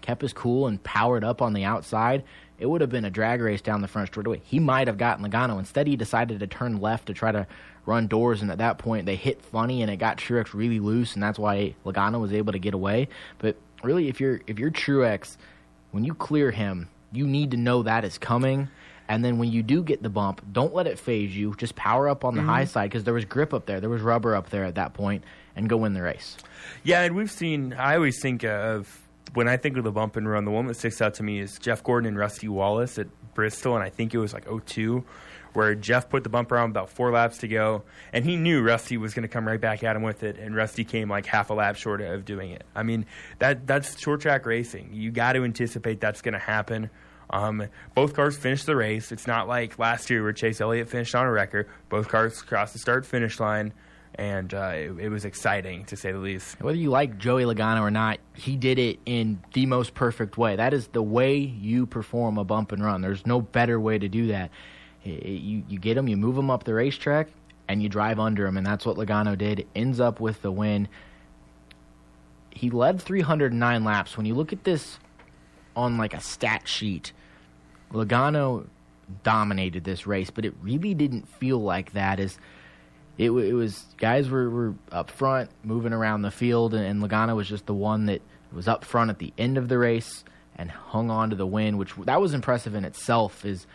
kept 0.00 0.22
his 0.22 0.32
cool 0.32 0.66
and 0.66 0.82
powered 0.82 1.24
up 1.24 1.42
on 1.42 1.52
the 1.52 1.64
outside, 1.64 2.24
it 2.58 2.66
would 2.66 2.80
have 2.80 2.90
been 2.90 3.04
a 3.04 3.10
drag 3.10 3.40
race 3.40 3.60
down 3.60 3.82
the 3.82 3.88
front 3.88 4.08
straightaway. 4.08 4.40
He 4.44 4.58
might 4.58 4.86
have 4.86 4.98
gotten 4.98 5.24
Logano. 5.24 5.58
Instead, 5.58 5.86
he 5.86 5.96
decided 5.96 6.40
to 6.40 6.46
turn 6.46 6.80
left 6.80 7.06
to 7.06 7.14
try 7.14 7.32
to 7.32 7.46
run 7.84 8.06
doors, 8.06 8.42
and 8.42 8.50
at 8.50 8.58
that 8.58 8.78
point, 8.78 9.06
they 9.06 9.16
hit 9.16 9.42
funny, 9.42 9.82
and 9.82 9.90
it 9.90 9.96
got 9.96 10.18
Truex 10.18 10.54
really 10.54 10.80
loose, 10.80 11.14
and 11.14 11.22
that's 11.22 11.38
why 11.38 11.74
Logano 11.84 12.20
was 12.20 12.32
able 12.32 12.52
to 12.52 12.58
get 12.58 12.74
away. 12.74 13.08
But 13.38 13.56
really, 13.82 14.08
if 14.08 14.20
you're 14.20 14.40
if 14.46 14.58
you're 14.58 14.70
Truex, 14.70 15.36
when 15.92 16.04
you 16.04 16.14
clear 16.14 16.50
him, 16.50 16.88
you 17.12 17.26
need 17.26 17.52
to 17.52 17.56
know 17.56 17.82
that 17.82 18.04
is 18.04 18.18
coming. 18.18 18.68
And 19.08 19.24
then 19.24 19.38
when 19.38 19.52
you 19.52 19.62
do 19.62 19.84
get 19.84 20.02
the 20.02 20.08
bump, 20.08 20.44
don't 20.52 20.74
let 20.74 20.88
it 20.88 20.98
phase 20.98 21.34
you. 21.36 21.54
Just 21.56 21.76
power 21.76 22.08
up 22.08 22.24
on 22.24 22.34
the 22.34 22.40
mm-hmm. 22.40 22.50
high 22.50 22.64
side 22.64 22.90
because 22.90 23.04
there 23.04 23.14
was 23.14 23.24
grip 23.24 23.54
up 23.54 23.66
there, 23.66 23.80
there 23.80 23.90
was 23.90 24.02
rubber 24.02 24.34
up 24.34 24.50
there 24.50 24.64
at 24.64 24.74
that 24.74 24.94
point, 24.94 25.22
and 25.54 25.68
go 25.68 25.76
win 25.76 25.94
the 25.94 26.02
race. 26.02 26.36
Yeah, 26.82 27.02
and 27.02 27.14
we've 27.14 27.30
seen. 27.30 27.72
I 27.72 27.94
always 27.94 28.20
think 28.20 28.42
uh, 28.42 28.48
of 28.48 29.05
when 29.34 29.48
I 29.48 29.56
think 29.56 29.76
of 29.76 29.84
the 29.84 29.92
bump 29.92 30.16
and 30.16 30.28
run. 30.28 30.44
The 30.44 30.50
one 30.50 30.66
that 30.66 30.74
sticks 30.74 31.00
out 31.00 31.14
to 31.14 31.22
me 31.22 31.40
is 31.40 31.58
Jeff 31.58 31.82
Gordon 31.82 32.08
and 32.08 32.18
Rusty 32.18 32.48
Wallace 32.48 32.98
at 32.98 33.08
Bristol, 33.34 33.74
and 33.74 33.84
I 33.84 33.90
think 33.90 34.14
it 34.14 34.18
was 34.18 34.32
like 34.32 34.46
02, 34.46 35.04
where 35.52 35.74
Jeff 35.74 36.08
put 36.08 36.22
the 36.22 36.28
bumper 36.28 36.56
on 36.56 36.70
about 36.70 36.90
four 36.90 37.10
laps 37.10 37.38
to 37.38 37.48
go, 37.48 37.82
and 38.12 38.24
he 38.24 38.36
knew 38.36 38.62
Rusty 38.62 38.96
was 38.96 39.14
going 39.14 39.22
to 39.22 39.28
come 39.28 39.46
right 39.46 39.60
back 39.60 39.84
at 39.84 39.96
him 39.96 40.02
with 40.02 40.22
it, 40.22 40.38
and 40.38 40.54
Rusty 40.54 40.84
came 40.84 41.10
like 41.10 41.26
half 41.26 41.50
a 41.50 41.54
lap 41.54 41.76
short 41.76 42.00
of 42.00 42.24
doing 42.24 42.50
it. 42.50 42.64
I 42.74 42.82
mean, 42.82 43.06
that 43.38 43.66
that's 43.66 43.98
short 44.00 44.20
track 44.20 44.46
racing. 44.46 44.90
You 44.92 45.10
got 45.10 45.32
to 45.34 45.44
anticipate 45.44 46.00
that's 46.00 46.22
going 46.22 46.34
to 46.34 46.38
happen. 46.38 46.90
Um, 47.28 47.66
both 47.94 48.14
cars 48.14 48.36
finished 48.36 48.66
the 48.66 48.76
race. 48.76 49.10
It's 49.10 49.26
not 49.26 49.48
like 49.48 49.78
last 49.78 50.10
year 50.10 50.22
where 50.22 50.32
Chase 50.32 50.60
Elliott 50.60 50.88
finished 50.88 51.14
on 51.14 51.26
a 51.26 51.30
record. 51.30 51.68
Both 51.88 52.08
cars 52.08 52.40
crossed 52.40 52.72
the 52.72 52.78
start 52.78 53.04
finish 53.04 53.40
line, 53.40 53.72
and 54.16 54.52
uh, 54.54 54.72
it, 54.74 54.92
it 54.98 55.08
was 55.10 55.24
exciting 55.24 55.84
to 55.86 55.96
say 55.96 56.10
the 56.12 56.18
least. 56.18 56.60
Whether 56.60 56.78
you 56.78 56.90
like 56.90 57.18
Joey 57.18 57.44
Logano 57.44 57.82
or 57.82 57.90
not, 57.90 58.18
he 58.34 58.56
did 58.56 58.78
it 58.78 58.98
in 59.06 59.40
the 59.52 59.66
most 59.66 59.94
perfect 59.94 60.38
way. 60.38 60.56
That 60.56 60.72
is 60.74 60.88
the 60.88 61.02
way 61.02 61.36
you 61.36 61.86
perform 61.86 62.38
a 62.38 62.44
bump 62.44 62.72
and 62.72 62.82
run. 62.82 63.02
There's 63.02 63.26
no 63.26 63.40
better 63.40 63.78
way 63.78 63.98
to 63.98 64.08
do 64.08 64.28
that. 64.28 64.50
I- 65.04 65.08
I- 65.10 65.12
You 65.28 65.62
you 65.68 65.78
get 65.78 65.96
him, 65.96 66.08
you 66.08 66.16
move 66.16 66.36
him 66.38 66.50
up 66.50 66.64
the 66.64 66.74
racetrack, 66.74 67.28
and 67.68 67.82
you 67.82 67.88
drive 67.88 68.18
under 68.18 68.46
him, 68.46 68.56
and 68.56 68.66
that's 68.66 68.86
what 68.86 68.96
Logano 68.96 69.36
did. 69.36 69.66
Ends 69.74 70.00
up 70.00 70.18
with 70.20 70.40
the 70.42 70.50
win. 70.50 70.88
He 72.50 72.70
led 72.70 73.02
309 73.02 73.84
laps. 73.84 74.16
When 74.16 74.24
you 74.24 74.34
look 74.34 74.52
at 74.52 74.64
this 74.64 74.98
on 75.74 75.98
like 75.98 76.14
a 76.14 76.20
stat 76.20 76.66
sheet, 76.66 77.12
Logano 77.92 78.66
dominated 79.22 79.84
this 79.84 80.06
race, 80.06 80.30
but 80.30 80.44
it 80.44 80.54
really 80.62 80.94
didn't 80.94 81.28
feel 81.28 81.58
like 81.60 81.92
that. 81.92 82.18
As 82.18 82.38
it, 83.18 83.30
it 83.30 83.52
was 83.52 83.84
guys 83.96 84.28
were, 84.28 84.48
were 84.50 84.74
up 84.92 85.10
front 85.10 85.50
moving 85.62 85.92
around 85.92 86.22
the 86.22 86.30
field, 86.30 86.74
and, 86.74 86.84
and 86.84 87.02
Logano 87.02 87.36
was 87.36 87.48
just 87.48 87.66
the 87.66 87.74
one 87.74 88.06
that 88.06 88.22
was 88.52 88.68
up 88.68 88.84
front 88.84 89.10
at 89.10 89.18
the 89.18 89.32
end 89.38 89.58
of 89.58 89.68
the 89.68 89.78
race 89.78 90.24
and 90.56 90.70
hung 90.70 91.10
on 91.10 91.30
to 91.30 91.36
the 91.36 91.46
win, 91.46 91.76
which 91.76 91.94
that 92.04 92.20
was 92.20 92.34
impressive 92.34 92.74
in 92.74 92.84
itself. 92.84 93.44
Is 93.44 93.66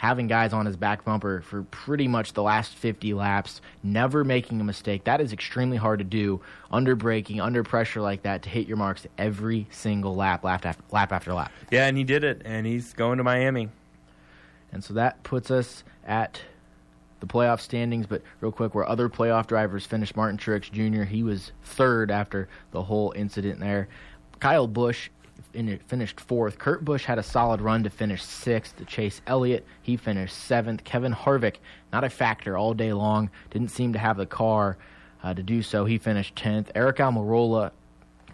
having 0.00 0.26
guys 0.26 0.54
on 0.54 0.64
his 0.64 0.76
back 0.76 1.04
bumper 1.04 1.42
for 1.42 1.62
pretty 1.64 2.08
much 2.08 2.32
the 2.32 2.42
last 2.42 2.74
50 2.74 3.12
laps, 3.12 3.60
never 3.82 4.24
making 4.24 4.58
a 4.58 4.64
mistake. 4.64 5.04
That 5.04 5.20
is 5.20 5.30
extremely 5.30 5.76
hard 5.76 5.98
to 5.98 6.06
do 6.06 6.40
under 6.72 6.96
braking, 6.96 7.38
under 7.38 7.62
pressure 7.62 8.00
like 8.00 8.22
that, 8.22 8.42
to 8.44 8.48
hit 8.48 8.66
your 8.66 8.78
marks 8.78 9.06
every 9.18 9.66
single 9.70 10.16
lap, 10.16 10.42
lap 10.42 10.64
after 10.64 10.82
lap. 10.90 11.12
After 11.12 11.34
lap. 11.34 11.52
Yeah, 11.70 11.86
and 11.86 11.98
he 11.98 12.04
did 12.04 12.24
it, 12.24 12.40
and 12.46 12.66
he's 12.66 12.94
going 12.94 13.18
to 13.18 13.24
Miami. 13.24 13.68
And 14.72 14.82
so 14.82 14.94
that 14.94 15.22
puts 15.22 15.50
us 15.50 15.84
at 16.06 16.40
the 17.20 17.26
playoff 17.26 17.60
standings. 17.60 18.06
But 18.06 18.22
real 18.40 18.52
quick, 18.52 18.74
where 18.74 18.88
other 18.88 19.08
playoff 19.08 19.46
drivers 19.46 19.86
finished, 19.86 20.16
Martin 20.16 20.38
Truex 20.38 20.70
Jr. 20.70 21.04
He 21.04 21.22
was 21.22 21.52
third 21.62 22.10
after 22.10 22.48
the 22.72 22.82
whole 22.82 23.12
incident 23.16 23.60
there. 23.60 23.88
Kyle 24.40 24.66
Busch 24.66 25.10
finished 25.86 26.20
fourth. 26.20 26.58
Kurt 26.58 26.84
Busch 26.84 27.04
had 27.04 27.18
a 27.18 27.22
solid 27.22 27.60
run 27.60 27.82
to 27.84 27.90
finish 27.90 28.22
sixth. 28.22 28.84
Chase 28.86 29.20
Elliott 29.26 29.66
he 29.82 29.96
finished 29.96 30.36
seventh. 30.36 30.84
Kevin 30.84 31.12
Harvick 31.12 31.56
not 31.92 32.04
a 32.04 32.10
factor 32.10 32.56
all 32.56 32.74
day 32.74 32.92
long. 32.92 33.30
Didn't 33.50 33.70
seem 33.70 33.92
to 33.92 33.98
have 33.98 34.16
the 34.16 34.26
car 34.26 34.76
uh, 35.22 35.34
to 35.34 35.42
do 35.42 35.62
so. 35.62 35.84
He 35.84 35.98
finished 35.98 36.36
tenth. 36.36 36.70
Aric 36.74 36.96
Almirola 36.96 37.72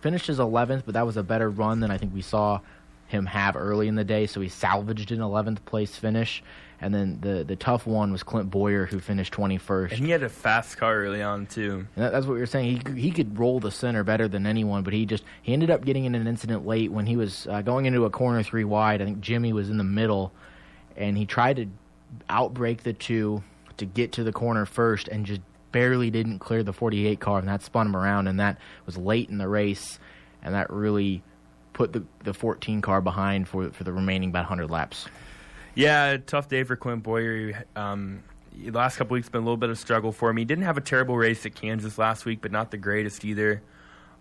finished 0.01 0.27
his 0.27 0.39
eleventh, 0.39 0.85
but 0.85 0.95
that 0.95 1.07
was 1.07 1.17
a 1.17 1.23
better 1.23 1.51
run 1.51 1.81
than 1.81 1.91
I 1.91 1.99
think 1.99 2.15
we 2.15 2.23
saw 2.23 2.61
him 3.09 3.27
have 3.27 3.57
early 3.57 3.89
in 3.89 3.95
the 3.95 4.05
day. 4.05 4.27
So 4.27 4.41
he 4.41 4.49
salvaged 4.49 5.13
an 5.13 5.21
eleventh 5.21 5.65
place 5.65 5.97
finish. 5.97 6.43
And 6.79 6.95
then 6.95 7.19
the 7.23 7.43
the 7.43 7.57
tough 7.57 7.87
one 7.87 8.13
was 8.13 8.23
Clint 8.23 8.51
Bowyer, 8.51 8.85
who 8.85 9.01
finished 9.01 9.33
21st. 9.33 9.93
And 9.93 10.05
he 10.05 10.11
had 10.11 10.23
a 10.23 10.29
fast 10.29 10.77
car 10.77 10.95
early 10.95 11.23
on 11.23 11.47
too. 11.47 11.87
That, 11.97 12.13
that's 12.13 12.27
what 12.27 12.35
we 12.35 12.41
were 12.41 12.47
saying. 12.47 12.83
He 12.87 13.01
he 13.01 13.11
could 13.11 13.39
roll 13.39 13.61
the 13.61 13.71
center 13.71 14.05
better 14.05 14.29
than 14.29 14.47
anyone, 14.47 14.83
but 14.83 14.93
he 14.93 15.07
just 15.07 15.25
he 15.43 15.55
ended 15.55 15.71
up 15.71 15.85
getting 15.85 16.05
in 16.05 16.15
an 16.15 16.27
incident 16.27 16.67
late 16.67 16.93
when 16.93 17.07
he 17.07 17.17
was 17.17 17.47
uh, 17.47 17.63
going 17.63 17.87
into 17.87 18.05
a 18.05 18.11
corner 18.11 18.43
three 18.43 18.65
wide. 18.65 19.01
I 19.01 19.07
think 19.07 19.21
Jimmy 19.21 19.55
was 19.55 19.71
in 19.71 19.79
the 19.79 19.85
middle, 19.85 20.33
and 20.97 21.17
he 21.17 21.25
tried 21.25 21.57
to 21.57 21.67
outbreak 22.29 22.83
the 22.83 22.93
two 22.93 23.43
to 23.79 23.87
get 23.87 24.13
to 24.13 24.25
the 24.25 24.33
corner 24.33 24.67
first, 24.67 25.09
and 25.09 25.25
just 25.25 25.41
barely 25.73 26.11
didn't 26.11 26.39
clear 26.39 26.63
the 26.63 26.73
48 26.73 27.21
car, 27.21 27.39
and 27.39 27.49
that 27.49 27.63
spun 27.63 27.87
him 27.87 27.97
around, 27.97 28.29
and 28.29 28.41
that 28.41 28.59
was 28.85 28.97
late 28.97 29.29
in 29.29 29.39
the 29.39 29.49
race, 29.49 29.99
and 30.43 30.55
that 30.55 30.71
really 30.71 31.23
put 31.77 31.93
the 31.93 32.03
the 32.25 32.33
14 32.33 32.81
car 32.81 33.03
behind 33.03 33.47
for 33.47 33.71
for 33.71 33.85
the 33.85 33.93
remaining 33.93 34.31
about 34.31 34.41
100 34.41 34.71
laps. 34.71 35.07
Yeah, 35.75 36.17
tough 36.27 36.49
day 36.49 36.65
for 36.65 36.75
Clint 36.75 37.03
Bowyer. 37.03 37.65
Um, 37.77 38.23
the 38.57 38.71
last 38.71 38.97
couple 38.97 39.15
weeks 39.15 39.29
been 39.29 39.43
a 39.43 39.45
little 39.45 39.59
bit 39.59 39.69
of 39.69 39.79
struggle 39.79 40.11
for 40.11 40.31
him. 40.31 40.39
He 40.39 40.47
didn't 40.47 40.65
have 40.65 40.79
a 40.79 40.81
terrible 40.81 41.19
race 41.19 41.45
at 41.45 41.55
Kansas 41.55 41.99
last 41.99 42.25
week, 42.25 42.41
but 42.41 42.51
not 42.51 42.71
the 42.71 42.79
greatest 42.79 43.27
either. 43.27 43.63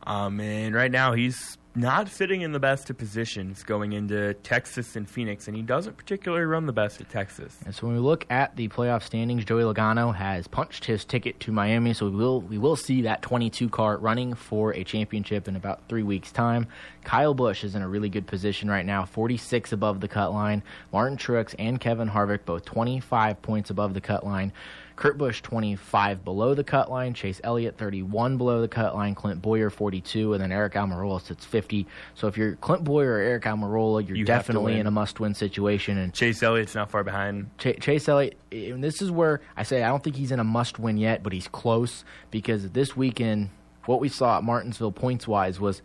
Um, 0.03 0.41
and 0.41 0.75
right 0.75 0.91
now 0.91 1.13
he's 1.13 1.57
not 1.75 2.07
sitting 2.07 2.41
in 2.41 2.53
the 2.53 2.59
best 2.59 2.89
of 2.89 2.97
positions 2.97 3.63
going 3.63 3.93
into 3.93 4.33
Texas 4.35 4.95
and 4.95 5.09
Phoenix, 5.09 5.47
and 5.47 5.55
he 5.55 5.61
doesn't 5.61 5.97
particularly 5.97 6.45
run 6.45 6.65
the 6.65 6.73
best 6.73 7.01
at 7.01 7.09
Texas. 7.09 7.57
And 7.65 7.75
so 7.75 7.87
when 7.87 7.95
we 7.95 8.01
look 8.01 8.25
at 8.29 8.55
the 8.55 8.69
playoff 8.69 9.03
standings, 9.03 9.43
Joey 9.43 9.63
Logano 9.63 10.15
has 10.15 10.47
punched 10.47 10.85
his 10.85 11.03
ticket 11.03 11.39
to 11.41 11.51
Miami, 11.51 11.93
so 11.93 12.09
we 12.09 12.15
will 12.15 12.41
we 12.41 12.57
will 12.57 12.75
see 12.75 13.01
that 13.01 13.21
22 13.21 13.69
car 13.69 13.97
running 13.97 14.33
for 14.33 14.73
a 14.73 14.83
championship 14.83 15.47
in 15.47 15.55
about 15.55 15.81
three 15.89 16.03
weeks' 16.03 16.31
time. 16.31 16.67
Kyle 17.03 17.33
Busch 17.33 17.63
is 17.63 17.75
in 17.75 17.81
a 17.81 17.87
really 17.87 18.09
good 18.09 18.25
position 18.25 18.69
right 18.69 18.85
now, 18.85 19.05
46 19.05 19.73
above 19.73 19.99
the 19.99 20.07
cut 20.07 20.33
line. 20.33 20.63
Martin 20.93 21.17
Truex 21.17 21.53
and 21.59 21.79
Kevin 21.79 22.09
Harvick 22.09 22.45
both 22.45 22.65
25 22.65 23.41
points 23.41 23.69
above 23.69 23.93
the 23.93 24.01
cut 24.01 24.25
line. 24.25 24.53
Kurt 24.95 25.17
Busch 25.17 25.41
25 25.41 26.23
below 26.23 26.53
the 26.53 26.63
cut 26.63 26.89
line, 26.89 27.13
Chase 27.13 27.41
Elliott 27.43 27.77
31 27.77 28.37
below 28.37 28.61
the 28.61 28.67
cut 28.67 28.95
line, 28.95 29.13
Clint 29.13 29.41
Bowyer 29.41 29.69
42, 29.69 30.33
and 30.33 30.41
then 30.41 30.51
Aric 30.51 30.73
Almirola 30.73 31.21
sits 31.21 31.43
50. 31.43 31.85
So 32.13 32.27
if 32.27 32.37
you're 32.37 32.55
Clint 32.55 32.83
Bowyer 32.85 33.15
or 33.15 33.39
Aric 33.39 33.43
Almirola, 33.43 34.07
you're 34.07 34.17
You 34.17 34.25
definitely 34.25 34.79
in 34.79 34.87
a 34.87 34.91
must-win 34.91 35.33
situation. 35.33 35.97
And 35.97 36.13
Chase 36.13 36.41
Elliott's 36.41 36.75
not 36.75 36.89
far 36.89 37.03
behind. 37.03 37.49
Ch- 37.57 37.79
Chase 37.81 38.07
Elliott, 38.07 38.37
and 38.51 38.83
this 38.83 39.01
is 39.01 39.11
where 39.11 39.41
I 39.57 39.63
say 39.63 39.83
I 39.83 39.89
don't 39.89 40.03
think 40.03 40.15
he's 40.15 40.31
in 40.31 40.39
a 40.39 40.45
must-win 40.45 40.97
yet, 40.97 41.23
but 41.23 41.33
he's 41.33 41.49
close 41.49 42.05
because 42.31 42.69
this 42.69 42.95
weekend, 42.95 43.49
what 43.85 43.99
we 43.99 44.07
saw 44.07 44.37
at 44.37 44.43
Martinsville 44.43 44.93
points-wise 44.93 45.59
was 45.59 45.81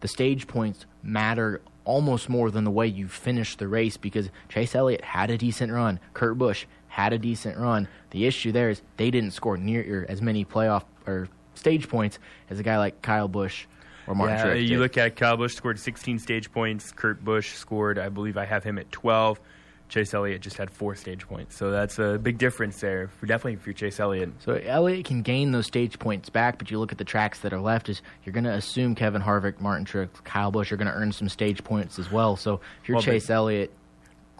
the 0.00 0.08
stage 0.08 0.46
points 0.46 0.84
matter 1.02 1.62
almost 1.84 2.28
more 2.28 2.50
than 2.50 2.64
the 2.64 2.70
way 2.70 2.86
you 2.86 3.08
finish 3.08 3.56
the 3.56 3.66
race 3.66 3.96
because 3.96 4.28
Chase 4.48 4.74
Elliott 4.74 5.02
had 5.02 5.30
a 5.30 5.38
decent 5.38 5.72
run, 5.72 5.98
Kurt 6.14 6.36
Busch 6.38 6.66
had 6.90 7.12
a 7.12 7.18
decent 7.18 7.56
run. 7.56 7.88
The 8.10 8.26
issue 8.26 8.52
there 8.52 8.68
is 8.68 8.82
they 8.98 9.10
didn't 9.10 9.30
score 9.30 9.56
near 9.56 10.04
as 10.08 10.20
many 10.20 10.44
playoff 10.44 10.82
or 11.06 11.28
stage 11.54 11.88
points 11.88 12.18
as 12.50 12.58
a 12.58 12.62
guy 12.62 12.76
like 12.78 13.00
Kyle 13.00 13.28
Busch 13.28 13.66
or 14.06 14.14
Martin 14.14 14.36
yeah, 14.36 14.44
Truex 14.44 14.62
you 14.62 14.68
did. 14.68 14.78
look 14.80 14.98
at 14.98 15.16
Kyle 15.16 15.36
Busch 15.36 15.54
scored 15.54 15.78
16 15.78 16.18
stage 16.18 16.52
points. 16.52 16.90
Kurt 16.92 17.24
Busch 17.24 17.54
scored, 17.54 17.98
I 17.98 18.08
believe, 18.08 18.36
I 18.36 18.44
have 18.44 18.64
him 18.64 18.76
at 18.76 18.90
12. 18.90 19.40
Chase 19.88 20.14
Elliott 20.14 20.40
just 20.40 20.56
had 20.56 20.70
four 20.70 20.94
stage 20.94 21.26
points, 21.26 21.56
so 21.56 21.72
that's 21.72 21.98
a 21.98 22.16
big 22.16 22.38
difference 22.38 22.80
there. 22.80 23.08
For 23.18 23.26
definitely 23.26 23.56
for 23.56 23.72
Chase 23.72 23.98
Elliott. 23.98 24.30
So 24.38 24.52
Elliott 24.52 25.04
can 25.04 25.22
gain 25.22 25.50
those 25.50 25.66
stage 25.66 25.98
points 25.98 26.30
back, 26.30 26.58
but 26.58 26.70
you 26.70 26.78
look 26.78 26.92
at 26.92 26.98
the 26.98 27.04
tracks 27.04 27.40
that 27.40 27.52
are 27.52 27.60
left, 27.60 27.88
is 27.88 28.00
you're 28.24 28.32
going 28.32 28.44
to 28.44 28.52
assume 28.52 28.94
Kevin 28.94 29.20
Harvick, 29.20 29.60
Martin 29.60 29.84
Truex, 29.84 30.22
Kyle 30.22 30.52
Busch 30.52 30.70
are 30.70 30.76
going 30.76 30.86
to 30.86 30.94
earn 30.94 31.10
some 31.10 31.28
stage 31.28 31.64
points 31.64 31.98
as 31.98 32.10
well. 32.10 32.36
So 32.36 32.60
if 32.82 32.88
you're 32.88 32.96
Well, 32.96 33.02
Chase 33.02 33.30
Elliott, 33.30 33.72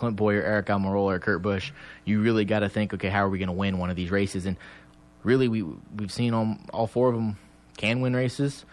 Clint 0.00 0.16
Bowyer, 0.16 0.42
Aric 0.42 0.66
Almirola, 0.66 1.14
or 1.14 1.18
Kurt 1.18 1.42
Busch, 1.42 1.70
you 2.04 2.20
really 2.20 2.44
got 2.44 2.60
to 2.60 2.68
think, 2.68 2.94
okay, 2.94 3.10
how 3.10 3.24
are 3.24 3.28
we 3.28 3.38
going 3.38 3.48
to 3.48 3.52
win 3.52 3.78
one 3.78 3.90
of 3.90 3.96
these 3.96 4.10
races? 4.10 4.46
And 4.46 4.56
really, 5.22 5.46
we 5.46 5.62
we've 5.62 6.10
seen 6.10 6.34
all, 6.34 6.56
all 6.72 6.86
four 6.86 7.08
of 7.08 7.14
them 7.14 7.36
can 7.76 8.00
win 8.00 8.16
races. 8.16 8.64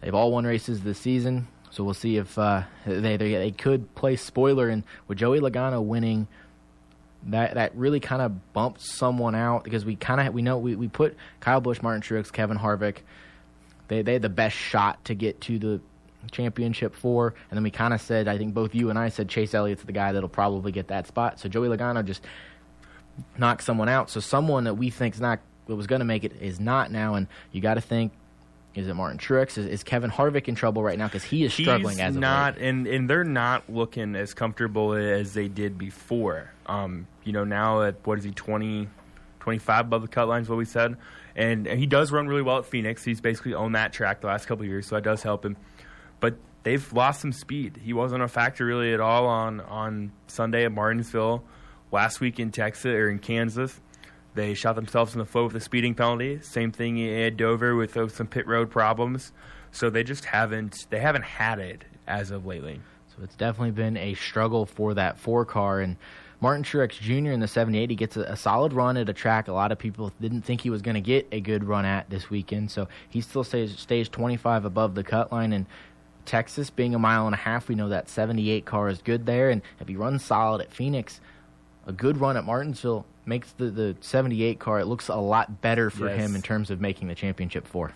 They've 0.00 0.14
all 0.14 0.32
won 0.32 0.44
races 0.44 0.82
this 0.82 0.98
season. 0.98 1.46
So 1.70 1.84
we'll 1.84 1.94
see 1.94 2.18
if 2.18 2.36
uh, 2.36 2.64
they, 2.84 3.16
they 3.16 3.32
they 3.32 3.50
could 3.50 3.94
play 3.94 4.16
spoiler 4.16 4.68
and 4.68 4.82
with 5.08 5.16
Joey 5.16 5.40
Logano 5.40 5.82
winning 5.82 6.26
that 7.28 7.54
that 7.54 7.74
really 7.76 8.00
kind 8.00 8.20
of 8.20 8.52
bumped 8.52 8.82
someone 8.82 9.34
out 9.34 9.64
because 9.64 9.84
we 9.84 9.96
kind 9.96 10.20
of 10.20 10.34
we 10.34 10.42
know 10.42 10.58
we, 10.58 10.74
we 10.74 10.88
put 10.88 11.16
Kyle 11.40 11.60
Busch, 11.60 11.80
Martin 11.80 12.02
Truex, 12.02 12.32
Kevin 12.32 12.58
Harvick. 12.58 12.98
They 13.88 14.02
they 14.02 14.14
had 14.14 14.22
the 14.22 14.28
best 14.28 14.56
shot 14.56 15.02
to 15.06 15.14
get 15.14 15.40
to 15.42 15.58
the 15.58 15.80
championship 16.30 16.94
four, 16.94 17.34
and 17.50 17.56
then 17.56 17.64
we 17.64 17.70
kind 17.70 17.92
of 17.92 18.00
said 18.00 18.28
I 18.28 18.38
think 18.38 18.54
both 18.54 18.74
you 18.74 18.90
and 18.90 18.98
I 18.98 19.08
said 19.08 19.28
Chase 19.28 19.54
Elliott's 19.54 19.82
the 19.82 19.92
guy 19.92 20.12
that'll 20.12 20.28
probably 20.28 20.72
get 20.72 20.88
that 20.88 21.06
spot. 21.06 21.40
So 21.40 21.48
Joey 21.48 21.68
Logano 21.68 22.04
just 22.04 22.22
knocked 23.36 23.64
someone 23.64 23.88
out. 23.88 24.10
So 24.10 24.20
someone 24.20 24.64
that 24.64 24.74
we 24.74 24.90
think's 24.90 25.20
not 25.20 25.40
that 25.66 25.76
was 25.76 25.86
going 25.86 26.00
to 26.00 26.04
make 26.04 26.24
it 26.24 26.32
is 26.40 26.60
not 26.60 26.90
now, 26.90 27.14
and 27.14 27.26
you 27.52 27.60
got 27.60 27.74
to 27.74 27.80
think. 27.80 28.12
Is 28.74 28.88
it 28.88 28.94
Martin 28.94 29.18
Truex? 29.18 29.58
Is, 29.58 29.66
is 29.66 29.84
Kevin 29.84 30.10
Harvick 30.10 30.48
in 30.48 30.54
trouble 30.54 30.82
right 30.82 30.96
now 30.98 31.06
because 31.06 31.24
he 31.24 31.44
is 31.44 31.52
struggling 31.52 31.98
He's 31.98 32.06
as 32.06 32.14
of 32.16 32.22
not, 32.22 32.54
late? 32.54 32.64
and 32.68 32.86
and 32.86 33.10
they're 33.10 33.22
not 33.22 33.68
looking 33.68 34.16
as 34.16 34.32
comfortable 34.32 34.94
as 34.94 35.34
they 35.34 35.46
did 35.48 35.76
before. 35.76 36.50
Um, 36.64 37.06
you 37.22 37.34
know, 37.34 37.44
now 37.44 37.82
at 37.82 37.96
what 38.06 38.16
is 38.16 38.24
he 38.24 38.30
20, 38.30 38.88
25 39.40 39.80
above 39.80 40.00
the 40.00 40.08
cut 40.08 40.26
line 40.26 40.40
is 40.40 40.48
what 40.48 40.56
we 40.56 40.64
said, 40.64 40.96
and, 41.36 41.66
and 41.66 41.78
he 41.78 41.84
does 41.84 42.10
run 42.10 42.28
really 42.28 42.40
well 42.40 42.56
at 42.56 42.64
Phoenix. 42.64 43.04
He's 43.04 43.20
basically 43.20 43.52
owned 43.52 43.74
that 43.74 43.92
track 43.92 44.22
the 44.22 44.28
last 44.28 44.46
couple 44.46 44.62
of 44.62 44.70
years, 44.70 44.86
so 44.86 44.94
that 44.94 45.04
does 45.04 45.22
help 45.22 45.44
him. 45.44 45.54
But 46.22 46.36
they've 46.62 46.92
lost 46.92 47.20
some 47.20 47.32
speed. 47.32 47.80
He 47.82 47.92
wasn't 47.92 48.22
a 48.22 48.28
factor 48.28 48.64
really 48.64 48.94
at 48.94 49.00
all 49.00 49.26
on 49.26 49.60
on 49.60 50.12
Sunday 50.28 50.64
at 50.64 50.72
Martinsville. 50.72 51.42
Last 51.90 52.20
week 52.20 52.40
in 52.40 52.52
Texas 52.52 52.86
or 52.86 53.10
in 53.10 53.18
Kansas, 53.18 53.78
they 54.34 54.54
shot 54.54 54.76
themselves 54.76 55.12
in 55.12 55.18
the 55.18 55.26
foot 55.26 55.44
with 55.46 55.56
a 55.56 55.60
speeding 55.60 55.94
penalty. 55.94 56.40
Same 56.40 56.72
thing 56.72 57.06
at 57.06 57.36
Dover 57.36 57.74
with 57.74 57.96
uh, 57.96 58.08
some 58.08 58.28
pit 58.28 58.46
road 58.46 58.70
problems. 58.70 59.32
So 59.72 59.90
they 59.90 60.04
just 60.04 60.24
haven't 60.24 60.86
they 60.90 61.00
haven't 61.00 61.24
had 61.24 61.58
it 61.58 61.84
as 62.06 62.30
of 62.30 62.46
lately. 62.46 62.80
So 63.08 63.22
it's 63.24 63.34
definitely 63.34 63.72
been 63.72 63.96
a 63.96 64.14
struggle 64.14 64.64
for 64.64 64.94
that 64.94 65.18
four 65.18 65.44
car. 65.44 65.80
And 65.80 65.96
Martin 66.40 66.64
Truex 66.64 66.98
Jr. 66.98 67.30
in 67.30 67.40
the 67.40 67.46
78, 67.46 67.90
he 67.90 67.96
gets 67.96 68.16
a, 68.16 68.22
a 68.22 68.36
solid 68.36 68.72
run 68.72 68.96
at 68.96 69.08
a 69.08 69.12
track 69.12 69.48
a 69.48 69.52
lot 69.52 69.70
of 69.70 69.78
people 69.78 70.12
didn't 70.20 70.42
think 70.42 70.60
he 70.60 70.70
was 70.70 70.82
going 70.82 70.96
to 70.96 71.00
get 71.00 71.28
a 71.30 71.40
good 71.40 71.62
run 71.62 71.84
at 71.84 72.10
this 72.10 72.30
weekend. 72.30 72.70
So 72.70 72.88
he 73.08 73.20
still 73.20 73.44
stays, 73.44 73.78
stays 73.78 74.08
25 74.08 74.64
above 74.64 74.94
the 74.94 75.04
cut 75.04 75.30
line. 75.30 75.52
And 75.52 75.66
Texas 76.24 76.70
being 76.70 76.94
a 76.94 76.98
mile 76.98 77.26
and 77.26 77.34
a 77.34 77.38
half, 77.38 77.68
we 77.68 77.74
know 77.74 77.88
that 77.88 78.08
78 78.08 78.64
car 78.64 78.88
is 78.88 79.00
good 79.02 79.26
there. 79.26 79.50
And 79.50 79.62
if 79.80 79.88
he 79.88 79.96
runs 79.96 80.24
solid 80.24 80.60
at 80.60 80.72
Phoenix, 80.72 81.20
a 81.86 81.92
good 81.92 82.18
run 82.20 82.36
at 82.36 82.44
Martinsville 82.44 83.04
makes 83.26 83.52
the, 83.52 83.66
the 83.70 83.96
78 84.00 84.58
car, 84.58 84.80
it 84.80 84.86
looks 84.86 85.08
a 85.08 85.16
lot 85.16 85.60
better 85.60 85.90
for 85.90 86.08
Yes. 86.08 86.18
him 86.20 86.34
in 86.34 86.42
terms 86.42 86.70
of 86.70 86.80
making 86.80 87.08
the 87.08 87.14
championship 87.14 87.66
four. 87.66 87.92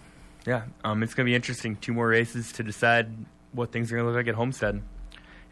Yeah, 0.46 0.62
um, 0.84 1.02
it's 1.02 1.14
going 1.14 1.24
to 1.26 1.30
be 1.30 1.34
interesting. 1.34 1.76
Two 1.76 1.92
more 1.92 2.06
races 2.08 2.52
to 2.52 2.62
decide 2.62 3.08
what 3.52 3.72
things 3.72 3.90
are 3.90 3.96
going 3.96 4.04
to 4.06 4.10
look 4.12 4.16
like 4.16 4.28
at 4.28 4.34
Homestead. 4.36 4.80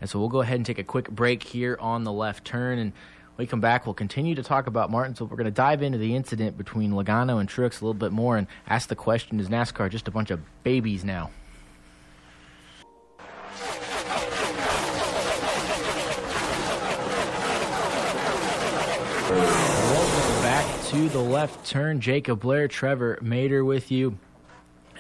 And 0.00 0.10
so 0.10 0.18
we'll 0.18 0.28
go 0.28 0.40
ahead 0.40 0.56
and 0.56 0.66
take 0.66 0.78
a 0.78 0.84
quick 0.84 1.10
break 1.10 1.42
here 1.42 1.76
on 1.80 2.04
the 2.04 2.12
left 2.12 2.44
turn. 2.44 2.78
And 2.78 2.92
when 3.36 3.44
we 3.44 3.46
come 3.46 3.60
back, 3.60 3.86
we'll 3.86 3.94
continue 3.94 4.34
to 4.36 4.42
talk 4.42 4.66
about 4.68 4.90
Martinsville. 4.90 5.26
We're 5.28 5.36
going 5.36 5.46
to 5.46 5.50
dive 5.50 5.82
into 5.82 5.98
the 5.98 6.14
incident 6.14 6.56
between 6.58 6.92
Logano 6.92 7.40
and 7.40 7.48
Truex 7.48 7.80
a 7.80 7.84
little 7.84 7.94
bit 7.94 8.12
more 8.12 8.36
and 8.36 8.46
ask 8.68 8.88
the 8.88 8.94
question 8.96 9.40
is 9.40 9.48
NASCAR 9.48 9.90
just 9.90 10.06
a 10.06 10.10
bunch 10.12 10.30
of 10.30 10.40
babies 10.62 11.04
now? 11.04 11.30
To 20.94 21.08
the 21.08 21.18
left 21.18 21.66
turn. 21.66 22.00
Jacob 22.00 22.38
Blair, 22.38 22.68
Trevor 22.68 23.18
Mater 23.20 23.64
with 23.64 23.90
you. 23.90 24.16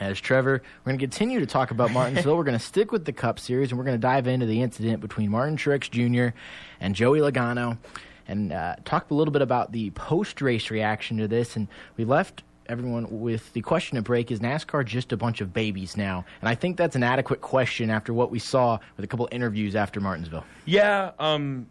As 0.00 0.20
Trevor, 0.20 0.60
we're 0.84 0.90
going 0.90 0.98
to 0.98 1.02
continue 1.02 1.38
to 1.38 1.46
talk 1.46 1.70
about 1.70 1.92
Martinsville. 1.92 2.36
we're 2.36 2.42
going 2.42 2.58
to 2.58 2.64
stick 2.64 2.90
with 2.90 3.04
the 3.04 3.12
Cup 3.12 3.38
Series, 3.38 3.70
and 3.70 3.78
we're 3.78 3.84
going 3.84 3.96
to 3.96 4.02
dive 4.02 4.26
into 4.26 4.44
the 4.44 4.60
incident 4.60 5.00
between 5.00 5.30
Martin 5.30 5.56
Truex 5.56 5.88
Jr. 5.88 6.36
and 6.80 6.96
Joey 6.96 7.20
Logano, 7.20 7.78
and 8.26 8.52
uh, 8.52 8.74
talk 8.84 9.12
a 9.12 9.14
little 9.14 9.30
bit 9.30 9.40
about 9.40 9.70
the 9.70 9.90
post-race 9.90 10.68
reaction 10.68 11.18
to 11.18 11.28
this. 11.28 11.54
And 11.54 11.68
we 11.96 12.04
left 12.04 12.42
everyone 12.66 13.20
with 13.20 13.52
the 13.52 13.60
question 13.60 13.96
at 13.96 14.02
break: 14.02 14.32
Is 14.32 14.40
NASCAR 14.40 14.84
just 14.84 15.12
a 15.12 15.16
bunch 15.16 15.40
of 15.40 15.52
babies 15.52 15.96
now? 15.96 16.24
And 16.40 16.48
I 16.48 16.56
think 16.56 16.76
that's 16.76 16.96
an 16.96 17.04
adequate 17.04 17.40
question 17.40 17.88
after 17.88 18.12
what 18.12 18.32
we 18.32 18.40
saw 18.40 18.80
with 18.96 19.04
a 19.04 19.06
couple 19.06 19.28
interviews 19.30 19.76
after 19.76 20.00
Martinsville. 20.00 20.44
Yeah, 20.64 21.12
um, 21.20 21.68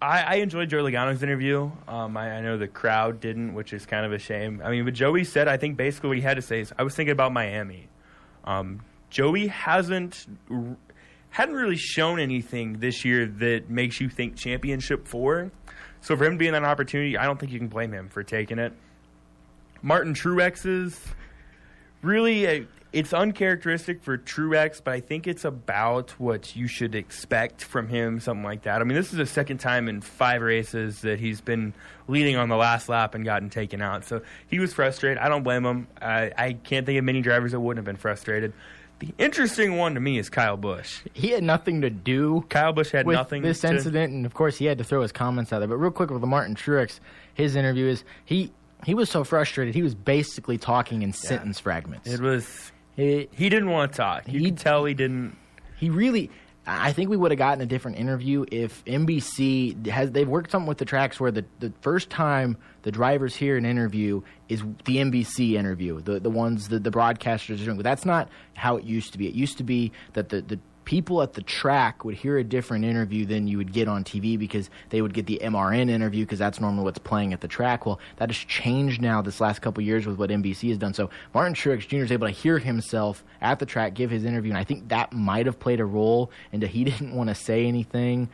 I, 0.00 0.22
I 0.22 0.34
enjoyed 0.36 0.68
Joey 0.68 0.92
Logano's 0.92 1.22
interview. 1.22 1.70
Um, 1.88 2.16
I, 2.16 2.32
I 2.32 2.40
know 2.40 2.58
the 2.58 2.68
crowd 2.68 3.20
didn't, 3.20 3.54
which 3.54 3.72
is 3.72 3.86
kind 3.86 4.04
of 4.04 4.12
a 4.12 4.18
shame. 4.18 4.60
I 4.62 4.70
mean, 4.70 4.84
but 4.84 4.94
Joey 4.94 5.24
said, 5.24 5.48
I 5.48 5.56
think 5.56 5.76
basically 5.76 6.08
what 6.08 6.16
he 6.18 6.22
had 6.22 6.34
to 6.34 6.42
say 6.42 6.60
is, 6.60 6.72
I 6.78 6.82
was 6.82 6.94
thinking 6.94 7.12
about 7.12 7.32
Miami. 7.32 7.88
Um, 8.44 8.80
Joey 9.10 9.46
hasn't 9.46 10.26
hadn't 11.30 11.54
really 11.54 11.76
shown 11.76 12.20
anything 12.20 12.78
this 12.78 13.04
year 13.04 13.26
that 13.26 13.68
makes 13.68 14.00
you 14.00 14.08
think 14.08 14.36
championship 14.36 15.08
four. 15.08 15.50
So 16.00 16.16
for 16.16 16.24
him 16.24 16.32
to 16.32 16.38
be 16.38 16.46
in 16.46 16.52
that 16.52 16.64
opportunity, 16.64 17.16
I 17.16 17.24
don't 17.24 17.40
think 17.40 17.50
you 17.50 17.58
can 17.58 17.68
blame 17.68 17.92
him 17.92 18.08
for 18.08 18.22
taking 18.22 18.58
it. 18.58 18.72
Martin 19.82 20.14
Truex's 20.14 21.00
really 22.02 22.66
it's 22.94 23.12
uncharacteristic 23.12 24.04
for 24.04 24.16
Truex, 24.16 24.80
but 24.82 24.94
I 24.94 25.00
think 25.00 25.26
it's 25.26 25.44
about 25.44 26.12
what 26.12 26.54
you 26.54 26.68
should 26.68 26.94
expect 26.94 27.64
from 27.64 27.88
him, 27.88 28.20
something 28.20 28.44
like 28.44 28.62
that. 28.62 28.80
I 28.80 28.84
mean, 28.84 28.96
this 28.96 29.10
is 29.10 29.18
the 29.18 29.26
second 29.26 29.58
time 29.58 29.88
in 29.88 30.00
five 30.00 30.42
races 30.42 31.00
that 31.00 31.18
he's 31.18 31.40
been 31.40 31.74
leading 32.06 32.36
on 32.36 32.48
the 32.48 32.56
last 32.56 32.88
lap 32.88 33.16
and 33.16 33.24
gotten 33.24 33.50
taken 33.50 33.82
out. 33.82 34.04
So 34.04 34.22
he 34.46 34.60
was 34.60 34.72
frustrated. 34.72 35.18
I 35.18 35.28
don't 35.28 35.42
blame 35.42 35.66
him. 35.66 35.88
I, 36.00 36.30
I 36.38 36.52
can't 36.52 36.86
think 36.86 36.96
of 36.96 37.04
many 37.04 37.20
drivers 37.20 37.50
that 37.50 37.58
wouldn't 37.58 37.78
have 37.78 37.84
been 37.84 38.00
frustrated. 38.00 38.52
The 39.00 39.12
interesting 39.18 39.76
one 39.76 39.94
to 39.94 40.00
me 40.00 40.18
is 40.18 40.30
Kyle 40.30 40.56
Busch. 40.56 41.00
He 41.14 41.30
had 41.30 41.42
nothing 41.42 41.80
to 41.80 41.90
do. 41.90 42.44
Kyle 42.48 42.72
Busch 42.72 42.92
had 42.92 43.06
with 43.06 43.16
nothing. 43.16 43.42
This 43.42 43.62
to, 43.62 43.70
incident, 43.70 44.12
and 44.12 44.24
of 44.24 44.34
course, 44.34 44.56
he 44.56 44.66
had 44.66 44.78
to 44.78 44.84
throw 44.84 45.02
his 45.02 45.10
comments 45.10 45.52
out 45.52 45.58
there. 45.58 45.68
But 45.68 45.78
real 45.78 45.90
quick 45.90 46.10
with 46.10 46.20
the 46.20 46.28
Martin 46.28 46.54
Truex, 46.54 47.00
his 47.34 47.56
interview 47.56 47.86
is 47.88 48.04
he 48.24 48.52
he 48.84 48.94
was 48.94 49.10
so 49.10 49.24
frustrated. 49.24 49.74
He 49.74 49.82
was 49.82 49.96
basically 49.96 50.58
talking 50.58 51.02
in 51.02 51.12
sentence 51.12 51.58
fragments. 51.58 52.08
It 52.08 52.20
was. 52.20 52.70
He 52.96 53.28
didn't 53.48 53.70
want 53.70 53.92
to 53.92 53.96
talk. 53.96 54.28
You 54.28 54.40
He- 54.40 54.44
could 54.46 54.58
tell 54.58 54.84
he 54.84 54.94
didn't. 54.94 55.36
he 55.76 55.90
really 55.90 56.30
I 56.66 56.92
think 56.92 57.10
we 57.10 57.18
would 57.18 57.30
have 57.30 57.36
gotten 57.36 57.60
a 57.60 57.66
different 57.66 57.98
interview 57.98 58.46
if 58.50 58.82
NBC 58.86 59.86
has 59.88 60.12
they've 60.12 60.26
worked 60.26 60.50
something 60.50 60.66
with 60.66 60.78
the 60.78 60.86
tracks 60.86 61.20
where 61.20 61.30
the, 61.30 61.44
the 61.60 61.70
first 61.82 62.08
time 62.08 62.56
the 62.82 62.90
drivers 62.90 63.36
hear 63.36 63.58
an 63.58 63.66
interview 63.66 64.22
is 64.48 64.62
the 64.86 64.96
NBC 64.96 65.52
interview, 65.56 66.00
the 66.00 66.20
the 66.20 66.30
ones 66.30 66.68
that 66.68 66.82
the 66.82 66.90
broadcasters 66.90 67.60
are 67.60 67.64
doing. 67.66 67.76
But 67.76 67.82
that's 67.84 68.06
not 68.06 68.30
how 68.54 68.76
it 68.78 68.84
used 68.84 69.12
to 69.12 69.18
be. 69.18 69.28
It 69.28 69.34
used 69.34 69.58
to 69.58 69.64
be 69.64 69.92
that 70.14 70.30
the, 70.30 70.40
the 70.40 70.58
people 70.84 71.22
at 71.22 71.32
the 71.34 71.42
track 71.42 72.04
would 72.04 72.14
hear 72.14 72.38
a 72.38 72.44
different 72.44 72.84
interview 72.84 73.24
than 73.24 73.46
you 73.46 73.56
would 73.58 73.72
get 73.72 73.88
on 73.88 74.04
TV 74.04 74.38
because 74.38 74.70
they 74.90 75.00
would 75.02 75.14
get 75.14 75.26
the 75.26 75.40
MRN 75.42 75.90
interview 75.90 76.24
because 76.24 76.38
that's 76.38 76.60
normally 76.60 76.84
what's 76.84 76.98
playing 76.98 77.32
at 77.32 77.40
the 77.40 77.48
track. 77.48 77.86
Well, 77.86 77.98
that 78.16 78.28
has 78.28 78.36
changed 78.36 79.00
now 79.00 79.22
this 79.22 79.40
last 79.40 79.60
couple 79.62 79.80
of 79.82 79.86
years 79.86 80.06
with 80.06 80.18
what 80.18 80.30
NBC 80.30 80.68
has 80.68 80.78
done. 80.78 80.94
So 80.94 81.10
Martin 81.32 81.54
Truex 81.54 81.86
Jr. 81.88 81.96
is 81.98 82.12
able 82.12 82.26
to 82.26 82.32
hear 82.32 82.58
himself 82.58 83.24
at 83.40 83.58
the 83.58 83.66
track 83.66 83.94
give 83.94 84.10
his 84.10 84.24
interview, 84.24 84.50
and 84.50 84.58
I 84.58 84.64
think 84.64 84.88
that 84.88 85.12
might 85.12 85.46
have 85.46 85.58
played 85.58 85.80
a 85.80 85.84
role 85.84 86.30
into 86.52 86.66
he 86.66 86.84
didn't 86.90 87.14
want 87.14 87.28
to 87.28 87.34
say 87.34 87.66
anything. 87.66 88.28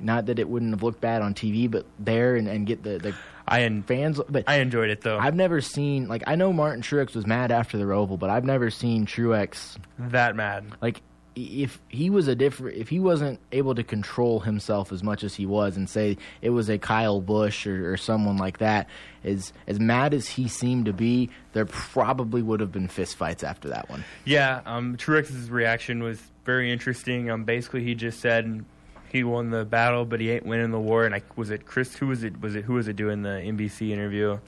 Not 0.00 0.26
that 0.26 0.38
it 0.38 0.48
wouldn't 0.48 0.70
have 0.72 0.84
looked 0.84 1.00
bad 1.00 1.22
on 1.22 1.34
TV, 1.34 1.68
but 1.68 1.84
there 1.98 2.36
and, 2.36 2.46
and 2.46 2.66
get 2.66 2.84
the, 2.84 2.98
the 2.98 3.14
I 3.48 3.62
en- 3.62 3.82
fans. 3.82 4.20
But 4.28 4.44
I 4.46 4.56
enjoyed 4.56 4.90
it 4.90 5.00
though. 5.00 5.18
I've 5.18 5.34
never 5.34 5.60
seen 5.60 6.06
like 6.06 6.22
I 6.26 6.36
know 6.36 6.52
Martin 6.52 6.82
Truex 6.82 7.16
was 7.16 7.26
mad 7.26 7.50
after 7.50 7.78
the 7.78 7.84
Roval, 7.84 8.16
but 8.16 8.30
I've 8.30 8.44
never 8.44 8.70
seen 8.70 9.06
Truex 9.06 9.76
that 9.98 10.36
mad. 10.36 10.66
like 10.80 11.02
if 11.38 11.80
he 11.88 12.10
was 12.10 12.28
a 12.28 12.34
different 12.34 12.76
if 12.76 12.88
he 12.88 12.98
wasn't 12.98 13.38
able 13.52 13.74
to 13.74 13.84
control 13.84 14.40
himself 14.40 14.92
as 14.92 15.02
much 15.02 15.22
as 15.22 15.34
he 15.34 15.46
was 15.46 15.76
and 15.76 15.88
say 15.88 16.16
it 16.42 16.50
was 16.50 16.68
a 16.68 16.78
Kyle 16.78 17.20
Busch 17.20 17.66
or, 17.66 17.92
or 17.92 17.96
someone 17.96 18.36
like 18.36 18.58
that 18.58 18.88
as 19.24 19.52
as 19.66 19.78
mad 19.78 20.14
as 20.14 20.28
he 20.28 20.48
seemed 20.48 20.86
to 20.86 20.92
be 20.92 21.30
there 21.52 21.66
probably 21.66 22.42
would 22.42 22.60
have 22.60 22.72
been 22.72 22.88
fistfights 22.88 23.44
after 23.44 23.68
that 23.68 23.88
one 23.88 24.04
Yeah, 24.24 24.60
um, 24.66 24.96
Truex's 24.96 25.50
reaction 25.50 26.02
was 26.02 26.20
very 26.48 26.72
interesting. 26.72 27.30
Um, 27.30 27.44
basically, 27.44 27.84
he 27.84 27.94
just 27.94 28.20
said 28.20 28.64
he 29.10 29.22
won 29.22 29.50
the 29.50 29.66
battle, 29.66 30.06
but 30.06 30.18
he 30.18 30.30
ain't 30.30 30.46
winning 30.46 30.70
the 30.70 30.80
war. 30.80 31.04
And 31.04 31.14
I 31.14 31.22
was 31.36 31.50
it 31.50 31.66
Chris? 31.66 31.94
Who 31.96 32.06
was 32.06 32.24
it? 32.24 32.40
Was 32.40 32.54
it 32.54 32.64
who 32.64 32.74
was 32.74 32.88
it 32.88 32.96
doing 32.96 33.20
the 33.20 33.28
NBC 33.28 33.90
interview? 33.90 34.38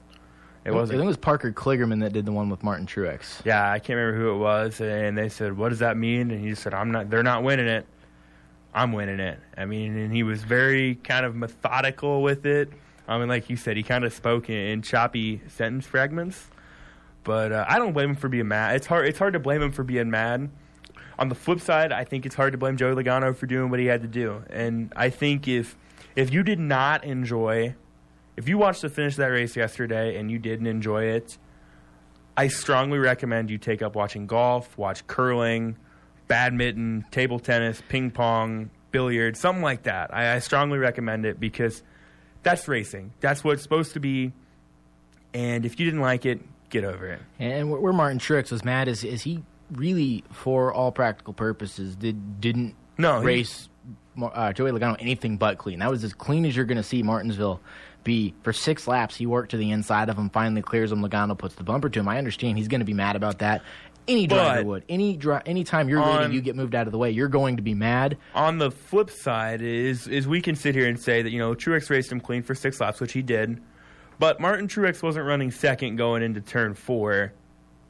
It 0.63 0.71
was. 0.71 0.89
I 0.89 0.93
think 0.93 1.03
it 1.03 1.07
was 1.07 1.17
Parker 1.17 1.51
Kligerman 1.51 2.01
that 2.01 2.13
did 2.13 2.25
the 2.25 2.31
one 2.31 2.49
with 2.49 2.63
Martin 2.63 2.85
Truex 2.85 3.43
Yeah, 3.45 3.71
I 3.71 3.79
can't 3.79 3.97
remember 3.97 4.19
who 4.19 4.31
it 4.35 4.37
was. 4.37 4.79
And 4.79 5.17
they 5.17 5.29
said, 5.29 5.57
"What 5.57 5.69
does 5.69 5.79
that 5.79 5.97
mean?" 5.97 6.31
And 6.31 6.39
he 6.39 6.53
said, 6.55 6.73
"I'm 6.73 6.91
not. 6.91 7.09
They're 7.09 7.23
not 7.23 7.43
winning 7.43 7.67
it. 7.67 7.85
I'm 8.73 8.93
winning 8.93 9.19
it." 9.19 9.39
I 9.57 9.65
mean, 9.65 9.97
and 9.97 10.13
he 10.13 10.23
was 10.23 10.43
very 10.43 10.95
kind 10.95 11.25
of 11.25 11.35
methodical 11.35 12.21
with 12.21 12.45
it. 12.45 12.71
I 13.07 13.17
mean, 13.17 13.27
like 13.27 13.49
you 13.49 13.57
said, 13.57 13.75
he 13.75 13.83
kind 13.83 14.05
of 14.05 14.13
spoke 14.13 14.49
in, 14.49 14.55
in 14.55 14.81
choppy 14.81 15.41
sentence 15.47 15.85
fragments. 15.85 16.47
But 17.23 17.51
uh, 17.51 17.65
I 17.67 17.77
don't 17.77 17.93
blame 17.93 18.11
him 18.11 18.15
for 18.15 18.29
being 18.29 18.47
mad. 18.47 18.75
It's 18.75 18.87
hard. 18.87 19.07
It's 19.07 19.19
hard 19.19 19.33
to 19.33 19.39
blame 19.39 19.61
him 19.61 19.71
for 19.71 19.83
being 19.83 20.09
mad. 20.09 20.49
On 21.19 21.29
the 21.29 21.35
flip 21.35 21.59
side, 21.59 21.91
I 21.91 22.03
think 22.03 22.25
it's 22.25 22.35
hard 22.35 22.51
to 22.53 22.57
blame 22.57 22.77
Joey 22.77 22.95
Logano 22.95 23.35
for 23.35 23.45
doing 23.45 23.69
what 23.69 23.79
he 23.79 23.85
had 23.85 24.01
to 24.01 24.07
do. 24.07 24.43
And 24.49 24.91
I 24.95 25.09
think 25.09 25.47
if 25.47 25.75
if 26.15 26.33
you 26.33 26.43
did 26.43 26.59
not 26.59 27.03
enjoy, 27.03 27.75
if 28.37 28.47
you 28.47 28.57
watched 28.57 28.81
the 28.81 28.89
finish 28.89 29.13
of 29.13 29.17
that 29.17 29.27
race 29.27 29.55
yesterday 29.55 30.17
and 30.17 30.31
you 30.31 30.39
didn't 30.39 30.67
enjoy 30.67 31.05
it, 31.05 31.37
I 32.37 32.47
strongly 32.47 32.97
recommend 32.99 33.49
you 33.49 33.57
take 33.57 33.81
up 33.81 33.95
watching 33.95 34.25
golf, 34.25 34.77
watch 34.77 35.05
curling, 35.07 35.77
badminton, 36.27 37.05
table 37.11 37.39
tennis, 37.39 37.81
ping 37.89 38.11
pong, 38.11 38.69
billiards, 38.91 39.39
something 39.39 39.63
like 39.63 39.83
that. 39.83 40.13
I, 40.13 40.35
I 40.35 40.39
strongly 40.39 40.77
recommend 40.77 41.25
it 41.25 41.39
because 41.39 41.83
that's 42.43 42.67
racing. 42.67 43.13
That's 43.19 43.43
what 43.43 43.53
it's 43.53 43.63
supposed 43.63 43.93
to 43.93 43.99
be. 43.99 44.31
And 45.33 45.65
if 45.65 45.79
you 45.79 45.85
didn't 45.85 46.01
like 46.01 46.25
it, 46.25 46.41
get 46.69 46.83
over 46.85 47.05
it. 47.05 47.19
and 47.37 47.69
where 47.69 47.93
Martin 47.93 48.17
Truex 48.17 48.49
was 48.51 48.63
mad 48.63 48.87
is 48.87 49.03
is 49.03 49.21
he 49.23 49.43
really 49.73 50.23
for 50.31 50.73
all 50.73 50.91
practical 50.91 51.33
purposes 51.33 51.95
did 51.95 52.39
didn't 52.39 52.75
No, 52.97 53.21
race 53.21 53.69
uh, 54.21 54.53
Joey 54.53 54.71
Logano 54.71 54.95
anything 54.99 55.37
but 55.37 55.57
clean. 55.57 55.79
That 55.79 55.89
was 55.91 56.03
as 56.03 56.13
clean 56.13 56.45
as 56.45 56.55
you're 56.55 56.65
going 56.65 56.77
to 56.77 56.83
see 56.83 57.03
Martinsville 57.03 57.59
be. 58.03 58.33
For 58.43 58.53
six 58.53 58.87
laps, 58.87 59.15
he 59.15 59.25
worked 59.25 59.51
to 59.51 59.57
the 59.57 59.71
inside 59.71 60.09
of 60.09 60.17
him, 60.17 60.29
finally 60.29 60.61
clears 60.61 60.91
him. 60.91 61.01
Logano 61.01 61.37
puts 61.37 61.55
the 61.55 61.63
bumper 61.63 61.89
to 61.89 61.99
him. 61.99 62.07
I 62.07 62.17
understand 62.17 62.57
he's 62.57 62.67
going 62.67 62.79
to 62.81 62.85
be 62.85 62.93
mad 62.93 63.15
about 63.15 63.39
that. 63.39 63.61
Any 64.07 64.25
driver 64.27 64.59
But- 64.61 64.65
would. 64.65 64.83
Any 64.89 65.15
dri- 65.15 65.41
anytime 65.45 65.87
you're 65.87 66.01
On- 66.01 66.17
leading, 66.17 66.33
you 66.33 66.41
get 66.41 66.55
moved 66.55 66.73
out 66.73 66.87
of 66.87 66.91
the 66.91 66.97
way. 66.97 67.11
You're 67.11 67.27
going 67.27 67.57
to 67.57 67.61
be 67.61 67.73
mad. 67.75 68.17
On 68.33 68.57
the 68.57 68.71
flip 68.71 69.11
side 69.11 69.61
is 69.61 70.07
is 70.07 70.27
we 70.27 70.41
can 70.41 70.55
sit 70.55 70.73
here 70.73 70.87
and 70.87 70.99
say 70.99 71.21
that 71.21 71.29
you 71.29 71.37
know 71.39 71.53
Truex 71.53 71.89
raced 71.89 72.11
him 72.11 72.19
clean 72.19 72.41
for 72.41 72.55
six 72.55 72.81
laps, 72.81 72.99
which 72.99 73.13
he 73.13 73.21
did, 73.21 73.61
but 74.17 74.39
Martin 74.39 74.67
Truex 74.67 75.03
wasn't 75.03 75.25
running 75.27 75.51
second 75.51 75.97
going 75.97 76.23
into 76.23 76.41
turn 76.41 76.73
four, 76.73 77.31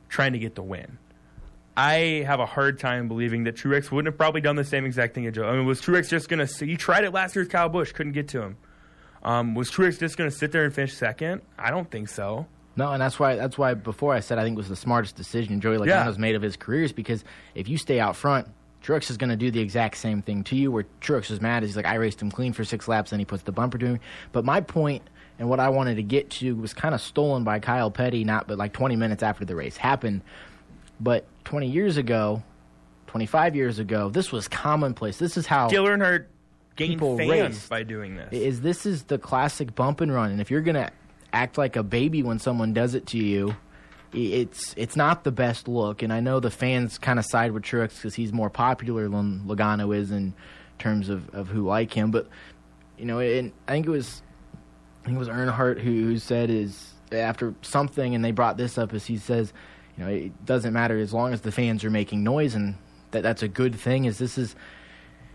trying 0.09 0.33
to 0.33 0.39
get 0.39 0.55
the 0.55 0.63
win. 0.63 0.97
I 1.77 2.23
have 2.27 2.41
a 2.41 2.45
hard 2.45 2.77
time 2.79 3.07
believing 3.07 3.45
that 3.45 3.55
Truex 3.55 3.89
wouldn't 3.91 4.11
have 4.11 4.17
probably 4.17 4.41
done 4.41 4.57
the 4.57 4.65
same 4.65 4.85
exact 4.85 5.15
thing 5.15 5.25
as 5.25 5.33
Joe. 5.33 5.47
I 5.47 5.55
mean, 5.55 5.65
was 5.65 5.81
Truex 5.81 6.09
just 6.09 6.27
gonna? 6.27 6.45
He 6.59 6.75
tried 6.75 7.05
it 7.05 7.11
last 7.13 7.33
year 7.35 7.43
with 7.43 7.51
Kyle 7.51 7.69
Busch, 7.69 7.93
couldn't 7.93 8.11
get 8.11 8.27
to 8.29 8.41
him. 8.41 8.57
Um, 9.23 9.55
was 9.55 9.69
Truex 9.71 9.99
just 9.99 10.17
gonna 10.17 10.31
sit 10.31 10.51
there 10.51 10.63
and 10.65 10.73
finish 10.73 10.93
second? 10.93 11.41
I 11.57 11.69
don't 11.71 11.89
think 11.89 12.09
so. 12.09 12.47
No, 12.75 12.91
and 12.91 13.01
that's 13.01 13.19
why 13.19 13.35
that's 13.35 13.57
why 13.57 13.73
before 13.73 14.13
I 14.13 14.19
said 14.21 14.39
I 14.39 14.43
think 14.43 14.55
it 14.55 14.57
was 14.57 14.69
the 14.69 14.75
smartest 14.75 15.15
decision 15.15 15.59
Joey 15.61 15.75
Yeah. 15.87 16.03
Logano's 16.05 16.17
made 16.17 16.35
of 16.35 16.41
his 16.41 16.55
career 16.55 16.83
is 16.83 16.93
because 16.93 17.23
if 17.53 17.67
you 17.67 17.77
stay 17.77 17.99
out 17.99 18.15
front, 18.15 18.47
Truex 18.83 19.11
is 19.11 19.17
going 19.17 19.29
to 19.29 19.35
do 19.35 19.51
the 19.51 19.59
exact 19.59 19.97
same 19.97 20.21
thing 20.23 20.43
to 20.45 20.55
you. 20.55 20.71
Where 20.71 20.85
Truex 21.01 21.29
is 21.29 21.39
mad 21.41 21.63
is 21.63 21.69
he's 21.71 21.75
like 21.75 21.85
I 21.85 21.95
raced 21.95 22.21
him 22.21 22.31
clean 22.31 22.53
for 22.53 22.63
six 22.63 22.87
laps, 22.87 23.11
and 23.11 23.21
he 23.21 23.25
puts 23.25 23.43
the 23.43 23.51
bumper 23.51 23.77
to 23.77 23.85
him. 23.85 23.99
But 24.31 24.45
my 24.45 24.61
point 24.61 25.03
and 25.37 25.49
what 25.49 25.59
I 25.59 25.69
wanted 25.69 25.95
to 25.95 26.03
get 26.03 26.29
to 26.31 26.55
was 26.55 26.73
kind 26.73 26.95
of 26.95 27.01
stolen 27.01 27.43
by 27.43 27.59
Kyle 27.59 27.91
Petty, 27.91 28.23
not 28.23 28.47
but 28.47 28.57
like 28.57 28.73
20 28.73 28.95
minutes 28.95 29.21
after 29.21 29.45
the 29.45 29.55
race 29.55 29.77
happened. 29.77 30.21
But 30.99 31.25
20 31.45 31.67
years 31.67 31.97
ago, 31.97 32.41
25 33.07 33.55
years 33.55 33.79
ago, 33.79 34.09
this 34.09 34.31
was 34.31 34.47
commonplace. 34.47 35.17
This 35.17 35.35
is 35.37 35.45
how 35.45 35.67
Dale 35.67 35.85
Earnhardt 35.85 36.25
gained 36.87 36.93
People 36.99 37.17
fans 37.17 37.29
raced. 37.29 37.69
by 37.69 37.83
doing 37.83 38.15
this. 38.15 38.29
is 38.31 38.61
this 38.61 38.85
is 38.85 39.03
the 39.03 39.17
classic 39.17 39.75
bump 39.75 40.01
and 40.01 40.13
run 40.13 40.31
and 40.31 40.41
if 40.41 40.49
you're 40.51 40.61
gonna 40.61 40.91
act 41.33 41.57
like 41.57 41.75
a 41.75 41.83
baby 41.83 42.23
when 42.23 42.39
someone 42.39 42.73
does 42.73 42.93
it 42.95 43.05
to 43.07 43.17
you 43.17 43.55
it's 44.13 44.73
it's 44.75 44.95
not 44.97 45.23
the 45.23 45.31
best 45.31 45.67
look 45.69 46.01
and 46.01 46.11
i 46.11 46.19
know 46.19 46.39
the 46.41 46.51
fans 46.51 46.97
kind 46.97 47.17
of 47.17 47.25
side 47.25 47.51
with 47.53 47.63
Truex 47.63 47.95
because 47.95 48.13
he's 48.15 48.33
more 48.33 48.49
popular 48.49 49.07
than 49.07 49.41
Logano 49.45 49.95
is 49.95 50.11
in 50.11 50.33
terms 50.79 51.07
of, 51.07 51.29
of 51.33 51.47
who 51.47 51.65
like 51.65 51.93
him 51.93 52.11
but 52.11 52.27
you 52.97 53.05
know 53.05 53.19
and 53.19 53.53
i 53.67 53.71
think 53.71 53.85
it 53.85 53.89
was 53.89 54.21
i 55.03 55.05
think 55.05 55.15
it 55.15 55.19
was 55.19 55.29
Earnhardt 55.29 55.79
who, 55.79 55.91
who 55.91 56.17
said 56.17 56.49
is 56.49 56.93
after 57.13 57.53
something 57.61 58.13
and 58.15 58.23
they 58.25 58.31
brought 58.31 58.57
this 58.57 58.77
up 58.77 58.93
as 58.93 59.05
he 59.05 59.17
says 59.17 59.53
you 59.97 60.03
know 60.03 60.09
it 60.09 60.45
doesn't 60.45 60.73
matter 60.73 60.97
as 60.99 61.13
long 61.13 61.31
as 61.31 61.41
the 61.41 61.51
fans 61.51 61.85
are 61.85 61.89
making 61.89 62.23
noise 62.23 62.53
and 62.55 62.75
that 63.11 63.23
that's 63.23 63.43
a 63.43 63.47
good 63.47 63.75
thing 63.75 64.05
is 64.05 64.17
this 64.17 64.37
is 64.37 64.55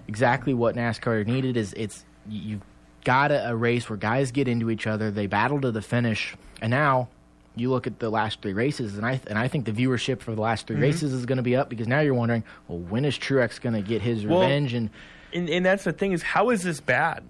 exactly 0.08 0.54
what 0.54 0.74
NASCAR 0.74 1.26
needed. 1.26 1.56
Is 1.56 1.72
it's 1.76 2.04
you've 2.28 2.62
got 3.04 3.30
a, 3.30 3.50
a 3.50 3.54
race 3.56 3.88
where 3.88 3.96
guys 3.96 4.32
get 4.32 4.48
into 4.48 4.70
each 4.70 4.86
other, 4.86 5.10
they 5.10 5.26
battle 5.26 5.60
to 5.60 5.70
the 5.70 5.82
finish, 5.82 6.34
and 6.60 6.70
now 6.70 7.08
you 7.54 7.70
look 7.70 7.86
at 7.86 7.98
the 7.98 8.10
last 8.10 8.42
three 8.42 8.52
races, 8.52 8.96
and 8.96 9.06
I 9.06 9.20
and 9.28 9.38
I 9.38 9.48
think 9.48 9.64
the 9.64 9.72
viewership 9.72 10.20
for 10.20 10.34
the 10.34 10.40
last 10.42 10.66
3 10.66 10.76
Mm-hmm. 10.76 10.82
races 10.82 11.12
is 11.12 11.24
going 11.24 11.38
to 11.38 11.42
be 11.42 11.56
up 11.56 11.68
because 11.70 11.88
now 11.88 12.00
you're 12.00 12.12
wondering, 12.14 12.44
well, 12.68 12.78
when 12.78 13.04
is 13.06 13.16
Truex 13.18 13.60
going 13.60 13.74
to 13.74 13.80
get 13.82 14.02
his 14.02 14.26
Well, 14.26 14.40
revenge? 14.40 14.74
And 14.74 14.90
and, 15.32 15.48
and 15.48 15.64
that's 15.64 15.84
the 15.84 15.92
thing 15.92 16.12
is 16.12 16.22
how 16.22 16.50
is 16.50 16.62
this 16.62 16.80
bad? 16.80 17.22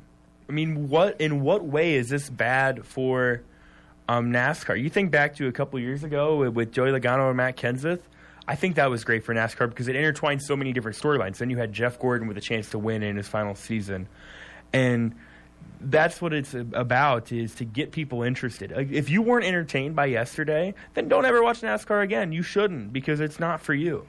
I 0.49 0.53
mean, 0.53 0.89
what 0.89 1.21
in 1.21 1.43
what 1.43 1.65
way 1.65 1.95
is 1.95 2.09
this 2.09 2.29
bad 2.31 2.85
for 2.85 3.43
um, 4.09 4.33
NASCAR? 4.33 4.81
You 4.81 4.89
think 4.91 5.11
back 5.11 5.37
to 5.37 5.47
a 5.49 5.53
couple 5.53 5.79
years 5.81 6.03
ago 6.05 6.37
with, 6.39 6.55
with 6.55 6.73
Joey 6.73 6.91
Logano 6.91 7.29
and 7.29 7.37
Matt 7.37 7.57
Kenseth. 7.57 8.01
I 8.49 8.55
think 8.55 8.77
that 8.77 8.91
was 8.91 9.03
great 9.05 9.25
for 9.25 9.35
NASCAR 9.35 9.69
because 9.69 9.89
it 9.89 9.97
intertwined 9.97 10.43
so 10.43 10.57
many 10.57 10.73
different 10.73 10.97
storylines. 10.97 11.39
Then 11.39 11.51
you 11.51 11.57
had 11.59 11.73
Jeff 11.73 11.99
Gordon 11.99 12.29
with 12.29 12.37
a 12.39 12.41
chance 12.41 12.71
to 12.71 12.79
win 12.79 13.03
in 13.03 13.17
his 13.17 13.27
final 13.27 13.55
season, 13.55 14.09
and 14.73 15.15
that's 15.81 16.23
what 16.23 16.33
it's 16.33 16.55
about 16.55 17.33
is 17.33 17.55
to 17.57 17.65
get 17.65 17.91
people 17.93 18.23
interested. 18.23 18.73
If 18.73 19.11
you 19.11 19.21
weren't 19.21 19.45
entertained 19.45 19.97
by 19.97 20.07
yesterday, 20.07 20.75
then 20.95 21.09
don't 21.09 21.25
ever 21.27 21.43
watch 21.43 21.61
NASCAR 21.61 22.03
again. 22.03 22.33
You 22.33 22.43
shouldn't 22.43 22.93
because 22.93 23.21
it's 23.21 23.39
not 23.41 23.61
for 23.61 23.75
you. 23.75 24.07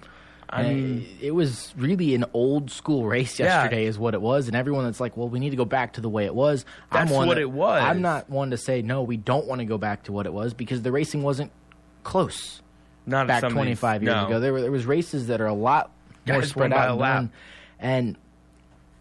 I 0.50 0.64
mean, 0.64 1.06
it 1.20 1.32
was 1.32 1.74
really 1.76 2.16
an 2.16 2.24
old 2.34 2.72
school 2.72 3.06
race 3.06 3.38
Yeah. 3.38 3.48
yesterday, 3.48 3.86
is 3.86 4.00
what 4.00 4.14
it 4.14 4.22
was. 4.22 4.48
And 4.48 4.56
everyone 4.56 4.86
that's 4.86 5.02
like, 5.02 5.18
well, 5.18 5.28
we 5.28 5.40
need 5.40 5.50
to 5.50 5.58
go 5.58 5.66
back 5.66 5.94
to 5.94 6.02
the 6.02 6.08
way 6.08 6.24
it 6.24 6.34
was. 6.34 6.64
That's 6.90 7.12
I'm 7.12 7.18
one 7.18 7.28
what 7.28 7.34
that- 7.36 7.42
it 7.42 7.52
was. 7.52 7.84
I'm 7.84 8.02
not 8.02 8.30
one 8.30 8.52
to 8.52 8.58
say, 8.58 8.82
no, 8.82 9.04
we 9.04 9.18
don't 9.18 9.46
want 9.46 9.60
to 9.60 9.66
go 9.66 9.78
back 9.78 10.04
to 10.04 10.14
what 10.14 10.26
it 10.26 10.32
was 10.32 10.54
because 10.54 10.84
the 10.84 10.92
racing 10.94 11.22
wasn't 11.22 11.52
close 12.06 12.62
not 13.08 13.28
back 13.28 13.42
some 13.42 13.54
25 13.54 14.04
years 14.04 14.14
no. 14.14 14.28
ago. 14.28 14.40
There 14.40 14.54
were 14.54 14.62
there 14.62 14.72
was 14.72 14.86
races 14.86 15.28
that 15.28 15.42
are 15.42 15.48
a 15.48 15.54
lot 15.54 15.92
more 16.28 16.42
Guys 16.42 16.50
spread 16.50 16.74
out 16.74 17.02
and. 17.02 17.30
And 17.80 18.18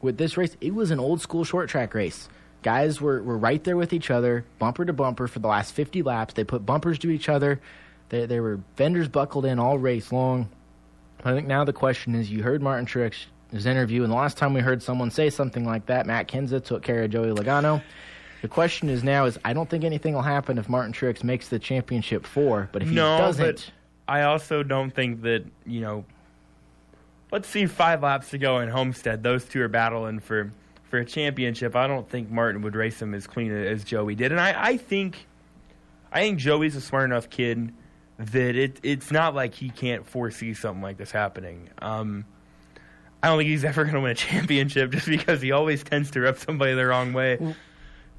with 0.01 0.19
this 0.19 0.37
race, 0.37 0.57
it 0.61 0.75
was 0.75 0.91
an 0.91 1.01
old 1.01 1.21
school 1.21 1.45
short 1.45 1.69
track 1.69 1.95
race. 1.95 2.29
Guys 2.63 3.01
were, 3.01 3.23
were 3.23 3.39
right 3.39 3.63
there 3.65 3.77
with 3.77 3.93
each 3.93 4.11
other, 4.11 4.45
bumper 4.59 4.85
to 4.85 4.93
bumper 4.93 5.29
for 5.29 5.39
the 5.39 5.49
last 5.49 5.73
50 5.73 6.03
laps. 6.03 6.35
They 6.35 6.45
put 6.45 6.67
bumpers 6.67 6.99
to 7.01 7.11
each 7.11 7.29
other. 7.29 7.61
They, 8.09 8.27
they 8.27 8.41
were 8.41 8.61
fenders 8.77 9.09
buckled 9.09 9.45
in 9.45 9.59
all 9.59 9.79
race 9.79 10.13
long. 10.13 10.49
I 11.25 11.33
think 11.33 11.47
now 11.47 11.65
the 11.65 11.73
question 11.73 12.15
is 12.15 12.31
you 12.31 12.43
heard 12.43 12.63
Martin 12.63 12.87
Truex's 12.87 13.67
interview, 13.67 14.03
and 14.03 14.13
the 14.13 14.17
last 14.17 14.37
time 14.37 14.53
we 14.53 14.61
heard 14.61 14.83
someone 14.83 15.11
say 15.11 15.31
something 15.31 15.65
like 15.65 15.87
that, 15.87 16.07
Matt 16.07 16.29
Kenseth 16.29 16.65
took 16.65 16.83
care 16.83 17.03
of 17.03 17.11
Joey 17.11 17.31
Logano. 17.31 17.83
The 18.43 18.49
question 18.49 18.89
is 18.91 19.03
now 19.03 19.25
is 19.25 19.39
I 19.45 19.53
don't 19.53 19.69
think 19.69 19.83
anything 19.83 20.15
will 20.15 20.23
happen 20.23 20.59
if 20.59 20.69
Martin 20.69 20.93
Truex 20.93 21.25
makes 21.25 21.49
the 21.49 21.59
championship 21.59 22.27
four, 22.27 22.69
but 22.71 22.83
if 22.83 22.89
he 22.89 22.95
no, 22.95 23.19
doesn't, 23.19 23.73
I 24.09 24.23
also 24.23 24.63
don't 24.63 24.91
think 24.91 25.23
that 25.23 25.45
you 25.65 25.81
know. 25.81 26.05
Let's 27.33 27.49
see, 27.49 27.67
five 27.67 28.05
laps 28.05 28.31
to 28.31 28.39
go 28.39 28.61
in 28.61 28.69
Homestead. 28.69 29.23
Those 29.23 29.45
two 29.45 29.61
are 29.61 29.69
battling 29.69 30.21
for 30.21 30.53
for 30.89 30.99
a 30.99 31.05
championship. 31.05 31.75
I 31.75 31.87
don't 31.87 32.09
think 32.09 32.31
Martin 32.31 32.63
would 32.63 32.77
race 32.77 33.03
him 33.03 33.15
as 33.15 33.27
clean 33.27 33.53
as 33.53 33.85
Joey 33.85 34.15
did, 34.15 34.31
and 34.33 34.41
I, 34.41 34.55
I 34.57 34.77
think 34.77 35.27
I 36.13 36.21
think 36.21 36.39
Joey's 36.39 36.77
a 36.77 36.81
smart 36.81 37.05
enough 37.05 37.29
kid 37.29 37.73
that 38.19 38.57
it 38.57 38.81
it's 38.83 39.11
not 39.11 39.35
like 39.35 39.55
he 39.55 39.71
can't 39.71 40.07
foresee 40.07 40.55
something 40.55 40.83
like 40.83 40.97
this 40.97 41.11
happening. 41.11 41.69
Um, 41.81 42.25
I 43.23 43.29
don't 43.29 43.39
think 43.39 43.49
he's 43.51 43.65
ever 43.67 43.83
going 43.85 43.95
to 43.95 44.01
win 44.01 44.13
a 44.13 44.15
championship 44.15 44.93
just 44.93 45.07
because 45.07 45.43
he 45.43 45.53
always 45.53 45.83
tends 45.83 46.13
to 46.13 46.21
rub 46.21 46.39
somebody 46.39 46.75
the 46.75 46.87
wrong 46.87 47.13
way. 47.13 47.39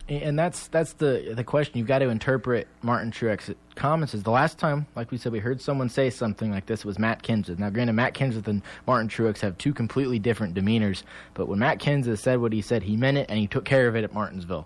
And 0.10 0.40
that's 0.40 0.70
that's 0.70 0.94
the 0.94 1.34
the 1.36 1.44
question. 1.44 1.78
You've 1.78 1.88
got 1.88 2.00
to 2.00 2.08
interpret 2.08 2.68
Martin 2.82 3.12
Truex's 3.12 3.56
comments. 3.76 4.14
Is 4.14 4.24
the 4.24 4.32
last 4.32 4.58
time, 4.58 4.88
like 4.96 5.12
we 5.12 5.18
said, 5.18 5.34
we 5.34 5.40
heard 5.40 5.60
someone 5.62 5.90
say 5.90 6.10
something 6.10 6.50
like 6.50 6.66
this 6.66 6.86
was 6.86 6.98
Matt 6.98 7.24
Kenseth. 7.24 7.60
Now, 7.60 7.70
granted, 7.70 7.94
Matt 7.94 8.14
Kenseth 8.14 8.48
and 8.48 8.62
Martin 8.86 9.10
Truex 9.10 9.42
have 9.42 9.58
two 9.58 9.74
completely 9.74 10.18
different 10.18 10.56
demeanors, 10.56 11.04
but 11.34 11.50
when 11.50 11.60
Matt 11.60 11.80
Kenseth 11.80 12.20
said 12.20 12.40
what 12.40 12.54
he 12.54 12.62
said, 12.62 12.84
he 12.84 12.96
meant 12.96 13.18
it, 13.18 13.26
and 13.30 13.38
he 13.38 13.48
took 13.48 13.66
care 13.66 13.90
of 13.90 13.98
it 13.98 14.06
at 14.06 14.14
Martinsville. 14.14 14.66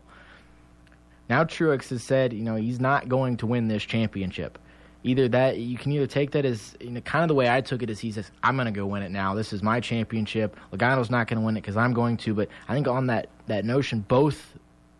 Now 1.27 1.43
Truex 1.43 1.89
has 1.89 2.04
said, 2.04 2.34
you 2.34 2.43
know, 2.43 2.56
he's 2.56 2.80
not 2.80 3.10
going 3.10 3.38
to 3.38 3.47
win 3.47 3.67
this 3.67 3.84
championship. 3.84 4.60
Either 5.04 5.27
that, 5.30 5.58
you 5.58 5.77
can 5.77 5.91
either 5.91 6.06
take 6.06 6.32
that 6.32 6.45
as 6.45 6.75
you 6.80 6.91
know, 6.91 7.01
kind 7.01 7.23
of 7.23 7.30
the 7.30 7.34
way 7.34 7.49
I 7.49 7.62
took 7.62 7.82
it 7.82 7.89
is 7.89 7.99
he 7.99 8.12
says, 8.12 8.30
I'm 8.43 8.56
going 8.56 8.67
to 8.67 8.71
go 8.71 8.86
win 8.86 9.01
it 9.01 9.10
now. 9.10 9.34
This 9.34 9.54
is 9.54 9.63
my 9.63 9.80
championship. 9.80 10.56
Logano's 10.71 11.10
not 11.10 11.27
going 11.27 11.39
to 11.39 11.45
win 11.45 11.58
it 11.58 11.62
because 11.62 11.77
I'm 11.77 11.93
going 11.93 12.17
to. 12.17 12.36
But 12.36 12.49
I 12.69 12.75
think 12.75 12.88
on 12.88 13.08
that 13.08 13.30
that 13.47 13.65
notion, 13.65 14.01
both 14.01 14.54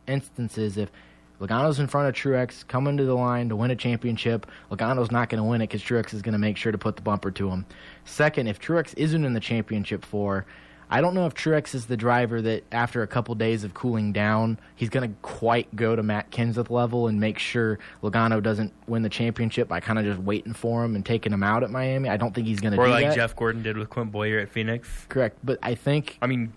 instances, 0.08 0.78
if 0.78 0.92
Logano's 1.40 1.80
in 1.80 1.88
front 1.88 2.08
of 2.08 2.14
Truex 2.14 2.68
coming 2.68 2.98
to 2.98 3.06
the 3.06 3.16
line 3.16 3.50
to 3.50 3.56
win 3.56 3.72
a 3.72 3.76
championship, 3.76 4.46
Logano's 4.70 5.12
not 5.12 5.30
going 5.30 5.42
to 5.42 5.50
win 5.50 5.62
it 5.62 5.68
because 5.68 5.82
Truex 5.82 6.14
is 6.14 6.22
going 6.22 6.34
to 6.34 6.40
make 6.40 6.56
sure 6.56 6.72
to 6.72 6.78
put 6.78 6.96
the 6.96 7.02
bumper 7.02 7.32
to 7.32 7.50
him. 7.50 7.66
Second, 8.06 8.48
if 8.48 8.60
Truex 8.60 8.94
isn't 8.96 9.26
in 9.26 9.34
the 9.34 9.40
championship 9.40 10.06
four, 10.06 10.46
I 10.94 11.00
don't 11.00 11.16
know 11.16 11.26
if 11.26 11.34
Truex 11.34 11.74
is 11.74 11.86
the 11.86 11.96
driver 11.96 12.42
that 12.42 12.66
after 12.74 13.02
a 13.02 13.08
couple 13.08 13.34
days 13.34 13.64
of 13.64 13.74
cooling 13.74 14.12
down, 14.12 14.60
he's 14.76 14.90
going 14.90 15.10
to 15.10 15.16
quite 15.22 15.74
go 15.74 15.96
to 15.96 16.04
Matt 16.04 16.32
Kenseth 16.32 16.70
level 16.70 17.08
and 17.08 17.18
make 17.18 17.40
sure 17.40 17.80
Logano 18.04 18.44
doesn't 18.44 18.74
win 18.88 19.02
the 19.02 19.10
championship 19.10 19.70
by 19.70 19.80
kind 19.80 19.98
of 19.98 20.04
just 20.04 20.20
waiting 20.20 20.54
for 20.54 20.84
him 20.84 20.96
and 20.96 21.06
taking 21.06 21.32
him 21.32 21.44
out 21.44 21.64
at 21.64 21.72
Miami. 21.72 22.10
I 22.10 22.18
don't 22.18 22.36
think 22.36 22.46
he's 22.46 22.60
going 22.60 22.72
to 22.74 22.78
do 22.78 22.84
like 22.84 22.92
that. 22.92 23.04
Or 23.04 23.08
like 23.08 23.16
Jeff 23.16 23.36
Gordon 23.38 23.64
did 23.64 23.78
with 23.78 23.90
Clint 23.90 24.12
Bowyer 24.12 24.40
at 24.40 24.50
Phoenix. 24.50 24.90
Correct, 25.08 25.38
but 25.44 25.60
I 25.64 25.76
think 25.76 26.18
I 26.22 26.28
mean, 26.28 26.52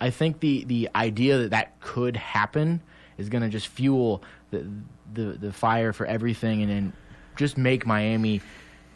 I 0.00 0.10
think 0.10 0.40
the 0.40 0.64
the 0.64 0.88
idea 0.94 1.38
that 1.38 1.50
that 1.50 1.80
could 1.80 2.16
happen 2.16 2.82
is 3.18 3.28
going 3.28 3.42
to 3.42 3.48
just 3.48 3.68
fuel 3.68 4.22
the, 4.50 4.66
the 5.14 5.22
the 5.40 5.52
fire 5.52 5.92
for 5.92 6.06
everything, 6.06 6.62
and 6.62 6.70
then 6.70 6.92
just 7.36 7.56
make 7.56 7.86
Miami. 7.86 8.40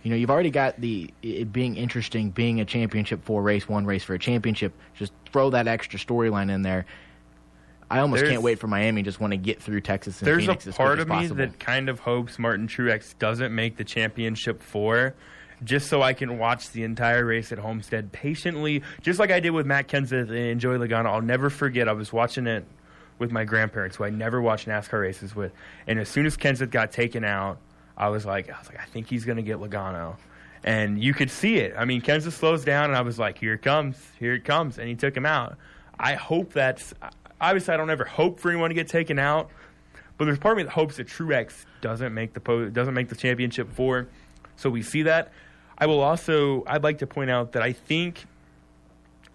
You 0.03 0.11
know, 0.11 0.17
you've 0.17 0.31
already 0.31 0.51
got 0.51 0.81
the 0.81 1.13
it 1.23 1.53
being 1.53 1.77
interesting, 1.77 2.31
being 2.31 2.61
a 2.61 2.65
championship 2.65 3.25
four 3.25 3.43
race, 3.43 3.69
one 3.69 3.85
race 3.87 4.03
for 4.05 4.15
a 4.15 4.19
championship. 4.19 4.73
Just 4.95 5.13
throw 5.33 5.51
that 5.51 5.69
extra 5.69 5.99
storyline 5.99 6.51
in 6.51 6.63
there. 6.63 6.87
I 7.91 7.99
almost 8.01 8.21
There's- 8.21 8.33
can't 8.33 8.43
wait 8.43 8.59
for 8.61 8.67
Miami. 8.69 9.03
Just 9.03 9.21
want 9.21 9.33
to 9.33 9.37
get 9.37 9.61
through 9.61 9.81
Texas 9.81 10.21
and 10.21 10.27
There's 10.29 10.45
Phoenix 10.45 10.65
a 10.67 10.69
as 10.71 10.75
quick 10.77 10.87
part 10.87 11.01
of 11.01 11.09
me 11.09 11.15
possible. 11.17 11.37
that 11.37 11.59
kind 11.59 11.89
of 11.89 11.99
hopes 12.01 12.39
Martin 12.39 12.69
Truex 12.69 13.19
doesn't 13.19 13.53
make 13.55 13.77
the 13.79 13.85
championship 13.85 14.63
four, 14.63 15.15
just 15.65 15.89
so 15.89 16.03
I 16.03 16.13
can 16.13 16.39
watch 16.39 16.71
the 16.71 16.85
entire 16.85 17.25
race 17.25 17.53
at 17.53 17.59
Homestead 17.59 18.13
patiently, 18.13 18.83
just 19.03 19.19
like 19.19 19.31
I 19.31 19.41
did 19.41 19.51
with 19.51 19.67
Matt 19.67 19.89
Kenseth 19.89 20.31
and 20.31 20.61
Joey 20.61 20.79
Logano. 20.79 21.07
I'll 21.07 21.23
never 21.23 21.51
forget. 21.51 21.89
I 21.89 21.93
was 21.93 22.13
watching 22.13 22.47
it 22.47 22.65
with 23.19 23.31
my 23.31 23.45
grandparents, 23.45 23.97
who 23.97 24.05
I 24.05 24.11
never 24.11 24.41
watched 24.41 24.67
NASCAR 24.67 25.01
races 25.01 25.35
with, 25.37 25.53
and 25.87 25.99
as 25.99 26.09
soon 26.09 26.27
as 26.27 26.37
Kenseth 26.37 26.71
got 26.71 26.93
taken 26.93 27.25
out, 27.25 27.59
I 27.97 28.09
was 28.09 28.25
like, 28.25 28.49
I 28.49 28.59
was 28.59 28.69
like, 28.69 28.81
I 28.81 28.87
think 28.87 29.09
he's 29.09 29.25
going 29.25 29.37
to 29.37 29.43
get 29.43 29.59
Logano. 29.59 30.17
And 30.65 31.03
you 31.03 31.15
could 31.15 31.31
see 31.31 31.57
it. 31.57 31.75
I 31.77 31.85
mean, 31.85 32.03
Kenseth 32.03 32.33
slows 32.33 32.65
down, 32.65 32.87
and 32.87 32.97
I 32.97 33.01
was 33.01 33.19
like, 33.19 33.39
"Here 33.39 33.55
it 33.55 33.63
comes, 33.63 33.97
here 34.19 34.35
it 34.35 34.45
comes," 34.45 34.79
and 34.79 34.89
he 34.89 34.95
took 34.95 35.17
him 35.17 35.25
out. 35.25 35.57
I 35.99 36.15
hope 36.15 36.53
that's 36.53 36.93
obviously 37.41 37.73
I 37.75 37.77
don't 37.79 37.89
ever 37.91 38.05
hope 38.05 38.41
for 38.41 38.51
anyone 38.51 38.69
to 38.69 38.75
get 38.75 38.89
taken 38.89 39.19
out, 39.19 39.51
but 40.19 40.27
there's 40.27 40.39
part 40.39 40.53
of 40.53 40.57
me 40.59 40.65
that 40.65 40.73
hopes 40.73 40.97
that 40.97 41.09
Truex 41.09 41.65
doesn't 41.81 42.13
make 42.13 42.35
the 42.35 42.41
po- 42.41 42.69
doesn't 42.69 42.93
make 42.93 43.09
the 43.09 43.17
championship 43.17 43.73
four. 43.73 44.09
So 44.57 44.69
we 44.69 44.83
see 44.83 45.03
that. 45.05 45.33
I 45.81 45.87
will 45.87 46.01
also 46.01 46.63
I'd 46.67 46.85
like 46.85 46.99
to 46.99 47.07
point 47.07 47.31
out 47.31 47.53
that 47.53 47.63
I 47.63 47.73
think 47.73 48.27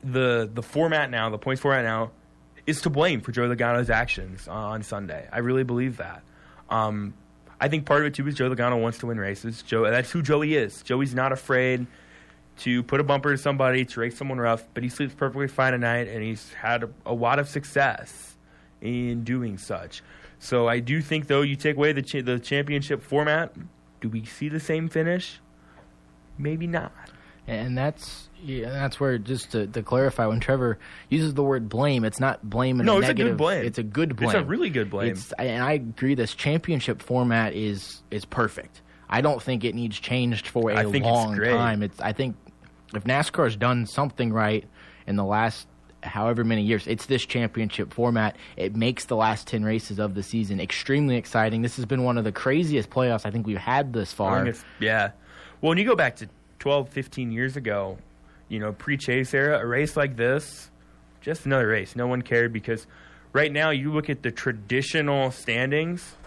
the 0.03 0.49
the 0.53 0.61
format 0.61 1.09
now, 1.09 1.29
the 1.29 1.39
points 1.39 1.61
format 1.61 1.83
now, 1.83 2.11
is 2.67 2.81
to 2.81 2.89
blame 2.89 3.21
for 3.21 3.31
Joe 3.31 3.49
Logano's 3.49 3.89
actions 3.89 4.47
on 4.47 4.83
Sunday. 4.83 5.27
I 5.31 5.39
really 5.39 5.63
believe 5.63 5.97
that. 5.97 6.21
Um, 6.69 7.13
I 7.59 7.67
think 7.67 7.85
part 7.85 8.01
of 8.01 8.07
it 8.07 8.13
too 8.13 8.27
is 8.27 8.35
Joe 8.35 8.49
Logano 8.49 8.79
wants 8.79 8.99
to 8.99 9.07
win 9.07 9.19
races. 9.19 9.61
Joe, 9.63 9.89
that's 9.89 10.11
who 10.11 10.21
Joey 10.21 10.55
is. 10.55 10.81
Joey's 10.83 11.15
not 11.15 11.31
afraid 11.31 11.87
to 12.59 12.83
put 12.83 12.99
a 12.99 13.03
bumper 13.03 13.31
to 13.31 13.37
somebody 13.37 13.85
to 13.85 13.99
race 13.99 14.17
someone 14.17 14.37
rough, 14.39 14.63
but 14.73 14.83
he 14.83 14.89
sleeps 14.89 15.13
perfectly 15.13 15.47
fine 15.47 15.73
at 15.73 15.79
night, 15.79 16.07
and 16.07 16.23
he's 16.23 16.53
had 16.53 16.83
a, 16.83 16.89
a 17.05 17.13
lot 17.13 17.39
of 17.39 17.49
success 17.49 18.35
in 18.81 19.23
doing 19.23 19.57
such. 19.57 20.03
So 20.39 20.67
I 20.67 20.79
do 20.79 21.01
think, 21.01 21.27
though, 21.27 21.41
you 21.41 21.55
take 21.55 21.75
away 21.75 21.91
the 21.93 22.01
cha- 22.01 22.21
the 22.21 22.39
championship 22.39 23.01
format, 23.01 23.53
do 24.01 24.09
we 24.09 24.25
see 24.25 24.49
the 24.49 24.59
same 24.59 24.89
finish? 24.89 25.39
Maybe 26.37 26.67
not. 26.67 26.91
And 27.47 27.77
that's 27.77 28.29
yeah, 28.43 28.69
that's 28.69 28.99
where 28.99 29.17
just 29.17 29.51
to, 29.51 29.67
to 29.67 29.83
clarify, 29.83 30.25
when 30.25 30.39
Trevor 30.39 30.79
uses 31.09 31.33
the 31.35 31.43
word 31.43 31.69
blame, 31.69 32.03
it's 32.03 32.19
not 32.19 32.47
blame 32.47 32.79
in 32.79 32.85
No, 32.85 32.97
a 32.97 32.99
it's 33.01 33.09
a 33.09 33.13
good 33.13 33.37
blame. 33.37 33.65
It's 33.65 33.77
a 33.77 33.83
good 33.83 34.15
blame. 34.15 34.29
It's 34.29 34.39
a 34.39 34.43
really 34.43 34.69
good 34.69 34.89
blame. 34.89 35.11
It's, 35.11 35.31
and 35.33 35.63
I 35.63 35.73
agree. 35.73 36.15
This 36.15 36.33
championship 36.33 37.01
format 37.01 37.53
is 37.53 38.01
is 38.09 38.25
perfect. 38.25 38.81
I 39.09 39.21
don't 39.21 39.41
think 39.41 39.63
it 39.63 39.75
needs 39.75 39.99
changed 39.99 40.47
for 40.47 40.71
a 40.71 40.89
it's 40.89 41.05
long 41.05 41.35
great. 41.35 41.51
time. 41.51 41.83
It's 41.83 41.99
I 42.01 42.13
think 42.13 42.35
if 42.95 43.03
NASCAR 43.03 43.43
has 43.45 43.55
done 43.55 43.85
something 43.85 44.33
right 44.33 44.65
in 45.05 45.15
the 45.15 45.23
last 45.25 45.67
however 46.01 46.43
many 46.43 46.63
years, 46.63 46.87
it's 46.87 47.05
this 47.05 47.25
championship 47.25 47.93
format. 47.93 48.35
It 48.57 48.75
makes 48.75 49.05
the 49.05 49.15
last 49.15 49.47
ten 49.47 49.63
races 49.63 49.99
of 49.99 50.15
the 50.15 50.23
season 50.23 50.59
extremely 50.59 51.15
exciting. 51.15 51.61
This 51.61 51.75
has 51.75 51.85
been 51.85 52.03
one 52.03 52.17
of 52.17 52.23
the 52.23 52.31
craziest 52.31 52.89
playoffs 52.89 53.25
I 53.25 53.31
think 53.31 53.45
we've 53.45 53.57
had 53.57 53.93
this 53.93 54.11
far. 54.11 54.41
it's- 54.47 54.63
yeah. 54.79 55.11
Well, 55.65 55.71
when 55.71 55.79
you 55.79 55.85
go 55.85 55.95
back 55.95 56.17
to 56.17 56.29
12, 56.59 56.89
15 56.89 57.31
years 57.31 57.57
ago, 57.57 57.97
you 58.49 58.59
know, 58.59 58.71
pre-chase 58.71 59.33
era, 59.33 59.57
a 59.57 59.65
race 59.65 59.97
like 59.97 60.15
this, 60.15 60.69
just 61.21 61.47
another 61.47 61.67
race. 61.67 61.95
No 61.95 62.05
one 62.05 62.21
cared 62.21 62.53
because 62.53 62.85
right 63.33 63.51
now 63.51 63.71
you 63.71 63.91
look 63.91 64.07
at 64.07 64.21
the 64.21 64.29
traditional 64.29 65.31
standings. 65.31 66.17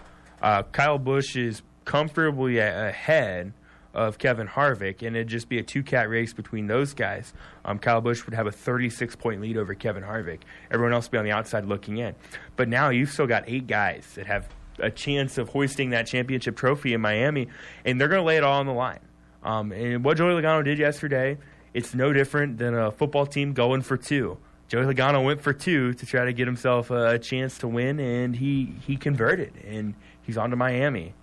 Uh, 0.41 0.63
Kyle 0.63 0.97
Busch 0.97 1.37
is 1.37 1.61
comfortably 1.85 2.57
ahead 2.57 3.53
of 3.93 4.17
Kevin 4.17 4.45
Harvick, 4.45 5.07
and 5.07 5.15
it'd 5.15 5.29
just 5.29 5.47
be 5.47 5.57
a 5.57 5.63
two-cat 5.63 6.09
race 6.09 6.33
between 6.33 6.67
those 6.67 6.93
guys. 6.93 7.31
Um, 7.63 7.79
Kyle 7.79 8.01
Busch 8.01 8.25
would 8.25 8.33
have 8.33 8.45
a 8.45 8.51
36-point 8.51 9.39
lead 9.39 9.55
over 9.55 9.73
Kevin 9.73 10.03
Harvick. 10.03 10.41
Everyone 10.69 10.91
else 10.91 11.05
would 11.05 11.11
be 11.11 11.17
on 11.17 11.23
the 11.23 11.31
outside 11.31 11.63
looking 11.63 11.99
in. 11.99 12.13
But 12.57 12.67
now 12.67 12.89
you've 12.89 13.11
still 13.11 13.25
got 13.25 13.45
eight 13.47 13.67
guys 13.67 14.05
that 14.15 14.25
have 14.25 14.49
a 14.79 14.91
chance 14.91 15.37
of 15.37 15.47
hoisting 15.47 15.91
that 15.91 16.07
championship 16.07 16.57
trophy 16.57 16.93
in 16.93 16.99
Miami, 16.99 17.47
and 17.85 18.01
they're 18.01 18.09
going 18.09 18.19
to 18.19 18.27
lay 18.27 18.35
it 18.35 18.43
all 18.43 18.59
on 18.59 18.65
the 18.65 18.73
line. 18.73 18.99
Um, 19.43 19.71
and 19.71 20.03
what 20.03 20.17
Joey 20.17 20.41
Logano 20.41 20.63
did 20.63 20.79
yesterday, 20.79 21.37
it's 21.73 21.93
no 21.93 22.13
different 22.13 22.57
than 22.57 22.73
a 22.73 22.91
football 22.91 23.25
team 23.25 23.53
going 23.53 23.81
for 23.81 23.97
two. 23.97 24.37
Joey 24.67 24.93
Logano 24.93 25.23
went 25.23 25.41
for 25.41 25.53
two 25.53 25.93
to 25.93 26.05
try 26.05 26.25
to 26.25 26.33
get 26.33 26.45
himself 26.45 26.91
a 26.91 27.17
chance 27.17 27.57
to 27.59 27.67
win, 27.67 27.99
and 27.99 28.35
he, 28.35 28.73
he 28.85 28.97
converted, 28.97 29.53
and 29.65 29.95
he's 30.21 30.37
on 30.37 30.51
to 30.51 30.55
Miami. 30.55 31.13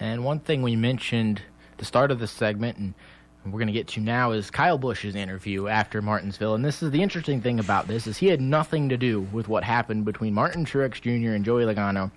And 0.00 0.24
one 0.24 0.40
thing 0.40 0.62
we 0.62 0.76
mentioned 0.76 1.42
the 1.78 1.84
start 1.84 2.10
of 2.10 2.18
this 2.18 2.30
segment, 2.30 2.78
and 2.78 2.94
we're 3.44 3.58
going 3.58 3.66
to 3.66 3.72
get 3.72 3.88
to 3.88 4.00
now 4.00 4.32
is 4.32 4.50
Kyle 4.50 4.78
Busch's 4.78 5.14
interview 5.14 5.68
after 5.68 6.00
Martinsville. 6.02 6.54
And 6.54 6.64
this 6.64 6.82
is 6.82 6.90
the 6.90 7.02
interesting 7.02 7.40
thing 7.40 7.60
about 7.60 7.86
this 7.86 8.06
is 8.06 8.16
he 8.16 8.26
had 8.26 8.40
nothing 8.40 8.88
to 8.88 8.96
do 8.96 9.20
with 9.32 9.48
what 9.48 9.62
happened 9.62 10.04
between 10.04 10.34
Martin 10.34 10.64
Truex 10.64 11.00
Jr. 11.00 11.34
and 11.34 11.44
Joey 11.44 11.64
Logano. 11.64 12.10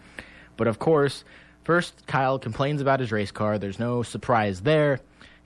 But 0.57 0.67
of 0.67 0.79
course, 0.79 1.23
first 1.63 2.07
Kyle 2.07 2.39
complains 2.39 2.81
about 2.81 2.99
his 2.99 3.11
race 3.11 3.31
car. 3.31 3.57
There's 3.57 3.79
no 3.79 4.01
surprise 4.01 4.61
there. 4.61 4.99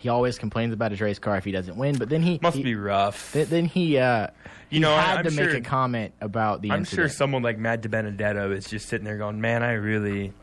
He 0.04 0.10
always 0.10 0.38
complains 0.38 0.74
about 0.74 0.92
his 0.92 1.00
race 1.00 1.18
car 1.18 1.38
if 1.38 1.46
he 1.46 1.52
doesn't 1.54 1.78
win. 1.78 1.98
But 1.98 2.10
then 2.10 2.22
he 2.22 2.38
Must 2.42 2.58
he, 2.58 2.62
be 2.64 2.76
rough. 2.76 3.32
Then, 3.32 3.48
then 3.50 3.66
he, 3.66 3.98
uh, 3.98 4.28
You 4.70 4.78
he 4.78 4.80
know, 4.80 4.94
had 4.94 5.20
I'm 5.20 5.24
to 5.24 5.32
sure- 5.32 5.46
make 5.46 5.56
a 5.56 5.62
comment 5.62 6.14
about 6.20 6.62
the 6.62 6.72
I'm 6.72 6.80
incident. 6.80 7.10
sure 7.10 7.16
someone 7.16 7.42
like 7.42 7.58
Matt 7.58 7.82
DiBenedetto 7.82 8.54
is 8.54 8.70
just 8.70 8.90
sitting 8.90 9.06
there 9.06 9.18
going, 9.18 9.40
"Man, 9.40 9.64
I 9.64 9.74
really, 9.76 10.34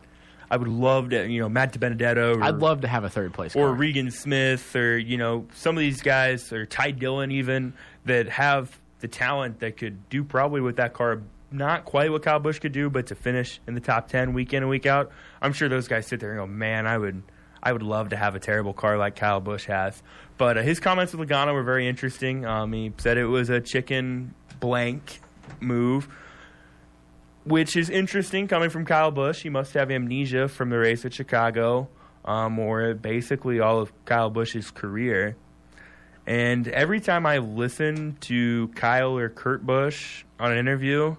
I 0.50 0.56
would 0.56 0.66
love 0.68 1.10
to, 1.10 1.28
you 1.28 1.40
know, 1.42 1.50
Matt 1.50 1.74
DiBenedetto 1.74 2.38
or, 2.38 2.42
I'd 2.42 2.56
love 2.56 2.80
to 2.80 2.88
have 2.88 3.04
a 3.04 3.10
third 3.10 3.34
place 3.34 3.54
or 3.54 3.66
car. 3.66 3.74
Regan 3.74 4.10
Smith 4.10 4.74
or 4.74 4.96
you 4.96 5.18
know 5.18 5.46
some 5.52 5.76
of 5.76 5.80
these 5.80 6.00
guys 6.00 6.52
or 6.54 6.64
Ty 6.64 6.92
Dillon 6.92 7.30
even 7.30 7.74
that 8.06 8.30
have 8.30 8.80
the 9.00 9.08
talent 9.08 9.60
that 9.60 9.76
could 9.76 10.08
do 10.08 10.24
probably 10.24 10.62
with 10.62 10.76
that 10.76 10.94
car." 10.94 11.20
Not 11.52 11.84
quite 11.84 12.12
what 12.12 12.22
Kyle 12.22 12.38
Busch 12.38 12.60
could 12.60 12.70
do, 12.72 12.88
but 12.88 13.08
to 13.08 13.16
finish 13.16 13.60
in 13.66 13.74
the 13.74 13.80
top 13.80 14.08
ten 14.08 14.32
week 14.32 14.54
in 14.54 14.62
and 14.62 14.70
week 14.70 14.86
out, 14.86 15.10
I'm 15.42 15.52
sure 15.52 15.68
those 15.68 15.88
guys 15.88 16.06
sit 16.06 16.20
there 16.20 16.30
and 16.30 16.38
go, 16.38 16.46
"Man, 16.46 16.86
I 16.86 16.96
would, 16.96 17.22
I 17.62 17.72
would 17.72 17.82
love 17.82 18.10
to 18.10 18.16
have 18.16 18.34
a 18.34 18.40
terrible 18.40 18.72
car 18.72 18.96
like 18.96 19.16
Kyle 19.16 19.40
Busch 19.40 19.66
has." 19.66 20.02
But 20.38 20.58
uh, 20.58 20.62
his 20.62 20.80
comments 20.80 21.14
with 21.14 21.28
Logano 21.28 21.52
were 21.52 21.62
very 21.62 21.86
interesting. 21.88 22.46
Um, 22.46 22.72
he 22.72 22.92
said 22.98 23.18
it 23.18 23.26
was 23.26 23.50
a 23.50 23.60
chicken 23.60 24.34
blank 24.58 25.20
move, 25.60 26.08
which 27.44 27.76
is 27.76 27.90
interesting 27.90 28.48
coming 28.48 28.70
from 28.70 28.84
Kyle 28.84 29.10
Busch. 29.10 29.42
He 29.42 29.50
must 29.50 29.74
have 29.74 29.90
amnesia 29.90 30.48
from 30.48 30.70
the 30.70 30.78
race 30.78 31.04
at 31.04 31.14
Chicago, 31.14 31.88
um, 32.24 32.58
or 32.58 32.94
basically 32.94 33.60
all 33.60 33.80
of 33.80 33.92
Kyle 34.04 34.30
Busch's 34.30 34.70
career. 34.70 35.36
And 36.26 36.68
every 36.68 37.00
time 37.00 37.26
I 37.26 37.38
listen 37.38 38.16
to 38.20 38.68
Kyle 38.68 39.16
or 39.16 39.28
Kurt 39.28 39.66
Busch 39.66 40.24
on 40.38 40.52
an 40.52 40.58
interview, 40.58 41.16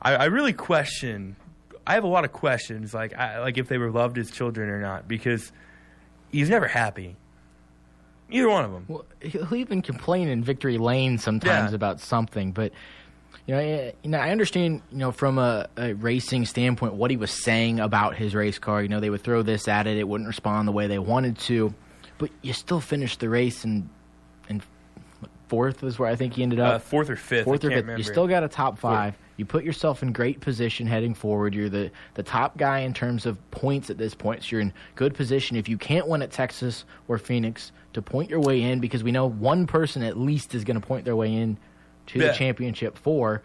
I, 0.00 0.14
I 0.14 0.24
really 0.26 0.52
question. 0.52 1.36
I 1.86 1.94
have 1.94 2.04
a 2.04 2.08
lot 2.08 2.24
of 2.24 2.32
questions, 2.32 2.94
like 2.94 3.14
I, 3.14 3.40
like 3.40 3.58
if 3.58 3.68
they 3.68 3.78
were 3.78 3.90
loved 3.90 4.18
as 4.18 4.30
children 4.30 4.68
or 4.70 4.80
not, 4.80 5.08
because 5.08 5.50
he's 6.30 6.48
never 6.48 6.66
happy. 6.68 7.16
Either 8.30 8.48
one 8.48 8.64
of 8.64 8.72
them. 8.72 8.84
Well, 8.88 9.04
he'll 9.20 9.54
even 9.54 9.82
complain 9.82 10.28
in 10.28 10.42
victory 10.42 10.78
lane 10.78 11.18
sometimes 11.18 11.72
Yeah. 11.72 11.76
about 11.76 12.00
something, 12.00 12.52
but 12.52 12.72
you 13.46 13.54
know, 13.54 13.60
eh, 13.60 13.92
you 14.02 14.10
know, 14.10 14.18
I 14.18 14.30
understand, 14.30 14.82
you 14.92 14.98
know, 14.98 15.10
from 15.12 15.38
a, 15.38 15.66
a 15.76 15.94
racing 15.94 16.46
standpoint, 16.46 16.94
what 16.94 17.10
he 17.10 17.16
was 17.16 17.30
saying 17.32 17.80
about 17.80 18.14
his 18.14 18.34
race 18.34 18.58
car. 18.58 18.82
You 18.82 18.88
know, 18.88 19.00
they 19.00 19.10
would 19.10 19.22
throw 19.22 19.42
this 19.42 19.66
at 19.68 19.86
it; 19.86 19.96
it 19.98 20.06
wouldn't 20.06 20.28
respond 20.28 20.68
the 20.68 20.72
way 20.72 20.86
they 20.86 20.98
wanted 21.00 21.36
to, 21.40 21.74
but 22.18 22.30
you 22.42 22.52
still 22.52 22.80
finished 22.80 23.18
the 23.20 23.28
race, 23.28 23.64
and 23.64 23.88
and 24.48 24.62
fourth 25.48 25.82
was 25.82 25.98
where 25.98 26.08
I 26.08 26.14
think 26.16 26.34
he 26.34 26.42
ended 26.42 26.60
Uh, 26.60 26.64
up. 26.76 26.82
fourth 26.82 27.10
or 27.10 27.16
fifth. 27.16 27.44
fourth 27.44 27.64
I 27.64 27.68
or 27.68 27.82
fifth. 27.82 27.98
You 27.98 28.04
still 28.04 28.28
got 28.28 28.44
a 28.44 28.48
top 28.48 28.78
five. 28.78 29.18
You 29.36 29.44
put 29.46 29.64
yourself 29.64 30.02
in 30.02 30.12
great 30.12 30.40
position 30.40 30.86
heading 30.86 31.14
forward. 31.14 31.54
You're 31.54 31.68
the, 31.70 31.90
the 32.14 32.22
top 32.22 32.56
guy 32.58 32.80
in 32.80 32.92
terms 32.94 33.24
of 33.26 33.38
points 33.50 33.88
at 33.90 33.96
this 33.98 34.14
point. 34.14 34.42
So 34.42 34.48
you're 34.52 34.60
in 34.60 34.72
good 34.94 35.14
position. 35.14 35.56
If 35.56 35.68
you 35.68 35.78
can't 35.78 36.06
win 36.06 36.22
at 36.22 36.30
Texas 36.30 36.84
or 37.08 37.18
Phoenix, 37.18 37.72
to 37.94 38.02
point 38.02 38.30
your 38.30 38.40
way 38.40 38.62
in 38.62 38.80
because 38.80 39.02
we 39.04 39.10
know 39.12 39.26
one 39.26 39.66
person 39.66 40.02
at 40.02 40.16
least 40.18 40.54
is 40.54 40.64
going 40.64 40.80
to 40.80 40.86
point 40.86 41.04
their 41.04 41.16
way 41.16 41.32
in 41.34 41.56
to 42.08 42.18
Yeah. 42.18 42.28
the 42.28 42.32
championship 42.34 42.96
four. 42.98 43.42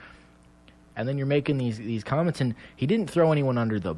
And 0.96 1.08
then 1.08 1.18
you're 1.18 1.28
making 1.28 1.58
these 1.58 1.78
these 1.78 2.04
comments, 2.04 2.42
and 2.42 2.56
he 2.76 2.88
didn't 2.88 3.10
throw 3.12 3.32
anyone 3.32 3.58
under 3.58 3.80
the, 3.80 3.94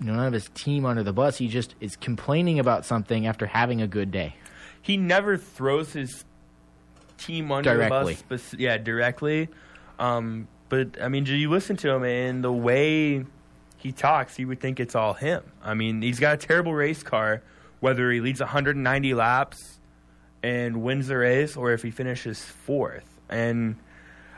you 0.00 0.06
know, 0.06 0.14
none 0.14 0.26
of 0.26 0.32
his 0.32 0.48
team 0.54 0.86
under 0.86 1.02
the 1.02 1.12
bus. 1.12 1.36
He 1.36 1.46
just 1.48 1.74
is 1.80 1.94
complaining 1.96 2.58
about 2.58 2.84
something 2.86 3.26
after 3.26 3.44
having 3.46 3.82
a 3.82 3.86
good 3.86 4.10
day. 4.10 4.34
he 4.80 4.96
never 4.96 5.36
throws 5.36 5.92
his 5.92 6.24
team 7.18 7.52
under 7.52 7.74
Directly. 7.74 8.14
the 8.14 8.24
bus. 8.28 8.54
yeah, 8.54 8.78
directly. 8.78 9.48
Um, 9.98 10.48
but 10.72 11.02
I 11.02 11.08
mean, 11.08 11.24
do 11.24 11.36
you 11.36 11.50
listen 11.50 11.76
to 11.76 11.90
him 11.90 12.02
and 12.02 12.42
the 12.42 12.50
way 12.50 13.26
he 13.76 13.92
talks, 13.92 14.38
you 14.38 14.48
would 14.48 14.58
think 14.58 14.80
it's 14.80 14.94
all 14.94 15.12
him. 15.12 15.42
I 15.62 15.74
mean, 15.74 16.00
he's 16.00 16.18
got 16.18 16.32
a 16.32 16.36
terrible 16.38 16.72
race 16.72 17.02
car. 17.02 17.42
Whether 17.80 18.10
he 18.10 18.20
leads 18.20 18.40
190 18.40 19.12
laps 19.12 19.80
and 20.42 20.82
wins 20.82 21.08
the 21.08 21.18
race, 21.18 21.58
or 21.58 21.72
if 21.72 21.82
he 21.82 21.90
finishes 21.90 22.40
fourth, 22.40 23.04
and 23.28 23.76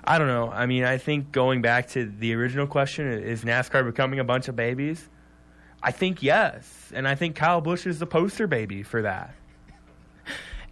I 0.03 0.19
don't 0.19 0.27
know. 0.27 0.51
I 0.51 0.67
mean, 0.67 0.83
I 0.83 0.99
think 0.99 1.31
going 1.31 1.63
back 1.63 1.91
to 1.91 2.05
the 2.07 2.35
original 2.35 2.67
question, 2.67 3.07
is 3.07 3.45
NASCAR 3.45 3.87
becoming 3.87 4.19
a 4.19 4.25
bunch 4.25 4.49
of 4.49 4.57
babies? 4.57 5.09
I 5.85 5.93
think 5.93 6.21
yes, 6.21 6.91
and 6.93 7.07
I 7.07 7.15
think 7.15 7.37
Kyle 7.37 7.61
Busch 7.61 7.87
is 7.87 8.01
the 8.01 8.07
poster 8.07 8.49
baby 8.49 8.83
for 8.83 9.03
that. 9.03 9.37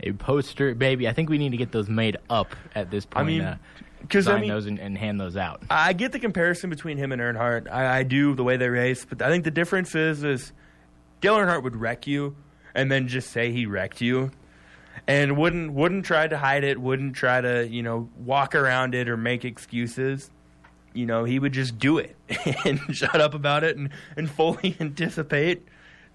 A 0.00 0.10
poster, 0.10 0.74
baby. 0.74 1.06
I 1.06 1.12
think 1.12 1.30
we 1.30 1.38
need 1.38 1.52
to 1.52 1.56
get 1.56 1.70
those 1.70 1.88
made 1.88 2.16
up 2.28 2.56
at 2.74 2.90
this 2.90 3.06
point. 3.06 3.22
I 3.22 3.26
mean, 3.26 3.40
uh, 3.42 3.56
because 4.02 4.28
I 4.28 4.40
mean, 4.40 4.50
those 4.50 4.66
and, 4.66 4.78
and 4.78 4.96
hand 4.96 5.20
those 5.20 5.36
out. 5.36 5.62
I 5.70 5.92
get 5.92 6.12
the 6.12 6.18
comparison 6.18 6.70
between 6.70 6.98
him 6.98 7.12
and 7.12 7.20
Earnhardt. 7.20 7.70
I, 7.70 7.98
I 7.98 8.02
do 8.02 8.34
the 8.34 8.44
way 8.44 8.56
they 8.56 8.68
race, 8.68 9.04
but 9.08 9.22
I 9.22 9.30
think 9.30 9.44
the 9.44 9.50
difference 9.50 9.94
is 9.94 10.22
is 10.22 10.52
Dale 11.20 11.36
Earnhardt 11.36 11.62
would 11.62 11.76
wreck 11.76 12.06
you 12.06 12.36
and 12.74 12.90
then 12.90 13.08
just 13.08 13.30
say 13.30 13.52
he 13.52 13.66
wrecked 13.66 14.00
you, 14.00 14.30
and 15.06 15.36
wouldn't 15.36 15.72
wouldn't 15.72 16.04
try 16.04 16.26
to 16.26 16.36
hide 16.36 16.64
it, 16.64 16.80
wouldn't 16.80 17.14
try 17.14 17.40
to 17.40 17.66
you 17.66 17.82
know 17.82 18.08
walk 18.16 18.54
around 18.54 18.94
it 18.94 19.08
or 19.08 19.16
make 19.16 19.44
excuses. 19.44 20.30
You 20.94 21.06
know, 21.06 21.24
he 21.24 21.38
would 21.38 21.52
just 21.52 21.78
do 21.78 21.96
it 21.96 22.16
and 22.66 22.78
shut 22.94 23.18
up 23.18 23.32
about 23.32 23.64
it 23.64 23.78
and, 23.78 23.88
and 24.14 24.30
fully 24.30 24.76
anticipate 24.80 25.66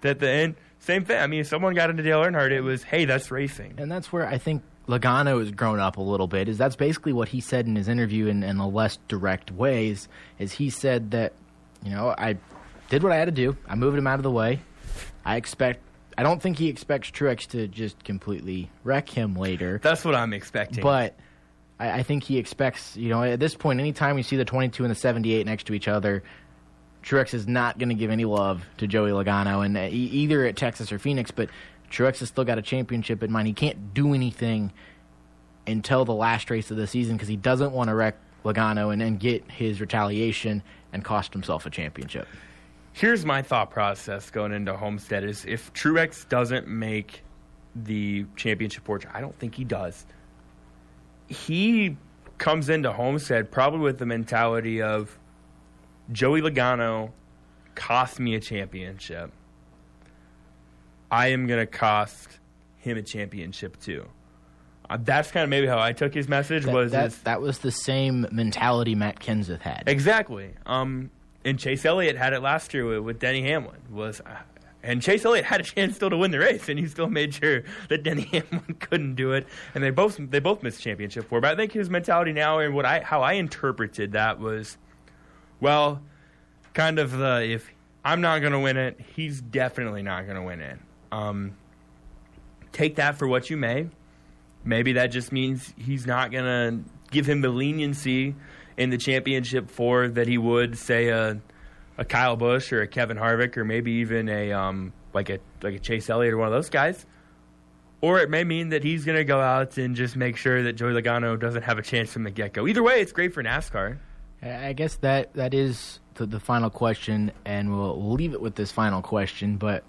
that 0.02 0.20
the 0.20 0.28
end. 0.28 0.54
Same 0.80 1.04
thing. 1.04 1.18
I 1.18 1.26
mean, 1.26 1.40
if 1.40 1.48
someone 1.48 1.74
got 1.74 1.90
into 1.90 2.04
Dale 2.04 2.22
Earnhardt, 2.22 2.52
it 2.52 2.60
was, 2.60 2.84
hey, 2.84 3.04
that's 3.04 3.30
racing. 3.32 3.74
And 3.78 3.90
that's 3.90 4.12
where 4.12 4.26
I 4.26 4.38
think 4.38 4.62
Logano 4.88 5.38
has 5.38 5.50
grown 5.50 5.78
up 5.78 5.98
a 5.98 6.02
little 6.02 6.26
bit. 6.26 6.48
Is 6.48 6.58
that's 6.58 6.76
basically 6.76 7.12
what 7.12 7.28
he 7.28 7.40
said 7.40 7.66
in 7.66 7.76
his 7.76 7.88
interview 7.88 8.26
in, 8.26 8.42
in 8.42 8.56
the 8.56 8.66
less 8.66 8.98
direct 9.08 9.50
ways. 9.50 10.08
Is 10.38 10.52
he 10.52 10.70
said 10.70 11.10
that, 11.12 11.34
you 11.84 11.90
know, 11.90 12.14
I 12.16 12.36
did 12.88 13.02
what 13.02 13.12
I 13.12 13.16
had 13.16 13.26
to 13.26 13.32
do. 13.32 13.56
I 13.68 13.74
moved 13.74 13.98
him 13.98 14.06
out 14.06 14.18
of 14.18 14.22
the 14.22 14.30
way. 14.30 14.60
I 15.24 15.36
expect. 15.36 15.80
I 16.16 16.22
don't 16.22 16.42
think 16.42 16.58
he 16.58 16.68
expects 16.68 17.10
Truex 17.10 17.46
to 17.48 17.68
just 17.68 18.02
completely 18.02 18.70
wreck 18.82 19.08
him 19.08 19.36
later. 19.36 19.78
That's 19.82 20.04
what 20.04 20.14
I'm 20.16 20.32
expecting. 20.32 20.82
But 20.82 21.14
I, 21.78 21.98
I 21.98 22.02
think 22.02 22.24
he 22.24 22.38
expects, 22.38 22.96
you 22.96 23.10
know, 23.10 23.22
at 23.22 23.38
this 23.38 23.54
point, 23.54 23.78
anytime 23.78 24.16
you 24.16 24.24
see 24.24 24.36
the 24.36 24.44
22 24.44 24.82
and 24.84 24.90
the 24.90 24.96
78 24.98 25.46
next 25.46 25.68
to 25.68 25.74
each 25.74 25.86
other, 25.86 26.24
Truex 27.04 27.34
is 27.34 27.46
not 27.46 27.78
going 27.78 27.90
to 27.90 27.94
give 27.94 28.10
any 28.10 28.24
love 28.24 28.64
to 28.78 28.86
Joey 28.88 29.10
Logano, 29.10 29.64
and 29.64 29.76
uh, 29.76 29.82
e- 29.82 29.90
either 29.90 30.44
at 30.44 30.56
Texas 30.56 30.90
or 30.90 30.98
Phoenix. 30.98 31.30
But 31.30 31.50
Truex 31.90 32.18
has 32.18 32.28
still 32.28 32.44
got 32.44 32.58
a 32.58 32.62
championship 32.62 33.22
in 33.22 33.32
mind. 33.32 33.46
He 33.46 33.54
can't 33.54 33.94
do 33.94 34.14
anything 34.14 34.72
until 35.66 36.04
the 36.04 36.14
last 36.14 36.50
race 36.50 36.70
of 36.70 36.76
the 36.76 36.86
season 36.86 37.16
because 37.16 37.28
he 37.28 37.36
doesn't 37.36 37.72
want 37.72 37.88
to 37.88 37.94
wreck 37.94 38.16
Logano 38.44 38.92
and 38.92 39.00
then 39.00 39.16
get 39.16 39.48
his 39.50 39.80
retaliation 39.80 40.62
and 40.92 41.04
cost 41.04 41.32
himself 41.32 41.66
a 41.66 41.70
championship. 41.70 42.26
here's 42.92 43.24
my 43.24 43.42
thought 43.42 43.70
process 43.70 44.30
going 44.30 44.52
into 44.52 44.74
Homestead 44.76 45.22
is 45.22 45.44
if 45.44 45.72
Truex 45.72 46.28
doesn't 46.28 46.66
make 46.66 47.22
the 47.76 48.24
championship 48.36 48.84
porch, 48.84 49.04
I 49.12 49.20
don't 49.20 49.38
think 49.38 49.54
he 49.54 49.64
does. 49.64 50.06
He 51.28 51.96
comes 52.38 52.68
into 52.68 52.92
Homestead 52.92 53.50
probably 53.50 53.80
with 53.80 53.98
the 53.98 54.06
mentality 54.06 54.80
of 54.80 55.18
Joey 56.10 56.40
Logano 56.40 57.12
cost 57.74 58.18
me 58.18 58.34
a 58.34 58.40
championship. 58.40 59.30
I 61.10 61.28
am 61.28 61.46
going 61.46 61.60
to 61.60 61.66
cost 61.66 62.38
him 62.78 62.96
a 62.96 63.02
championship 63.02 63.80
too. 63.80 64.06
Uh, 64.90 64.96
that's 65.02 65.30
kind 65.30 65.44
of 65.44 65.50
maybe 65.50 65.66
how 65.66 65.78
I 65.78 65.92
took 65.92 66.14
his 66.14 66.28
message 66.28 66.64
That, 66.64 66.74
was 66.74 66.92
that, 66.92 67.06
is- 67.08 67.18
that 67.22 67.40
was 67.42 67.58
the 67.58 67.70
same 67.70 68.26
mentality 68.32 68.94
Matt 68.94 69.20
Kenseth 69.20 69.60
had. 69.60 69.84
Exactly. 69.86 70.54
Um, 70.66 71.10
and 71.44 71.58
Chase 71.58 71.84
Elliott 71.84 72.16
had 72.16 72.32
it 72.32 72.40
last 72.40 72.72
year 72.74 72.86
with, 72.86 73.00
with 73.00 73.18
Denny 73.20 73.42
Hamlin. 73.42 73.80
Was 73.90 74.20
uh, 74.20 74.36
and 74.82 75.02
Chase 75.02 75.24
Elliott 75.24 75.44
had 75.44 75.60
a 75.60 75.64
chance 75.64 75.96
still 75.96 76.08
to 76.10 76.16
win 76.16 76.30
the 76.30 76.38
race, 76.38 76.68
and 76.68 76.78
he 76.78 76.86
still 76.86 77.08
made 77.08 77.34
sure 77.34 77.64
that 77.88 78.02
Denny 78.02 78.22
Hamlin 78.32 78.76
couldn't 78.80 79.14
do 79.14 79.32
it. 79.32 79.46
And 79.74 79.82
they 79.84 79.90
both 79.90 80.16
they 80.18 80.38
both 80.40 80.62
missed 80.62 80.80
championship 80.82 81.28
four. 81.28 81.40
But 81.40 81.52
I 81.52 81.56
think 81.56 81.72
his 81.72 81.90
mentality 81.90 82.32
now 82.32 82.58
and 82.58 82.74
what 82.74 82.84
I 82.86 83.00
how 83.00 83.22
I 83.22 83.34
interpreted 83.34 84.12
that 84.12 84.40
was, 84.40 84.76
well, 85.60 86.00
kind 86.74 86.98
of 86.98 87.12
the 87.12 87.42
if 87.44 87.70
I'm 88.04 88.20
not 88.20 88.40
going 88.40 88.52
to 88.52 88.60
win 88.60 88.76
it, 88.76 88.98
he's 89.14 89.40
definitely 89.40 90.02
not 90.02 90.24
going 90.24 90.36
to 90.36 90.42
win 90.42 90.60
it. 90.60 90.78
Um, 91.12 91.56
take 92.72 92.96
that 92.96 93.18
for 93.18 93.26
what 93.26 93.50
you 93.50 93.56
may. 93.56 93.88
Maybe 94.64 94.94
that 94.94 95.08
just 95.08 95.32
means 95.32 95.72
he's 95.76 96.06
not 96.06 96.30
going 96.30 96.44
to 96.44 96.90
give 97.10 97.26
him 97.26 97.40
the 97.40 97.48
leniency 97.48 98.34
in 98.76 98.90
the 98.90 98.98
championship 98.98 99.70
four 99.70 100.08
that 100.08 100.26
he 100.28 100.38
would 100.38 100.78
say 100.78 101.08
a 101.08 101.40
a 101.98 102.04
Kyle 102.04 102.36
Busch 102.36 102.72
or 102.72 102.80
a 102.80 102.86
Kevin 102.86 103.16
Harvick 103.16 103.56
or 103.56 103.64
maybe 103.64 103.90
even 103.92 104.28
a 104.28 104.52
um 104.52 104.92
like 105.12 105.30
a 105.30 105.40
like 105.62 105.74
a 105.74 105.78
Chase 105.78 106.08
Elliott 106.08 106.32
or 106.32 106.38
one 106.38 106.46
of 106.46 106.52
those 106.52 106.70
guys. 106.70 107.04
Or 108.00 108.20
it 108.20 108.30
may 108.30 108.44
mean 108.44 108.68
that 108.68 108.84
he's 108.84 109.04
going 109.04 109.18
to 109.18 109.24
go 109.24 109.40
out 109.40 109.76
and 109.76 109.96
just 109.96 110.14
make 110.14 110.36
sure 110.36 110.62
that 110.62 110.74
Joey 110.74 110.92
Logano 110.92 111.38
doesn't 111.38 111.62
have 111.62 111.78
a 111.78 111.82
chance 111.82 112.12
from 112.12 112.22
the 112.22 112.30
get 112.30 112.52
go. 112.52 112.68
Either 112.68 112.82
way, 112.82 113.00
it's 113.00 113.10
great 113.10 113.34
for 113.34 113.42
NASCAR. 113.42 113.98
I 114.40 114.72
guess 114.72 114.94
that 114.96 115.34
that 115.34 115.52
is 115.52 115.98
the, 116.14 116.26
the 116.26 116.38
final 116.38 116.70
question, 116.70 117.32
and 117.44 117.76
we'll, 117.76 118.00
we'll 118.00 118.12
leave 118.12 118.34
it 118.34 118.40
with 118.40 118.54
this 118.54 118.70
final 118.70 119.02
question. 119.02 119.56
But 119.56 119.82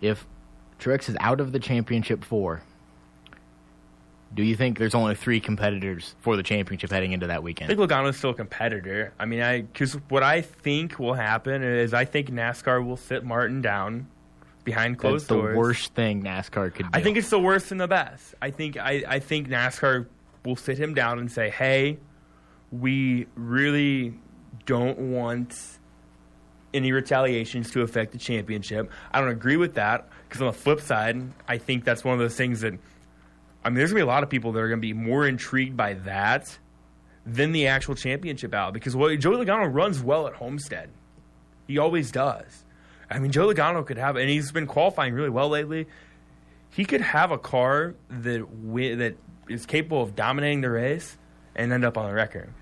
if 0.00 0.26
Truex 0.78 1.08
is 1.08 1.16
out 1.20 1.40
of 1.40 1.52
the 1.52 1.58
championship 1.58 2.24
four, 2.24 2.62
Do 4.34 4.42
you 4.42 4.56
think 4.56 4.78
there's 4.78 4.94
only 4.94 5.14
three 5.14 5.38
competitors 5.40 6.14
for 6.20 6.36
the 6.36 6.42
championship 6.42 6.90
heading 6.90 7.12
into 7.12 7.28
that 7.28 7.42
weekend? 7.42 7.70
I 7.70 7.76
think 7.76 7.90
Logano's 7.90 8.16
still 8.16 8.30
a 8.30 8.34
competitor. 8.34 9.12
I 9.18 9.26
mean, 9.26 9.40
I 9.40 9.62
because 9.62 9.94
what 10.08 10.22
I 10.24 10.40
think 10.40 10.98
will 10.98 11.14
happen 11.14 11.62
is 11.62 11.94
I 11.94 12.04
think 12.04 12.30
NASCAR 12.30 12.84
will 12.84 12.96
sit 12.96 13.24
Martin 13.24 13.62
down 13.62 14.08
behind 14.64 14.98
closed 14.98 15.28
doors. 15.28 15.42
That's 15.42 15.52
the 15.52 15.54
doors. 15.54 15.56
worst 15.56 15.94
thing 15.94 16.22
NASCAR 16.24 16.74
could 16.74 16.86
do. 16.86 16.90
I 16.92 17.00
think 17.02 17.16
it's 17.16 17.30
the 17.30 17.38
worst 17.38 17.70
and 17.70 17.80
the 17.80 17.86
best. 17.88 18.34
I 18.42 18.50
think 18.50 18.76
I, 18.76 19.04
I 19.06 19.18
think 19.20 19.48
NASCAR 19.48 20.06
will 20.44 20.56
sit 20.56 20.78
him 20.78 20.94
down 20.94 21.18
and 21.20 21.30
say, 21.30 21.48
"Hey, 21.50 21.98
we 22.72 23.26
really 23.36 24.14
don't 24.66 24.98
want 24.98 25.54
any 26.72 26.90
retaliations 26.90 27.70
to 27.70 27.82
affect 27.82 28.10
the 28.12 28.18
championship." 28.18 28.90
I 29.12 29.20
don't 29.20 29.28
agree 29.30 29.56
with 29.56 29.74
that 29.74 30.08
because 30.34 30.48
on 30.48 30.52
the 30.52 30.58
flip 30.58 30.80
side, 30.80 31.22
I 31.46 31.58
think 31.58 31.84
that's 31.84 32.02
one 32.02 32.14
of 32.14 32.18
those 32.18 32.34
things 32.34 32.62
that 32.62 32.74
I 33.64 33.68
mean, 33.68 33.76
there's 33.76 33.90
gonna 33.90 34.00
be 34.00 34.02
a 34.02 34.06
lot 34.06 34.24
of 34.24 34.30
people 34.30 34.50
that 34.50 34.60
are 34.60 34.68
gonna 34.68 34.80
be 34.80 34.92
more 34.92 35.28
intrigued 35.28 35.76
by 35.76 35.94
that 35.94 36.58
than 37.24 37.52
the 37.52 37.68
actual 37.68 37.94
championship 37.94 38.52
out 38.52 38.74
because 38.74 38.96
what 38.96 39.16
Joey 39.20 39.36
Logano 39.36 39.72
runs 39.72 40.02
well 40.02 40.26
at 40.26 40.34
Homestead. 40.34 40.90
He 41.68 41.78
always 41.78 42.10
does. 42.10 42.64
I 43.08 43.20
mean, 43.20 43.30
Joe 43.30 43.46
Logano 43.46 43.86
could 43.86 43.96
have, 43.96 44.16
and 44.16 44.28
he's 44.28 44.50
been 44.50 44.66
qualifying 44.66 45.14
really 45.14 45.30
well 45.30 45.48
lately. 45.48 45.86
He 46.70 46.84
could 46.84 47.00
have 47.00 47.30
a 47.30 47.38
car 47.38 47.94
that 48.10 48.44
that 48.98 49.14
is 49.48 49.66
capable 49.66 50.02
of 50.02 50.16
dominating 50.16 50.62
the 50.62 50.70
race 50.70 51.16
and 51.54 51.72
end 51.72 51.84
up 51.84 51.96
on 51.96 52.08
the 52.08 52.14
record. 52.14 52.52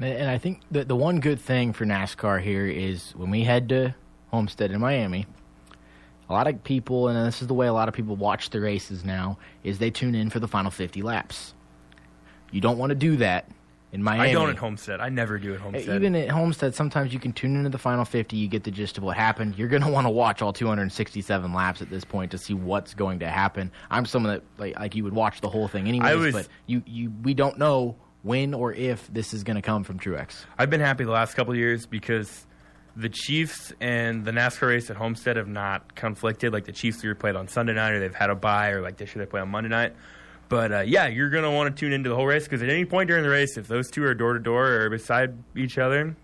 And 0.00 0.28
I 0.28 0.38
think 0.38 0.62
that 0.72 0.88
the 0.88 0.96
one 0.96 1.20
good 1.20 1.38
thing 1.38 1.72
for 1.72 1.84
NASCAR 1.84 2.42
here 2.42 2.66
is 2.66 3.12
when 3.12 3.30
we 3.30 3.44
head 3.44 3.68
to 3.68 3.94
Homestead 4.32 4.72
in 4.72 4.80
Miami, 4.80 5.26
a 6.30 6.32
lot 6.32 6.46
of 6.46 6.62
people, 6.62 7.08
and 7.08 7.26
this 7.26 7.42
is 7.42 7.48
the 7.48 7.54
way 7.54 7.66
a 7.66 7.72
lot 7.72 7.88
of 7.88 7.94
people 7.94 8.14
watch 8.14 8.50
the 8.50 8.60
races 8.60 9.04
now, 9.04 9.36
is 9.64 9.78
they 9.80 9.90
tune 9.90 10.14
in 10.14 10.30
for 10.30 10.38
the 10.38 10.48
final 10.48 10.70
50 10.70 11.02
laps. 11.02 11.54
You 12.52 12.60
don't 12.60 12.78
want 12.78 12.90
to 12.90 12.94
do 12.94 13.16
that 13.16 13.48
in 13.92 14.00
Miami. 14.02 14.30
I 14.30 14.32
don't 14.32 14.48
at 14.48 14.56
Homestead. 14.56 15.00
I 15.00 15.08
never 15.08 15.38
do 15.38 15.54
at 15.54 15.60
Homestead. 15.60 15.96
Even 15.96 16.14
at 16.14 16.28
Homestead, 16.28 16.76
sometimes 16.76 17.12
you 17.12 17.18
can 17.18 17.32
tune 17.32 17.56
into 17.56 17.68
the 17.68 17.78
final 17.78 18.04
50, 18.04 18.36
you 18.36 18.46
get 18.46 18.62
the 18.62 18.70
gist 18.70 18.96
of 18.96 19.02
what 19.02 19.16
happened. 19.16 19.58
You're 19.58 19.66
going 19.68 19.82
to 19.82 19.88
want 19.88 20.06
to 20.06 20.10
watch 20.10 20.40
all 20.40 20.52
267 20.52 21.52
laps 21.52 21.82
at 21.82 21.90
this 21.90 22.04
point 22.04 22.30
to 22.30 22.38
see 22.38 22.54
what's 22.54 22.94
going 22.94 23.18
to 23.20 23.28
happen. 23.28 23.72
I'm 23.90 24.06
someone 24.06 24.34
that, 24.34 24.42
like, 24.56 24.78
like 24.78 24.94
you 24.94 25.02
would 25.02 25.12
watch 25.14 25.40
the 25.40 25.48
whole 25.48 25.66
thing 25.66 25.88
anyways, 25.88 26.16
was- 26.16 26.32
but 26.32 26.48
you, 26.66 26.82
you, 26.86 27.12
we 27.24 27.34
don't 27.34 27.58
know 27.58 27.96
when 28.22 28.54
or 28.54 28.72
if 28.72 29.12
this 29.12 29.34
is 29.34 29.42
going 29.42 29.56
to 29.56 29.62
come 29.62 29.82
from 29.82 29.98
Truex. 29.98 30.44
I've 30.58 30.70
been 30.70 30.80
happy 30.80 31.02
the 31.04 31.10
last 31.10 31.34
couple 31.34 31.52
of 31.52 31.58
years 31.58 31.86
because 31.86 32.46
the 32.96 33.08
Chiefs 33.08 33.72
and 33.80 34.24
the 34.24 34.30
NASCAR 34.30 34.68
race 34.68 34.90
at 34.90 34.96
Homestead 34.96 35.36
have 35.36 35.48
not 35.48 35.94
conflicted. 35.94 36.52
Like 36.52 36.64
the 36.64 36.72
Chiefs 36.72 36.98
either 37.04 37.14
played 37.14 37.36
on 37.36 37.48
Sunday 37.48 37.74
night 37.74 37.92
or 37.92 38.00
they've 38.00 38.14
had 38.14 38.30
a 38.30 38.34
bye, 38.34 38.70
or 38.70 38.82
like 38.82 38.96
this 38.96 39.14
year 39.14 39.24
they 39.24 39.30
play 39.30 39.40
on 39.40 39.48
Monday 39.48 39.70
night. 39.70 39.94
But 40.48 40.72
uh, 40.72 40.80
yeah, 40.80 41.06
you're 41.06 41.30
going 41.30 41.44
to 41.44 41.50
want 41.50 41.74
to 41.74 41.80
tune 41.80 41.92
into 41.92 42.08
the 42.08 42.16
whole 42.16 42.26
race 42.26 42.44
because 42.44 42.62
at 42.62 42.68
any 42.68 42.84
point 42.84 43.08
during 43.08 43.22
the 43.22 43.30
race, 43.30 43.56
if 43.56 43.68
those 43.68 43.90
two 43.90 44.04
are 44.04 44.14
door 44.14 44.32
to 44.34 44.40
door 44.40 44.68
or 44.68 44.90
beside 44.90 45.34
each 45.54 45.78
other, 45.78 46.16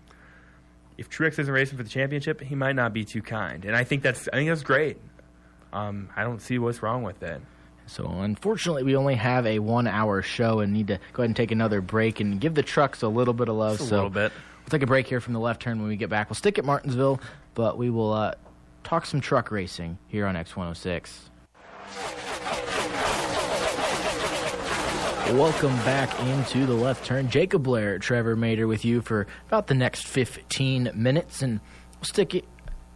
if 0.97 1.09
Truex 1.09 1.39
isn't 1.39 1.53
racing 1.53 1.77
for 1.77 1.83
the 1.83 1.89
championship, 1.89 2.41
he 2.41 2.53
might 2.53 2.75
not 2.75 2.93
be 2.93 3.05
too 3.05 3.21
kind. 3.21 3.63
And 3.63 3.75
I 3.75 3.83
think 3.83 4.03
that's 4.03 4.27
I 4.33 4.35
think 4.35 4.49
that's 4.49 4.63
great. 4.63 4.97
Um, 5.71 6.09
I 6.15 6.23
don't 6.23 6.41
see 6.41 6.59
what's 6.59 6.81
wrong 6.81 7.03
with 7.03 7.23
it. 7.23 7.41
So 7.85 8.05
unfortunately, 8.05 8.83
we 8.83 8.97
only 8.97 9.15
have 9.15 9.45
a 9.45 9.59
one-hour 9.59 10.21
show 10.21 10.59
and 10.59 10.73
need 10.73 10.87
to 10.87 10.99
go 11.13 11.23
ahead 11.23 11.29
and 11.29 11.35
take 11.35 11.51
another 11.51 11.79
break 11.79 12.19
and 12.19 12.41
give 12.41 12.53
the 12.53 12.63
trucks 12.63 13.01
a 13.01 13.07
little 13.07 13.33
bit 13.33 13.47
of 13.47 13.55
love. 13.55 13.77
Just 13.77 13.87
a 13.87 13.89
so 13.89 13.95
little 13.95 14.09
bit. 14.09 14.33
We'll 14.67 14.79
take 14.79 14.83
a 14.83 14.87
break 14.87 15.07
here 15.07 15.21
from 15.21 15.31
the 15.31 15.39
left 15.39 15.61
turn 15.61 15.79
when 15.79 15.87
we 15.87 15.95
get 15.95 16.09
back. 16.09 16.29
We'll 16.29 16.35
stick 16.35 16.59
at 16.59 16.65
Martinsville, 16.65 17.21
but 17.53 17.77
we 17.77 17.89
will 17.89 18.11
uh, 18.11 18.33
talk 18.83 19.05
some 19.05 19.21
truck 19.21 19.49
racing 19.49 19.97
here 20.09 20.25
on 20.25 20.35
X106. 20.35 21.29
Welcome 25.37 25.73
back 25.85 26.19
into 26.19 26.65
the 26.65 26.73
left 26.73 27.05
turn. 27.05 27.29
Jacob 27.29 27.63
Blair, 27.63 27.97
Trevor 27.97 28.35
Mater 28.35 28.67
with 28.67 28.83
you 28.83 28.99
for 28.99 29.25
about 29.47 29.67
the 29.67 29.73
next 29.73 30.05
15 30.05 30.91
minutes, 30.93 31.41
and 31.41 31.61
we'll 31.95 32.03
stick 32.03 32.35
it 32.35 32.43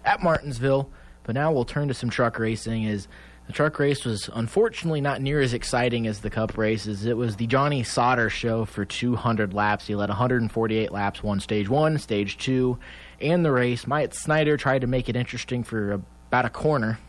at 0.04 0.22
Martinsville. 0.22 0.92
But 1.24 1.36
now 1.36 1.54
we'll 1.54 1.64
turn 1.64 1.88
to 1.88 1.94
some 1.94 2.10
truck 2.10 2.38
racing. 2.38 2.86
As 2.86 3.08
the 3.48 3.54
truck 3.54 3.80
race 3.80 4.06
was 4.06 4.30
unfortunately 4.34 5.02
not 5.02 5.22
near 5.22 5.42
as 5.42 5.54
exciting 5.54 6.08
as 6.08 6.22
the 6.22 6.30
Cup 6.30 6.58
races. 6.58 7.06
It 7.06 7.18
was 7.18 7.36
the 7.36 7.48
Johnny 7.48 7.84
Sauter 7.84 8.30
show 8.30 8.66
for 8.66 8.86
200 8.86 9.54
laps. 9.54 9.88
He 9.88 9.96
led 9.96 10.10
148 10.10 10.92
laps, 10.92 11.24
won 11.24 11.40
stage 11.40 11.68
one, 11.68 11.98
stage 11.98 12.38
two, 12.38 12.78
and 13.20 13.44
the 13.44 13.52
race. 13.52 13.86
Myatt 13.88 14.14
Snider 14.14 14.58
tried 14.58 14.82
to 14.82 14.88
make 14.88 15.10
it 15.10 15.16
interesting 15.16 15.64
for 15.64 15.94
about 16.30 16.46
a 16.46 16.50
corner. 16.50 17.00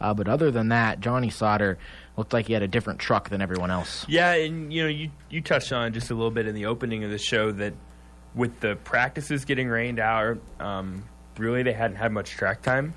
Uh, 0.00 0.12
but 0.12 0.28
other 0.28 0.50
than 0.50 0.68
that, 0.68 1.00
Johnny 1.00 1.30
Sauter 1.30 1.78
looked 2.16 2.32
like 2.32 2.46
he 2.46 2.52
had 2.52 2.62
a 2.62 2.68
different 2.68 2.98
truck 2.98 3.28
than 3.28 3.40
everyone 3.40 3.70
else. 3.70 4.04
Yeah, 4.08 4.32
and 4.32 4.72
you 4.72 4.82
know, 4.82 4.88
you 4.88 5.10
you 5.30 5.40
touched 5.40 5.72
on 5.72 5.92
just 5.92 6.10
a 6.10 6.14
little 6.14 6.30
bit 6.30 6.46
in 6.46 6.54
the 6.54 6.66
opening 6.66 7.04
of 7.04 7.10
the 7.10 7.18
show 7.18 7.52
that 7.52 7.74
with 8.34 8.60
the 8.60 8.76
practices 8.76 9.44
getting 9.44 9.68
rained 9.68 9.98
out, 10.00 10.38
um, 10.60 11.04
really 11.38 11.62
they 11.62 11.72
hadn't 11.72 11.96
had 11.96 12.12
much 12.12 12.30
track 12.30 12.62
time, 12.62 12.94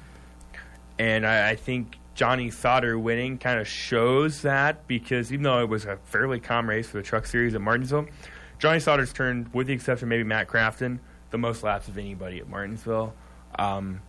and 0.98 1.26
I, 1.26 1.52
I 1.52 1.56
think 1.56 1.98
Johnny 2.18 2.49
Sauter 2.49 2.97
winning 2.97 3.38
kind 3.38 3.59
of 3.59 3.68
shows 3.68 4.41
that 4.41 4.88
because 4.88 5.32
even 5.32 5.43
though 5.43 5.61
it 5.61 5.70
was 5.70 5.86
a 5.86 5.97
fairly 6.05 6.39
calm 6.39 6.68
race 6.68 6.89
for 6.89 6.97
the 6.97 7.03
Truck 7.03 7.28
Series 7.28 7.53
at 7.53 7.61
Martinsville, 7.61 8.07
Johnny 8.57 8.80
Sauter's 8.80 9.13
turned, 9.13 9.53
with 9.53 9.68
the 9.68 9.74
exception 9.74 10.07
of 10.07 10.09
maybe 10.09 10.24
Matt 10.24 10.47
Crafton, 10.47 10.97
the 11.30 11.38
most 11.38 11.61
laps 11.61 11.88
of 11.88 11.95
anybody 11.99 12.39
at 12.39 12.49
Martinsville. 12.49 13.13
Um, 13.59 14.01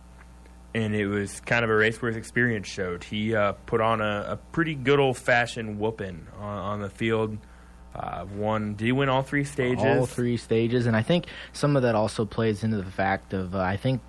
and 0.73 0.95
it 0.95 1.05
was 1.05 1.39
kind 1.41 1.63
of 1.63 1.69
a 1.69 1.75
race 1.75 2.01
where 2.01 2.09
his 2.09 2.17
experience 2.17 2.67
showed. 2.67 3.03
He 3.03 3.35
uh, 3.35 3.51
put 3.67 3.79
on 3.79 4.01
a, 4.01 4.25
a 4.29 4.37
pretty 4.53 4.73
good 4.73 4.99
old 4.99 5.15
fashioned 5.15 5.79
whooping 5.79 6.25
on, 6.39 6.57
on 6.57 6.81
the 6.81 6.89
field. 6.89 7.37
Uh, 7.93 8.25
won. 8.35 8.73
Did 8.73 8.85
he 8.85 8.91
win 8.91 9.09
all 9.09 9.21
three 9.21 9.43
stages? 9.43 9.83
All 9.83 10.07
three 10.07 10.37
stages, 10.37 10.87
and 10.87 10.95
I 10.95 11.03
think 11.03 11.27
some 11.53 11.75
of 11.75 11.83
that 11.83 11.93
also 11.93 12.25
plays 12.25 12.63
into 12.63 12.77
the 12.77 12.89
fact 12.89 13.33
of 13.33 13.53
uh, 13.53 13.59
I 13.59 13.77
think 13.77 14.01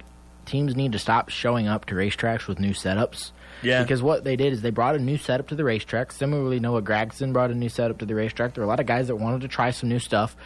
teams 0.47 0.75
need 0.75 0.93
to 0.93 0.99
stop 0.99 1.29
showing 1.29 1.69
up 1.69 1.85
to 1.87 1.95
racetracks 1.95 2.47
with 2.47 2.59
new 2.59 2.73
setups. 2.73 3.33
Yeah. 3.63 3.83
Because 3.83 4.03
what 4.03 4.25
they 4.25 4.37
did 4.37 4.53
is 4.53 4.63
they 4.63 4.71
brought 4.71 4.97
a 4.97 4.99
new 4.99 5.19
setup 5.19 5.49
to 5.49 5.55
the 5.55 5.65
racetrack. 5.65 6.13
Similarly, 6.13 6.61
Noah 6.61 6.83
Gragson 6.83 7.33
brought 7.33 7.51
a 7.51 7.55
new 7.55 7.69
setup 7.69 7.99
to 7.99 8.07
the 8.07 8.15
racetrack. 8.15 8.55
There 8.55 8.63
were 8.63 8.67
a 8.67 8.71
lot 8.71 8.81
of 8.81 8.87
guys 8.87 9.09
that 9.09 9.17
wanted 9.17 9.43
to 9.43 9.49
try 9.49 9.71
some 9.71 9.89
new 9.89 9.99
stuff. 9.99 10.37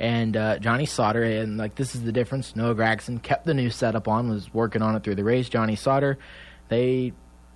And 0.00 0.36
uh, 0.36 0.58
Johnny 0.58 0.86
Sauter, 0.86 1.22
and 1.22 1.56
like 1.56 1.76
this 1.76 1.94
is 1.94 2.02
the 2.02 2.12
difference. 2.12 2.56
Noah 2.56 2.74
Gragson 2.74 3.22
kept 3.22 3.46
the 3.46 3.54
new 3.54 3.70
setup 3.70 4.08
on, 4.08 4.28
was 4.28 4.52
working 4.52 4.82
on 4.82 4.96
it 4.96 5.04
through 5.04 5.14
the 5.14 5.24
race. 5.24 5.48
Johnny 5.48 5.76
Sauter, 5.76 6.18
they 6.68 7.12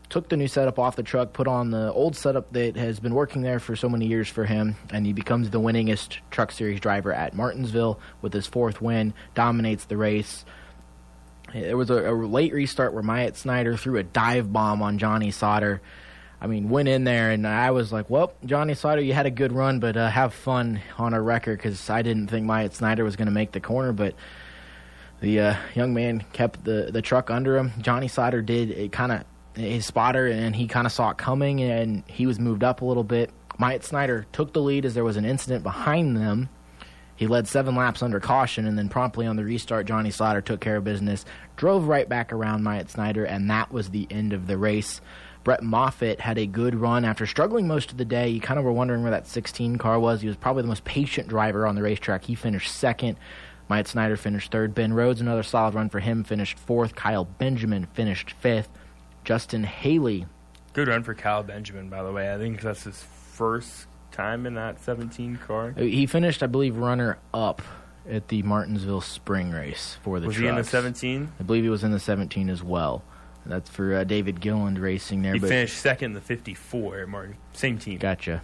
took 0.09 0.29
the 0.29 0.37
new 0.37 0.49
setup 0.49 0.79
off 0.79 0.97
the 0.97 1.03
truck, 1.03 1.33
put 1.33 1.47
on 1.47 1.71
the 1.71 1.93
old 1.93 2.17
setup 2.17 2.53
that 2.53 2.77
has 2.77 3.01
been 3.01 3.15
working 3.15 3.43
there 3.43 3.59
for 3.59 3.77
so 3.77 3.89
many 3.89 4.07
years 4.07 4.29
for 4.29 4.45
him, 4.45 4.77
and 4.91 5.05
he 5.05 5.13
becomes 5.13 5.51
the 5.51 5.61
winningest 5.61 6.19
Truck 6.31 6.51
Series 6.51 6.81
driver 6.81 7.13
at 7.13 7.35
Martinsville 7.35 8.01
with 8.23 8.33
his 8.33 8.47
fourth 8.47 8.81
win, 8.81 9.13
dominates 9.35 9.85
the 9.85 9.97
race. 9.97 10.45
There 11.53 11.77
was 11.77 11.91
a, 11.91 12.11
a 12.11 12.13
late 12.13 12.53
restart 12.53 12.93
where 12.93 13.03
Myatt 13.03 13.37
Snider 13.37 13.77
threw 13.77 13.99
a 13.99 14.03
dive 14.03 14.53
bomb 14.53 14.83
on 14.83 14.99
Johnny 14.99 15.31
Sauter. 15.31 15.81
I 16.41 16.47
mean, 16.47 16.69
went 16.69 16.89
in 16.89 17.05
there, 17.05 17.31
and 17.31 17.47
I 17.47 17.73
was 17.73 17.93
like, 17.93 18.09
well, 18.09 18.33
Johnny 18.45 18.75
Sauter, 18.75 19.01
you 19.01 19.13
had 19.13 19.27
a 19.27 19.31
good 19.31 19.53
run, 19.53 19.81
but 19.81 19.97
uh, 19.97 20.09
have 20.09 20.33
fun 20.33 20.81
on 20.97 21.13
a 21.13 21.21
record 21.21 21.59
because 21.59 21.91
I 21.91 22.03
didn't 22.03 22.29
think 22.29 22.47
Myatt 22.47 22.75
Snider 22.75 23.03
was 23.03 23.17
going 23.17 23.27
to 23.27 23.33
make 23.33 23.51
the 23.51 23.61
corner, 23.61 23.93
but 23.93 24.15
the 25.21 25.41
uh, 25.41 25.57
young 25.75 25.95
man 25.95 26.25
kept 26.33 26.65
the, 26.65 26.91
the 26.93 27.03
truck 27.03 27.31
under 27.31 27.57
him. 27.57 27.73
Johnny 27.81 28.07
Sauter 28.07 28.41
did 28.41 28.71
it 28.71 28.93
kind 28.93 29.11
of 29.11 29.25
his 29.55 29.85
spotter, 29.85 30.29
and 30.29 30.55
he 30.55 30.69
kind 30.69 30.87
of 30.87 30.93
saw 30.93 31.11
it 31.11 31.19
coming, 31.19 31.61
and 31.61 32.05
he 32.07 32.27
was 32.27 32.39
moved 32.39 32.63
up 32.63 32.83
a 32.83 32.85
little 32.85 33.03
bit. 33.03 33.31
Myatt 33.59 33.85
Snider 33.85 34.27
took 34.33 34.53
the 34.53 34.63
lead 34.63 34.85
as 34.85 34.95
there 34.95 35.03
was 35.03 35.17
an 35.17 35.25
incident 35.25 35.65
behind 35.65 36.17
them. 36.17 36.49
He 37.19 37.27
led 37.27 37.49
seven 37.49 37.75
laps 37.75 38.01
under 38.01 38.21
caution, 38.21 38.65
and 38.65 38.79
then 38.79 38.89
promptly 38.89 39.27
on 39.27 39.35
the 39.35 39.45
restart, 39.45 39.89
Johnny 39.89 40.13
Sauter 40.13 40.41
took 40.41 40.61
care 40.61 40.77
of 40.77 40.85
business, 40.85 41.25
drove 41.57 41.89
right 41.89 42.09
back 42.09 42.33
around 42.33 42.63
Myatt 42.63 42.91
Snider, 42.91 43.25
and 43.25 43.51
that 43.51 43.73
was 43.73 43.91
the 43.91 44.07
end 44.09 44.33
of 44.33 44.47
the 44.47 44.57
race. 44.57 45.01
Brett 45.43 45.65
Moffitt 45.65 46.21
had 46.21 46.39
a 46.39 46.47
good 46.47 46.77
run 46.77 47.05
after 47.05 47.27
struggling 47.27 47.67
most 47.67 47.91
of 47.91 47.97
the 47.97 48.05
day. 48.05 48.29
You 48.29 48.41
kind 48.41 48.57
of 48.57 48.65
were 48.65 48.71
wondering 48.71 49.03
where 49.03 49.11
that 49.11 49.27
16 49.27 49.79
car 49.79 49.99
was. 49.99 50.21
He 50.21 50.29
was 50.29 50.37
probably 50.37 50.63
the 50.63 50.69
most 50.69 50.85
patient 50.85 51.27
driver 51.27 51.67
on 51.67 51.75
the 51.75 51.83
racetrack. 51.83 52.23
He 52.23 52.37
finished 52.37 52.71
second. 52.71 53.17
Myatt 53.69 53.89
Snider 53.89 54.17
finished 54.17 54.53
third. 54.53 54.73
Ben 54.73 54.93
Rhodes, 54.93 55.21
another 55.21 55.43
solid 55.43 55.75
run 55.75 55.89
for 55.89 55.99
him, 55.99 56.23
finished 56.23 56.57
fourth. 56.57 56.95
Kyle 56.95 57.25
Benjamin 57.25 57.87
finished 57.95 58.31
fifth. 58.31 58.71
Justin 59.25 59.65
Haley 59.65 60.27
Good 60.73 60.87
run 60.87 61.03
for 61.03 61.17
Kyle 61.17 61.43
Benjamin, 61.43 61.89
by 61.89 62.05
the 62.05 62.13
way. 62.13 62.33
I 62.33 62.39
think 62.39 62.61
that's 62.61 62.85
his 62.85 63.03
first 63.03 63.88
time 64.19 64.47
in 64.47 64.55
that 64.55 64.83
17 64.83 65.37
car. 65.47 65.73
He 65.73 66.07
finished, 66.07 66.43
I 66.43 66.47
believe, 66.47 66.77
runner 66.77 67.19
up 67.33 67.63
at 68.11 68.29
the 68.29 68.43
Martinsville 68.43 69.01
Spring 69.01 69.51
Race 69.51 69.97
for 70.03 70.19
the 70.19 70.27
Was 70.27 70.37
he 70.37 70.47
in 70.47 70.57
the 70.57 70.65
17? 70.65 71.33
I 71.39 71.43
believe 71.45 71.63
he 71.63 71.71
was 71.71 71.85
in 71.85 71.93
the 71.93 72.01
17 72.01 72.51
as 72.51 72.63
well. 72.63 73.03
That's 73.47 73.71
for 73.71 73.95
uh, 73.95 74.05
David 74.05 74.41
Gilliland 74.41 74.79
racing 74.79 75.23
there. 75.23 75.33
He 75.33 75.39
finished 75.39 75.79
second 75.79 76.11
in 76.11 76.15
the 76.15 76.21
54 76.21 76.99
at 76.99 77.09
Martin. 77.09 77.37
Same 77.55 77.79
team. 77.79 77.99
Gotcha. 77.99 78.43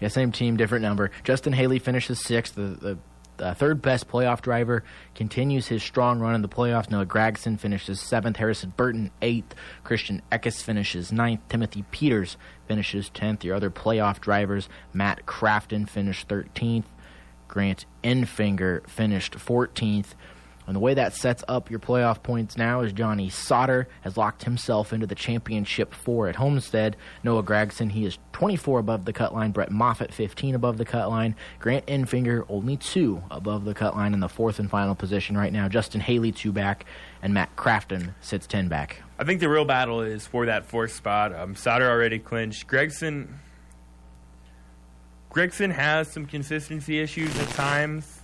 Yeah, 0.00 0.08
same 0.08 0.32
team, 0.32 0.56
different 0.56 0.82
number. 0.82 1.10
Justin 1.24 1.52
Haley 1.52 1.78
finishes 1.78 2.24
sixth. 2.24 2.54
The, 2.54 2.62
the 2.62 2.98
uh, 3.38 3.54
third 3.54 3.82
best 3.82 4.08
playoff 4.08 4.40
driver, 4.40 4.84
continues 5.14 5.68
his 5.68 5.82
strong 5.82 6.20
run 6.20 6.34
in 6.34 6.42
the 6.42 6.48
playoffs. 6.48 6.90
Noah 6.90 7.06
Gragson 7.06 7.58
finishes 7.58 8.00
seventh. 8.00 8.36
Harrison 8.36 8.72
Burton 8.76 9.10
eighth. 9.22 9.54
Christian 9.82 10.22
Eckes 10.30 10.62
finishes 10.62 11.12
ninth. 11.12 11.40
Timothy 11.48 11.84
Peters 11.90 12.36
finishes 12.66 13.08
tenth. 13.10 13.44
Your 13.44 13.56
other 13.56 13.70
playoff 13.70 14.20
drivers: 14.20 14.68
Matt 14.92 15.26
Crafton 15.26 15.88
finished 15.88 16.28
thirteenth. 16.28 16.86
Grant 17.48 17.86
Enfinger 18.02 18.88
finished 18.88 19.34
fourteenth. 19.36 20.14
And 20.66 20.74
the 20.74 20.80
way 20.80 20.94
that 20.94 21.14
sets 21.14 21.44
up 21.46 21.70
your 21.70 21.78
playoff 21.78 22.22
points 22.22 22.56
now 22.56 22.80
is 22.80 22.92
Johnny 22.92 23.28
Sauter 23.28 23.86
has 24.00 24.16
locked 24.16 24.44
himself 24.44 24.92
into 24.92 25.06
the 25.06 25.14
championship 25.14 25.92
four 25.92 26.28
at 26.28 26.36
Homestead. 26.36 26.96
Noah 27.22 27.42
Gragson, 27.42 27.90
he 27.90 28.06
is 28.06 28.18
24 28.32 28.78
above 28.78 29.04
the 29.04 29.12
cut 29.12 29.34
line. 29.34 29.50
Brett 29.50 29.70
Moffitt, 29.70 30.12
15 30.12 30.54
above 30.54 30.78
the 30.78 30.84
cut 30.84 31.08
line. 31.10 31.36
Grant 31.58 31.86
Enfinger, 31.86 32.46
only 32.48 32.76
two 32.76 33.22
above 33.30 33.64
the 33.64 33.74
cut 33.74 33.94
line 33.94 34.14
in 34.14 34.20
the 34.20 34.28
fourth 34.28 34.58
and 34.58 34.70
final 34.70 34.94
position 34.94 35.36
right 35.36 35.52
now. 35.52 35.68
Justin 35.68 36.00
Haley, 36.00 36.32
two 36.32 36.52
back. 36.52 36.86
And 37.22 37.32
Matt 37.32 37.56
Crafton 37.56 38.14
sits 38.20 38.46
10 38.46 38.68
back. 38.68 39.02
I 39.18 39.24
think 39.24 39.40
the 39.40 39.48
real 39.48 39.64
battle 39.64 40.02
is 40.02 40.26
for 40.26 40.46
that 40.46 40.66
fourth 40.66 40.92
spot. 40.92 41.34
Um, 41.34 41.54
Sauter 41.54 41.88
already 41.88 42.18
clinched. 42.18 42.66
Gragson. 42.66 43.28
Gragson 45.30 45.72
has 45.72 46.08
some 46.08 46.26
consistency 46.26 47.00
issues 47.00 47.36
at 47.38 47.48
times 47.50 48.20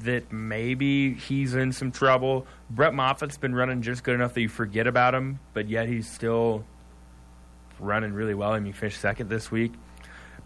that 0.00 0.32
maybe 0.32 1.14
he's 1.14 1.54
in 1.54 1.72
some 1.72 1.92
trouble. 1.92 2.46
Brett 2.68 2.94
Moffitt's 2.94 3.38
been 3.38 3.54
running 3.54 3.82
just 3.82 4.02
good 4.02 4.14
enough 4.14 4.34
that 4.34 4.40
you 4.40 4.48
forget 4.48 4.86
about 4.86 5.14
him, 5.14 5.38
but 5.52 5.68
yet 5.68 5.88
he's 5.88 6.10
still 6.10 6.64
running 7.78 8.12
really 8.12 8.34
well. 8.34 8.52
I 8.52 8.58
mean, 8.58 8.66
he 8.66 8.72
finished 8.72 9.00
second 9.00 9.28
this 9.28 9.50
week. 9.50 9.72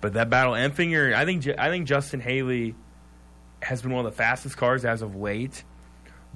But 0.00 0.14
that 0.14 0.30
battle, 0.30 0.52
Enfinger, 0.52 1.14
I 1.14 1.24
think 1.24 1.46
I 1.58 1.70
think 1.70 1.86
Justin 1.86 2.20
Haley 2.20 2.74
has 3.62 3.82
been 3.82 3.92
one 3.92 4.06
of 4.06 4.12
the 4.12 4.16
fastest 4.16 4.56
cars 4.56 4.84
as 4.84 5.02
of 5.02 5.16
late. 5.16 5.64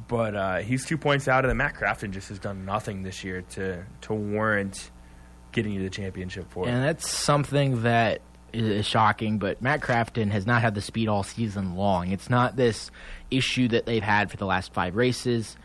But 0.09 0.35
uh, 0.35 0.57
he's 0.59 0.87
two 0.87 0.97
points 0.97 1.29
out, 1.29 1.45
and 1.45 1.51
then 1.51 1.59
Matt 1.59 1.75
Crafton 1.75 2.11
just 2.11 2.31
has 2.31 2.39
done 2.39 2.65
nothing 2.65 3.03
this 3.03 3.23
year 3.23 3.43
to 3.51 3.85
to 4.03 4.15
warrant 4.15 4.91
getting 5.53 5.73
you 5.73 5.83
the 5.83 5.91
championship 5.91 6.51
for. 6.51 6.67
And 6.67 6.83
that's 6.83 7.09
something 7.09 7.83
that 7.83 8.23
is 8.53 8.87
shocking, 8.87 9.39
but 9.39 9.63
Matt 9.63 9.81
Crafton 9.81 10.31
has 10.31 10.47
not 10.47 10.63
had 10.63 10.75
the 10.75 10.81
speed 10.81 11.09
all 11.09 11.23
season 11.23 11.77
long. 11.77 12.11
It's 12.11 12.31
not 12.31 12.57
this 12.57 12.91
issue 13.31 13.69
that 13.69 13.87
they've 13.87 14.03
had 14.03 14.31
for 14.31 14.37
the 14.37 14.47
last 14.47 14.73
five 14.73 14.97
races. 14.97 15.57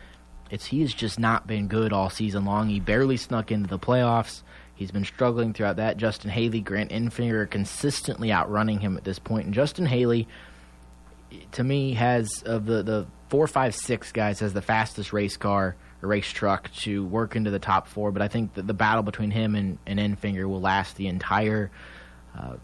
It's 0.50 0.66
he 0.66 0.80
has 0.80 0.94
just 0.94 1.18
not 1.18 1.46
been 1.46 1.68
good 1.68 1.92
all 1.92 2.10
season 2.10 2.44
long. 2.44 2.68
He 2.68 2.80
barely 2.80 3.16
snuck 3.16 3.50
into 3.52 3.68
the 3.68 3.78
playoffs. 3.78 4.42
He's 4.74 4.90
been 4.90 5.04
struggling 5.04 5.52
throughout 5.52 5.76
that. 5.76 5.96
Justin 5.96 6.30
Haley, 6.30 6.60
Grant 6.60 6.90
Enfinger 6.90 7.40
are 7.42 7.46
consistently 7.46 8.32
outrunning 8.32 8.80
him 8.80 8.96
at 8.96 9.04
this 9.04 9.18
point. 9.18 9.46
And 9.46 9.54
Justin 9.54 9.86
Haley, 9.86 10.28
to 11.52 11.64
me, 11.64 11.94
has 11.94 12.42
of 12.44 12.64
the 12.64 12.82
the 12.82 13.06
four, 13.28 13.46
five, 13.46 13.74
six 13.74 14.12
guys 14.12 14.40
has 14.40 14.54
the 14.54 14.62
fastest 14.62 15.12
race 15.12 15.36
car 15.36 15.76
race 16.00 16.30
truck 16.30 16.70
to 16.72 17.04
work 17.06 17.34
into 17.34 17.50
the 17.50 17.58
top 17.58 17.88
four. 17.88 18.12
But 18.12 18.22
I 18.22 18.28
think 18.28 18.54
that 18.54 18.66
the 18.66 18.74
battle 18.74 19.02
between 19.02 19.30
him 19.30 19.54
and, 19.54 19.78
and 19.84 19.98
Enfinger 19.98 20.48
will 20.48 20.60
last 20.60 20.96
the 20.96 21.08
entire 21.08 21.70
uh, 22.38 22.54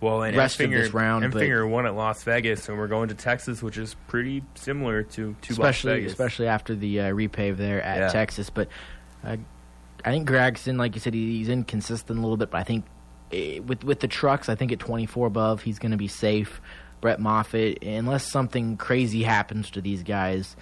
well, 0.00 0.22
and 0.22 0.36
rest 0.36 0.58
Enfinger, 0.58 0.64
of 0.64 0.70
this 0.84 0.94
round, 0.94 1.24
Enfinger 1.24 1.68
won 1.68 1.86
at 1.86 1.94
Las 1.94 2.22
Vegas, 2.22 2.68
and 2.68 2.78
we're 2.78 2.86
going 2.86 3.08
to 3.08 3.14
Texas, 3.14 3.62
which 3.62 3.78
is 3.78 3.96
pretty 4.06 4.42
similar 4.54 5.02
to, 5.02 5.34
to 5.42 5.52
especially 5.52 6.04
especially 6.06 6.46
after 6.46 6.74
the 6.74 7.00
uh, 7.00 7.04
repave 7.10 7.56
there 7.56 7.82
at 7.82 7.98
Yeah. 7.98 8.08
Texas. 8.08 8.50
But 8.50 8.68
uh, 9.24 9.36
I 10.04 10.10
think 10.10 10.28
Gragson, 10.28 10.78
like 10.78 10.94
you 10.94 11.00
said, 11.00 11.14
he, 11.14 11.38
he's 11.38 11.48
inconsistent 11.48 12.18
a 12.18 12.22
little 12.22 12.36
bit. 12.36 12.50
But 12.50 12.58
I 12.58 12.64
think 12.64 12.84
eh, 13.32 13.58
with 13.58 13.82
with 13.84 14.00
the 14.00 14.08
trucks, 14.08 14.48
I 14.48 14.54
think 14.54 14.70
at 14.72 14.78
24 14.78 15.26
above, 15.26 15.62
he's 15.62 15.78
going 15.78 15.92
to 15.92 15.98
be 15.98 16.08
safe. 16.08 16.60
Brett 17.00 17.20
Moffitt, 17.20 17.82
unless 17.84 18.24
something 18.28 18.76
crazy 18.76 19.22
happens 19.22 19.70
to 19.70 19.80
these 19.80 20.02
guys. 20.02 20.56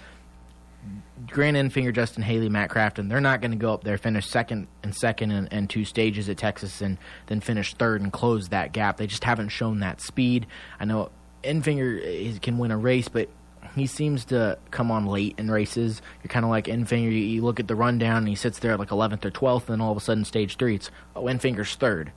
Grant 1.27 1.57
Enfinger, 1.57 1.93
Justin 1.93 2.23
Haley, 2.23 2.49
Matt 2.49 2.69
Crafton, 2.69 3.09
they're 3.09 3.19
not 3.19 3.41
going 3.41 3.51
to 3.51 3.57
go 3.57 3.73
up 3.73 3.83
there, 3.83 3.97
finish 3.97 4.27
second 4.27 4.67
and 4.83 4.95
second 4.95 5.31
and, 5.31 5.51
and 5.51 5.69
two 5.69 5.83
stages 5.83 6.29
at 6.29 6.37
Texas, 6.37 6.81
and 6.81 6.97
then 7.25 7.41
finish 7.41 7.73
third 7.73 8.01
and 8.01 8.13
close 8.13 8.49
that 8.49 8.71
gap. 8.71 8.97
They 8.97 9.07
just 9.07 9.23
haven't 9.23 9.49
shown 9.49 9.79
that 9.79 9.99
speed. 9.99 10.47
I 10.79 10.85
know 10.85 11.11
Enfinger 11.43 12.41
can 12.41 12.57
win 12.57 12.71
a 12.71 12.77
race, 12.77 13.07
but 13.07 13.29
he 13.75 13.87
seems 13.87 14.25
to 14.25 14.57
come 14.71 14.91
on 14.91 15.05
late 15.05 15.35
in 15.37 15.51
races. 15.51 16.01
You're 16.23 16.29
kind 16.29 16.45
of 16.45 16.51
like 16.51 16.65
Enfinger. 16.65 17.11
You, 17.11 17.17
you 17.17 17.41
look 17.41 17.59
at 17.59 17.67
the 17.67 17.75
rundown, 17.75 18.17
and 18.17 18.27
he 18.27 18.35
sits 18.35 18.59
there 18.59 18.71
at 18.71 18.79
like 18.79 18.89
11th 18.89 19.25
or 19.25 19.31
12th, 19.31 19.61
and 19.61 19.67
then 19.69 19.81
all 19.81 19.91
of 19.91 19.97
a 19.97 20.01
sudden, 20.01 20.23
stage 20.25 20.57
three, 20.57 20.75
it's 20.75 20.91
oh, 21.15 21.23
Enfinger's 21.23 21.75
third. 21.75 22.11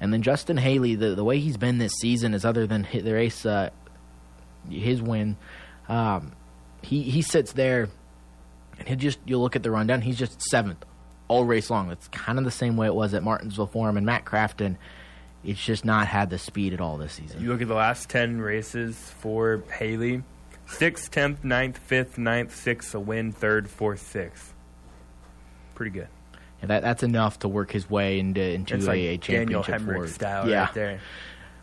And 0.00 0.12
then 0.12 0.22
Justin 0.22 0.56
Haley, 0.56 0.96
the 0.96 1.14
the 1.14 1.22
way 1.22 1.38
he's 1.38 1.56
been 1.56 1.78
this 1.78 1.92
season 2.00 2.34
is 2.34 2.44
other 2.44 2.66
than 2.66 2.88
the 2.92 3.12
race, 3.12 3.46
uh, 3.46 3.70
his 4.68 5.00
win. 5.00 5.36
Um, 5.88 6.32
he 6.82 7.02
he 7.02 7.22
sits 7.22 7.52
there, 7.52 7.88
and 8.86 9.00
he 9.00 9.06
just 9.06 9.18
you 9.24 9.38
look 9.38 9.56
at 9.56 9.62
the 9.62 9.70
rundown. 9.70 10.00
He's 10.00 10.18
just 10.18 10.42
seventh 10.42 10.84
all 11.28 11.44
race 11.44 11.70
long. 11.70 11.88
That's 11.88 12.08
kind 12.08 12.38
of 12.38 12.44
the 12.44 12.50
same 12.50 12.76
way 12.76 12.86
it 12.86 12.94
was 12.94 13.14
at 13.14 13.22
Martinsville 13.22 13.68
for 13.68 13.88
him 13.88 13.96
and 13.96 14.04
Matt 14.04 14.24
Crafton. 14.24 14.76
It's 15.44 15.64
just 15.64 15.84
not 15.84 16.06
had 16.06 16.30
the 16.30 16.38
speed 16.38 16.72
at 16.72 16.80
all 16.80 16.98
this 16.98 17.12
season. 17.14 17.40
You 17.40 17.48
look 17.48 17.62
at 17.62 17.68
the 17.68 17.74
last 17.74 18.08
10 18.10 18.40
races 18.40 18.96
for 18.96 19.64
Haley 19.72 20.22
6th, 20.68 21.10
10th, 21.10 21.38
9th, 21.42 21.76
5th, 21.88 22.16
9th, 22.16 22.50
6th, 22.50 22.94
a 22.94 23.00
win, 23.00 23.32
3rd, 23.32 23.68
4th, 23.68 24.30
6th. 24.30 24.52
Pretty 25.74 25.90
good. 25.90 26.08
And 26.60 26.70
that 26.70 26.82
that's 26.82 27.02
enough 27.02 27.40
to 27.40 27.48
work 27.48 27.72
his 27.72 27.90
way 27.90 28.20
into 28.20 28.40
into 28.40 28.76
a, 28.76 28.78
like 28.78 28.98
a 28.98 29.16
Daniel 29.16 29.62
championship 29.62 29.74
Hemric 29.74 29.94
forward. 29.94 30.10
style 30.10 30.48
yeah. 30.48 30.64
right 30.66 30.74
there. 30.74 31.00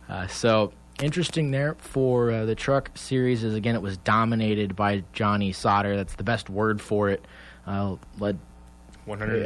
Uh, 0.09 0.28
so 0.28 0.74
interesting 1.01 1.51
there 1.51 1.75
for 1.79 2.31
uh, 2.31 2.45
the 2.45 2.55
truck 2.55 2.91
series 2.95 3.43
is 3.43 3.55
again 3.55 3.75
it 3.75 3.81
was 3.81 3.97
dominated 3.97 4.75
by 4.75 5.03
Johnny 5.13 5.51
Sauter. 5.51 5.95
That's 5.95 6.15
the 6.15 6.23
best 6.23 6.49
word 6.49 6.81
for 6.81 7.09
it. 7.09 7.25
Uh, 7.65 7.95
led 8.19 8.39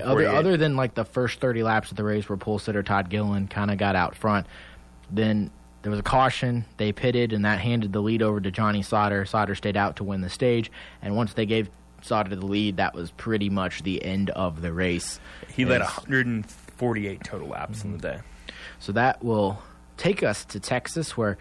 other 0.01 0.27
other 0.27 0.57
than 0.57 0.75
like 0.75 0.93
the 0.93 1.05
first 1.05 1.39
30 1.39 1.63
laps 1.63 1.91
of 1.91 1.97
the 1.97 2.03
race 2.03 2.27
where 2.27 2.37
pole 2.37 2.59
sitter 2.59 2.83
Todd 2.83 3.09
Gilliland 3.09 3.49
kind 3.49 3.71
of 3.71 3.77
got 3.77 3.95
out 3.95 4.15
front, 4.15 4.47
then 5.09 5.51
there 5.81 5.89
was 5.89 5.99
a 5.99 6.03
caution. 6.03 6.65
They 6.77 6.91
pitted, 6.91 7.33
and 7.33 7.45
that 7.45 7.59
handed 7.59 7.93
the 7.93 8.01
lead 8.01 8.21
over 8.21 8.39
to 8.39 8.51
Johnny 8.51 8.81
Sauter. 8.81 9.25
Sauter 9.25 9.55
stayed 9.55 9.77
out 9.77 9.97
to 9.97 10.03
win 10.03 10.21
the 10.21 10.29
stage, 10.29 10.71
and 11.01 11.15
once 11.15 11.33
they 11.33 11.45
gave 11.45 11.69
Sauter 12.01 12.35
the 12.35 12.45
lead, 12.45 12.77
that 12.77 12.93
was 12.93 13.11
pretty 13.11 13.49
much 13.49 13.83
the 13.83 14.03
end 14.03 14.29
of 14.31 14.61
the 14.61 14.73
race. 14.73 15.19
he 15.53 15.65
led 15.65 15.81
148 15.81 17.23
total 17.23 17.47
laps 17.49 17.83
in 17.83 17.93
the 17.93 17.97
day. 17.97 18.19
So 18.79 18.91
that 18.93 19.23
will 19.23 19.61
take 19.97 20.23
us 20.23 20.45
to 20.45 20.59
Texas, 20.59 21.17
where 21.17 21.37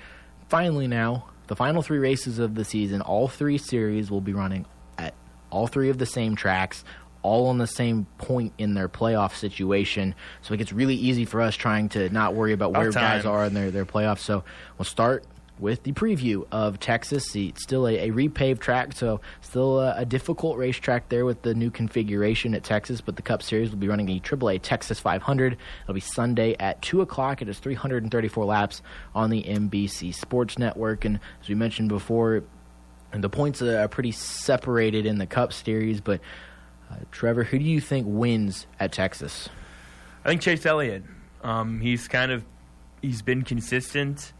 finally 0.48 0.86
now 0.86 1.26
the 1.46 1.57
final 1.57 1.82
three 1.82 1.98
races 1.98 2.38
of 2.38 2.55
the 2.55 2.64
season, 2.64 3.00
all 3.00 3.28
three 3.28 3.59
series 3.59 4.11
will 4.11 4.20
be 4.20 4.32
running 4.32 4.66
at 4.98 5.14
all 5.50 5.66
three 5.66 5.90
of 5.90 5.98
the 5.98 6.07
same 6.07 6.36
tracks, 6.36 6.84
all 7.22 7.46
on 7.46 7.59
the 7.59 7.66
same 7.66 8.07
point 8.18 8.53
in 8.59 8.74
their 8.74 8.88
playoff 8.88 9.34
situation. 9.34 10.14
So 10.42 10.55
it 10.55 10.59
gets 10.59 10.72
really 10.72 10.94
easy 10.94 11.24
for 11.24 11.40
us 11.40 11.55
trying 11.55 11.88
to 11.90 12.09
not 12.11 12.34
worry 12.34 12.53
about 12.53 12.72
where 12.72 12.90
guys 12.90 13.24
are 13.24 13.44
in 13.44 13.55
their, 13.55 13.70
their 13.70 13.86
playoffs. 13.86 14.20
So 14.20 14.44
we'll 14.78 14.84
start 14.84 15.24
with 15.62 15.84
the 15.84 15.92
preview 15.92 16.44
of 16.50 16.80
Texas. 16.80 17.24
See, 17.26 17.48
It's 17.48 17.62
still 17.62 17.86
a, 17.86 17.94
a 17.94 18.10
repaved 18.10 18.58
track, 18.58 18.92
so 18.92 19.20
still 19.40 19.78
a, 19.78 19.94
a 19.98 20.04
difficult 20.04 20.58
racetrack 20.58 21.08
there 21.08 21.24
with 21.24 21.42
the 21.42 21.54
new 21.54 21.70
configuration 21.70 22.52
at 22.54 22.64
Texas. 22.64 23.00
But 23.00 23.14
the 23.14 23.22
Cup 23.22 23.44
Series 23.44 23.70
will 23.70 23.78
be 23.78 23.86
running 23.86 24.06
the 24.06 24.18
AAA 24.18 24.60
Texas 24.60 24.98
500. 24.98 25.56
It'll 25.84 25.94
be 25.94 26.00
Sunday 26.00 26.56
at 26.58 26.82
2 26.82 27.00
o'clock. 27.00 27.40
It 27.40 27.48
is 27.48 27.60
334 27.60 28.44
laps 28.44 28.82
on 29.14 29.30
the 29.30 29.44
NBC 29.44 30.12
Sports 30.12 30.58
Network. 30.58 31.04
And 31.04 31.20
as 31.40 31.48
we 31.48 31.54
mentioned 31.54 31.88
before, 31.88 32.42
the 33.12 33.30
points 33.30 33.62
are 33.62 33.86
pretty 33.86 34.12
separated 34.12 35.06
in 35.06 35.18
the 35.18 35.26
Cup 35.26 35.52
Series. 35.52 36.00
But 36.00 36.20
uh, 36.90 36.96
Trevor, 37.12 37.44
who 37.44 37.60
do 37.60 37.64
you 37.64 37.80
think 37.80 38.06
wins 38.08 38.66
at 38.80 38.90
Texas? 38.90 39.48
I 40.24 40.28
think 40.28 40.40
Chase 40.40 40.66
Elliott. 40.66 41.04
Um, 41.44 41.80
he's 41.80 42.08
kind 42.08 42.32
of 42.32 42.44
he's 43.00 43.22
been 43.22 43.42
consistent. 43.42 44.32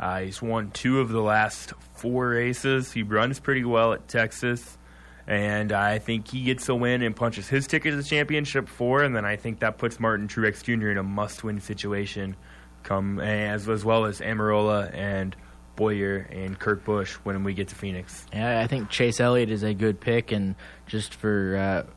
Uh, 0.00 0.20
he's 0.20 0.40
won 0.40 0.70
two 0.70 0.98
of 1.00 1.10
the 1.10 1.20
last 1.20 1.74
four 1.94 2.30
races. 2.30 2.90
He 2.90 3.02
runs 3.02 3.38
pretty 3.38 3.64
well 3.64 3.92
at 3.92 4.08
Texas, 4.08 4.78
and 5.26 5.72
I 5.72 5.98
think 5.98 6.28
he 6.28 6.42
gets 6.42 6.66
a 6.70 6.74
win 6.74 7.02
and 7.02 7.14
punches 7.14 7.48
his 7.48 7.66
ticket 7.66 7.92
to 7.92 7.96
the 7.98 8.02
championship 8.02 8.66
four. 8.66 9.02
And 9.02 9.14
then 9.14 9.26
I 9.26 9.36
think 9.36 9.60
that 9.60 9.76
puts 9.76 10.00
Martin 10.00 10.26
Truex 10.26 10.64
Jr. 10.64 10.88
in 10.88 10.96
a 10.96 11.02
must-win 11.02 11.60
situation, 11.60 12.34
come 12.82 13.20
as 13.20 13.68
as 13.68 13.84
well 13.84 14.06
as 14.06 14.20
Almirola 14.20 14.90
and 14.94 15.36
Bowyer 15.76 16.26
and 16.30 16.58
Kurt 16.58 16.82
Busch 16.82 17.12
when 17.16 17.44
we 17.44 17.52
get 17.52 17.68
to 17.68 17.74
Phoenix. 17.74 18.24
Yeah, 18.32 18.58
I 18.58 18.66
think 18.66 18.88
Chase 18.88 19.20
Elliott 19.20 19.50
is 19.50 19.62
a 19.62 19.74
good 19.74 20.00
pick, 20.00 20.32
and 20.32 20.54
just 20.86 21.14
for, 21.14 21.56
uh, 21.56 21.90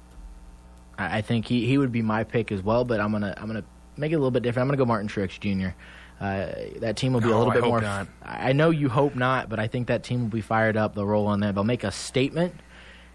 I 0.97 1.19
I 1.19 1.21
think 1.21 1.47
he, 1.47 1.65
he 1.65 1.77
would 1.77 1.93
be 1.93 2.01
my 2.01 2.25
pick 2.25 2.51
as 2.51 2.61
well. 2.61 2.83
But 2.83 2.99
I'm 2.99 3.13
gonna 3.13 3.33
I'm 3.37 3.47
gonna 3.47 3.63
make 3.95 4.11
it 4.11 4.15
a 4.15 4.17
little 4.17 4.31
bit 4.31 4.43
different. 4.43 4.63
I'm 4.63 4.67
gonna 4.67 4.77
go 4.77 4.85
Martin 4.85 5.07
Truex 5.07 5.39
Jr. 5.39 5.73
Uh, 6.21 6.47
that 6.77 6.95
team 6.95 7.13
will 7.13 7.21
be 7.21 7.29
a 7.29 7.37
little 7.37 7.51
I 7.51 7.55
bit 7.55 7.63
hope 7.63 7.69
more. 7.71 7.81
not. 7.81 8.07
I 8.23 8.53
know 8.53 8.69
you 8.69 8.87
hope 8.87 9.15
not, 9.15 9.49
but 9.49 9.59
I 9.59 9.67
think 9.67 9.87
that 9.87 10.03
team 10.03 10.21
will 10.21 10.29
be 10.29 10.41
fired 10.41 10.77
up. 10.77 10.95
They'll 10.95 11.05
roll 11.05 11.27
on 11.27 11.39
there. 11.41 11.51
They'll 11.51 11.63
make 11.63 11.83
a 11.83 11.91
statement. 11.91 12.55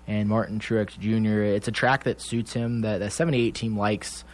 And 0.06 0.28
Martin 0.28 0.58
Truex 0.58 0.98
Jr. 0.98 1.42
It's 1.42 1.68
a 1.68 1.72
track 1.72 2.04
that 2.04 2.20
suits 2.20 2.52
him. 2.52 2.80
That 2.82 2.98
the 2.98 3.10
78 3.10 3.54
team 3.54 3.78
likes 3.78 4.24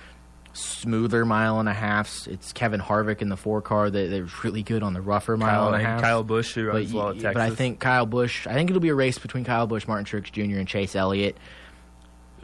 smoother 0.52 1.24
mile 1.24 1.58
and 1.60 1.68
a 1.68 1.72
halfs. 1.72 2.26
It's 2.26 2.52
Kevin 2.52 2.80
Harvick 2.80 3.20
in 3.22 3.28
the 3.28 3.36
four 3.36 3.60
car 3.60 3.90
that 3.90 4.10
they're 4.10 4.28
really 4.44 4.62
good 4.62 4.82
on 4.82 4.94
the 4.94 5.00
rougher 5.00 5.36
mile 5.36 5.48
Kyle, 5.66 5.74
and 5.74 5.82
a 5.82 5.84
half. 5.84 6.00
Kyle 6.00 6.22
Busch 6.22 6.54
who 6.54 6.66
runs 6.66 6.92
but, 6.92 6.96
well 6.96 7.06
y- 7.06 7.10
at 7.10 7.14
Texas. 7.16 7.34
but 7.34 7.42
I 7.42 7.50
think 7.50 7.80
Kyle 7.80 8.06
Busch. 8.06 8.46
I 8.46 8.54
think 8.54 8.70
it'll 8.70 8.80
be 8.80 8.88
a 8.88 8.94
race 8.94 9.18
between 9.18 9.44
Kyle 9.44 9.66
Busch, 9.66 9.86
Martin 9.88 10.04
Truex 10.04 10.30
Jr., 10.30 10.58
and 10.58 10.68
Chase 10.68 10.94
Elliott. 10.94 11.36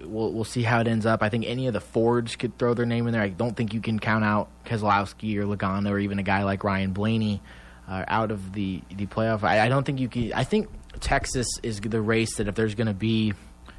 We'll 0.04 0.32
we'll 0.32 0.44
see 0.44 0.62
how 0.62 0.80
it 0.80 0.88
ends 0.88 1.06
up. 1.06 1.22
I 1.22 1.28
think 1.28 1.44
any 1.46 1.66
of 1.66 1.72
the 1.72 1.80
Fords 1.80 2.36
could 2.36 2.58
throw 2.58 2.74
their 2.74 2.86
name 2.86 3.06
in 3.06 3.12
there. 3.12 3.22
I 3.22 3.28
don't 3.28 3.56
think 3.56 3.74
you 3.74 3.80
can 3.80 3.98
count 3.98 4.24
out 4.24 4.48
Keselowski 4.64 5.36
or 5.36 5.44
Logano 5.44 5.90
or 5.90 5.98
even 5.98 6.18
a 6.18 6.22
guy 6.22 6.44
like 6.44 6.64
Ryan 6.64 6.92
Blaney 6.92 7.42
uh, 7.88 8.04
out 8.08 8.30
of 8.30 8.52
the 8.52 8.82
the 8.94 9.06
playoff. 9.06 9.42
I, 9.42 9.66
I 9.66 9.68
don't 9.68 9.84
think 9.84 10.00
you 10.00 10.08
can. 10.08 10.32
I 10.32 10.44
think 10.44 10.68
Texas 11.00 11.46
is 11.62 11.80
the 11.80 12.00
race 12.00 12.36
that 12.36 12.48
if 12.48 12.54
there's 12.54 12.74
going 12.74 12.86
to 12.86 12.94
be 12.94 13.34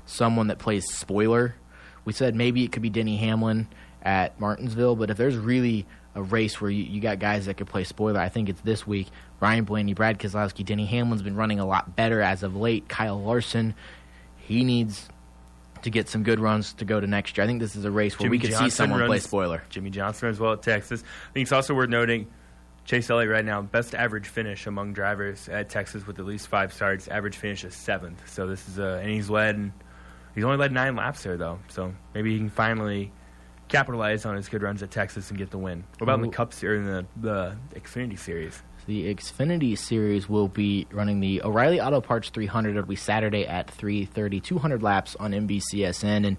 someone 0.05 0.47
that 0.47 0.59
plays 0.59 0.91
spoiler, 0.91 1.55
we 2.05 2.13
said 2.13 2.35
maybe 2.35 2.63
it 2.63 2.71
could 2.71 2.81
be 2.81 2.89
Denny 2.89 3.17
Hamlin 3.17 3.67
at 4.01 4.39
Martinsville, 4.39 4.95
but 4.95 5.09
if 5.09 5.17
there's 5.17 5.37
really 5.37 5.85
a 6.15 6.21
race 6.21 6.59
where 6.59 6.71
you, 6.71 6.83
you 6.83 6.99
got 6.99 7.19
guys 7.19 7.45
that 7.45 7.55
could 7.55 7.67
play 7.67 7.83
spoiler, 7.83 8.19
I 8.19 8.29
think 8.29 8.49
it's 8.49 8.61
this 8.61 8.85
week. 8.85 9.07
Ryan 9.39 9.63
Blaney, 9.63 9.93
Brad 9.93 10.19
Keselowski, 10.19 10.65
Denny 10.65 10.85
Hamlin's 10.85 11.21
been 11.21 11.35
running 11.35 11.59
a 11.59 11.65
lot 11.65 11.95
better 11.95 12.21
as 12.21 12.43
of 12.43 12.55
late. 12.55 12.89
Kyle 12.89 13.21
Larson, 13.21 13.75
he 14.37 14.63
needs 14.63 15.07
to 15.83 15.89
get 15.89 16.09
some 16.09 16.23
good 16.23 16.39
runs 16.39 16.73
to 16.73 16.85
go 16.85 16.99
to 16.99 17.07
next 17.07 17.37
year. 17.37 17.43
I 17.43 17.47
think 17.47 17.59
this 17.59 17.75
is 17.75 17.85
a 17.85 17.91
race 17.91 18.17
where 18.17 18.25
Jimmie 18.25 18.37
we 18.37 18.39
could 18.39 18.51
see 18.51 18.59
Johnson 18.59 18.71
someone 18.71 19.05
play 19.05 19.19
spoiler. 19.19 19.63
Jimmie 19.69 19.89
Johnson 19.89 20.29
as 20.29 20.39
well 20.39 20.53
at 20.53 20.61
Texas. 20.61 21.03
I 21.03 21.33
think 21.33 21.43
it's 21.45 21.51
also 21.51 21.73
worth 21.73 21.89
noting 21.89 22.27
Chase 22.85 23.09
Elliott 23.09 23.31
right 23.31 23.45
now 23.45 23.61
best 23.61 23.93
average 23.95 24.27
finish 24.27 24.67
among 24.67 24.93
drivers 24.93 25.47
at 25.49 25.69
Texas 25.69 26.05
with 26.05 26.19
at 26.19 26.25
least 26.25 26.47
five 26.47 26.73
starts. 26.73 27.07
Average 27.07 27.37
finish 27.37 27.63
is 27.63 27.75
seventh. 27.75 28.29
So 28.29 28.47
this 28.47 28.67
is 28.67 28.79
a 28.79 28.99
and 29.01 29.09
he's 29.09 29.29
led 29.29 29.55
and 29.55 29.71
he's 30.35 30.43
only 30.43 30.57
led 30.57 30.71
nine 30.71 30.95
laps 30.95 31.23
there 31.23 31.37
though. 31.37 31.59
So 31.69 31.93
maybe 32.13 32.31
he 32.31 32.37
can 32.37 32.49
finally 32.49 33.11
capitalize 33.67 34.25
on 34.25 34.35
his 34.35 34.49
good 34.49 34.61
runs 34.61 34.83
at 34.83 34.91
Texas 34.91 35.29
and 35.29 35.37
get 35.37 35.51
the 35.51 35.57
win. 35.57 35.83
What 35.97 36.03
about 36.03 36.15
in 36.15 36.21
the 36.21 36.27
Ooh. 36.27 36.31
Cup 36.31 36.53
Series, 36.53 36.79
in 36.79 36.85
the 36.85 37.05
the 37.17 37.57
Xfinity 37.79 38.19
Series? 38.19 38.61
The 38.87 39.13
Xfinity 39.13 39.77
Series 39.77 40.27
will 40.27 40.47
be 40.47 40.87
running 40.91 41.19
the 41.19 41.43
O'Reilly 41.43 41.79
Auto 41.79 42.01
Parts 42.01 42.29
300. 42.29 42.71
It'll 42.71 42.83
be 42.83 42.95
Saturday 42.95 43.45
at 43.45 43.67
3:30, 43.67 44.41
200 44.41 44.81
laps 44.81 45.15
on 45.19 45.31
NBCSN. 45.33 46.25
And 46.25 46.37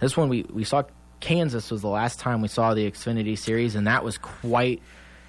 this 0.00 0.16
one 0.16 0.28
we 0.28 0.44
we 0.44 0.64
saw 0.64 0.84
Kansas 1.20 1.70
was 1.70 1.82
the 1.82 1.88
last 1.88 2.18
time 2.18 2.42
we 2.42 2.48
saw 2.48 2.74
the 2.74 2.90
Xfinity 2.90 3.38
Series, 3.38 3.74
and 3.74 3.86
that 3.86 4.04
was 4.04 4.18
quite 4.18 4.82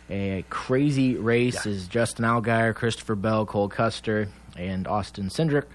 a 0.09 0.43
crazy 0.49 1.15
race. 1.15 1.65
Yeah. 1.65 1.71
As 1.71 1.87
Justin 1.87 2.25
Allgaier, 2.25 2.73
Christopher 2.73 3.15
Bell, 3.15 3.45
Cole 3.45 3.69
Custer, 3.69 4.29
and 4.57 4.87
Austin 4.87 5.29
Cindric 5.29 5.65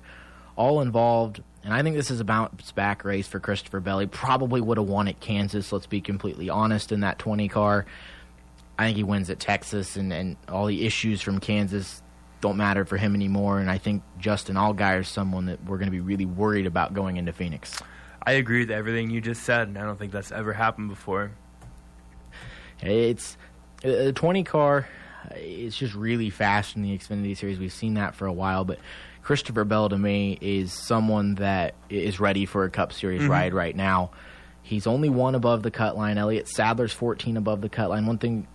all 0.56 0.80
involved. 0.80 1.42
And 1.64 1.72
I 1.72 1.82
think 1.82 1.96
this 1.96 2.10
is 2.10 2.20
a 2.20 2.24
bounce 2.24 2.72
back 2.72 3.04
race 3.04 3.28
for 3.28 3.40
Christopher 3.40 3.80
Bell. 3.80 3.98
He 3.98 4.06
probably 4.06 4.60
would 4.60 4.78
have 4.78 4.86
won 4.86 5.08
at 5.08 5.20
Kansas. 5.20 5.72
Let's 5.72 5.86
be 5.86 6.00
completely 6.00 6.48
honest 6.48 6.92
in 6.92 7.00
that 7.00 7.18
20 7.18 7.48
car. 7.48 7.86
I 8.78 8.86
think 8.86 8.96
he 8.96 9.02
wins 9.02 9.28
at 9.28 9.40
Texas, 9.40 9.96
and, 9.96 10.12
and 10.12 10.36
all 10.48 10.66
the 10.66 10.86
issues 10.86 11.20
from 11.20 11.40
Kansas 11.40 12.02
don't 12.40 12.56
matter 12.56 12.84
for 12.84 12.96
him 12.96 13.14
anymore. 13.14 13.58
And 13.58 13.70
I 13.70 13.78
think 13.78 14.02
Justin 14.18 14.56
Allgaier 14.56 15.00
is 15.00 15.08
someone 15.08 15.46
that 15.46 15.64
we're 15.64 15.78
going 15.78 15.88
to 15.88 15.92
be 15.92 16.00
really 16.00 16.26
worried 16.26 16.66
about 16.66 16.94
going 16.94 17.16
into 17.16 17.32
Phoenix. 17.32 17.82
I 18.24 18.32
agree 18.32 18.60
with 18.60 18.70
everything 18.70 19.10
you 19.10 19.20
just 19.20 19.42
said, 19.42 19.68
and 19.68 19.78
I 19.78 19.82
don't 19.82 19.98
think 19.98 20.12
that's 20.12 20.30
ever 20.30 20.52
happened 20.52 20.90
before. 20.90 21.32
It's 22.80 23.36
uh, 23.84 23.88
a 23.88 24.12
20 24.12 24.44
car. 24.44 24.88
Uh, 25.24 25.34
it's 25.34 25.76
just 25.76 25.94
really 25.94 26.30
fast 26.30 26.76
in 26.76 26.82
the 26.82 26.96
Xfinity 26.96 27.36
Series. 27.36 27.58
We've 27.58 27.72
seen 27.72 27.94
that 27.94 28.14
for 28.14 28.26
a 28.26 28.32
while, 28.32 28.64
but 28.64 28.78
Christopher 29.22 29.64
Bell 29.64 29.88
to 29.88 29.98
me 29.98 30.38
is 30.40 30.72
someone 30.72 31.34
that 31.36 31.74
is 31.90 32.20
ready 32.20 32.46
for 32.46 32.64
a 32.64 32.70
Cup 32.70 32.92
Series 32.92 33.22
mm-hmm. 33.22 33.30
ride 33.30 33.54
right 33.54 33.74
now. 33.74 34.10
He's 34.68 34.86
only 34.86 35.08
one 35.08 35.34
above 35.34 35.62
the 35.62 35.70
cut 35.70 35.96
line. 35.96 36.18
Elliott 36.18 36.46
Sadler's 36.46 36.92
14 36.92 37.38
above 37.38 37.62
the 37.62 37.70
cut 37.70 37.88
line. 37.88 38.04
One 38.04 38.18
thing 38.18 38.46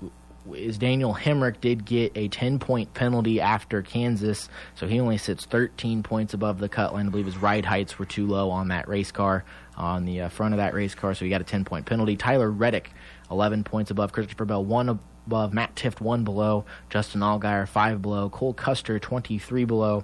is 0.54 0.78
Daniel 0.78 1.12
Hemric 1.12 1.60
did 1.60 1.86
get 1.86 2.12
a 2.16 2.28
10 2.28 2.60
point 2.60 2.94
penalty 2.94 3.42
after 3.42 3.82
Kansas, 3.82 4.48
so 4.76 4.86
he 4.86 5.00
only 5.00 5.18
sits 5.18 5.44
13 5.48 6.04
points 6.04 6.36
above 6.36 6.60
the 6.60 6.70
cut 6.70 6.94
line. 6.94 7.08
I 7.08 7.10
believe 7.10 7.26
his 7.26 7.38
ride 7.38 7.66
heights 7.66 7.98
were 7.98 8.06
too 8.06 8.28
low 8.28 8.52
on 8.52 8.68
that 8.68 8.88
race 8.88 9.12
car, 9.12 9.44
on 9.76 10.06
the 10.06 10.22
uh, 10.22 10.30
front 10.30 10.54
of 10.54 10.60
that 10.60 10.76
race 10.76 10.94
car, 10.94 11.16
so 11.16 11.26
he 11.26 11.32
got 11.32 11.42
a 11.42 11.46
10 11.46 11.66
point 11.66 11.88
penalty. 11.88 12.16
Tyler 12.16 12.52
Reddick, 12.52 12.92
11 13.32 13.64
points 13.64 13.90
above. 13.90 14.12
Christopher 14.12 14.46
Bell, 14.46 14.64
1 14.64 14.90
above. 14.90 15.52
Matt 15.52 15.76
Tifft, 15.76 16.00
1 16.00 16.24
below. 16.24 16.64
Justin 16.92 17.22
Allgaier, 17.22 17.68
5 17.68 18.04
below. 18.04 18.30
Cole 18.30 18.54
Custer, 18.54 19.00
23 19.00 19.66
below. 19.66 20.04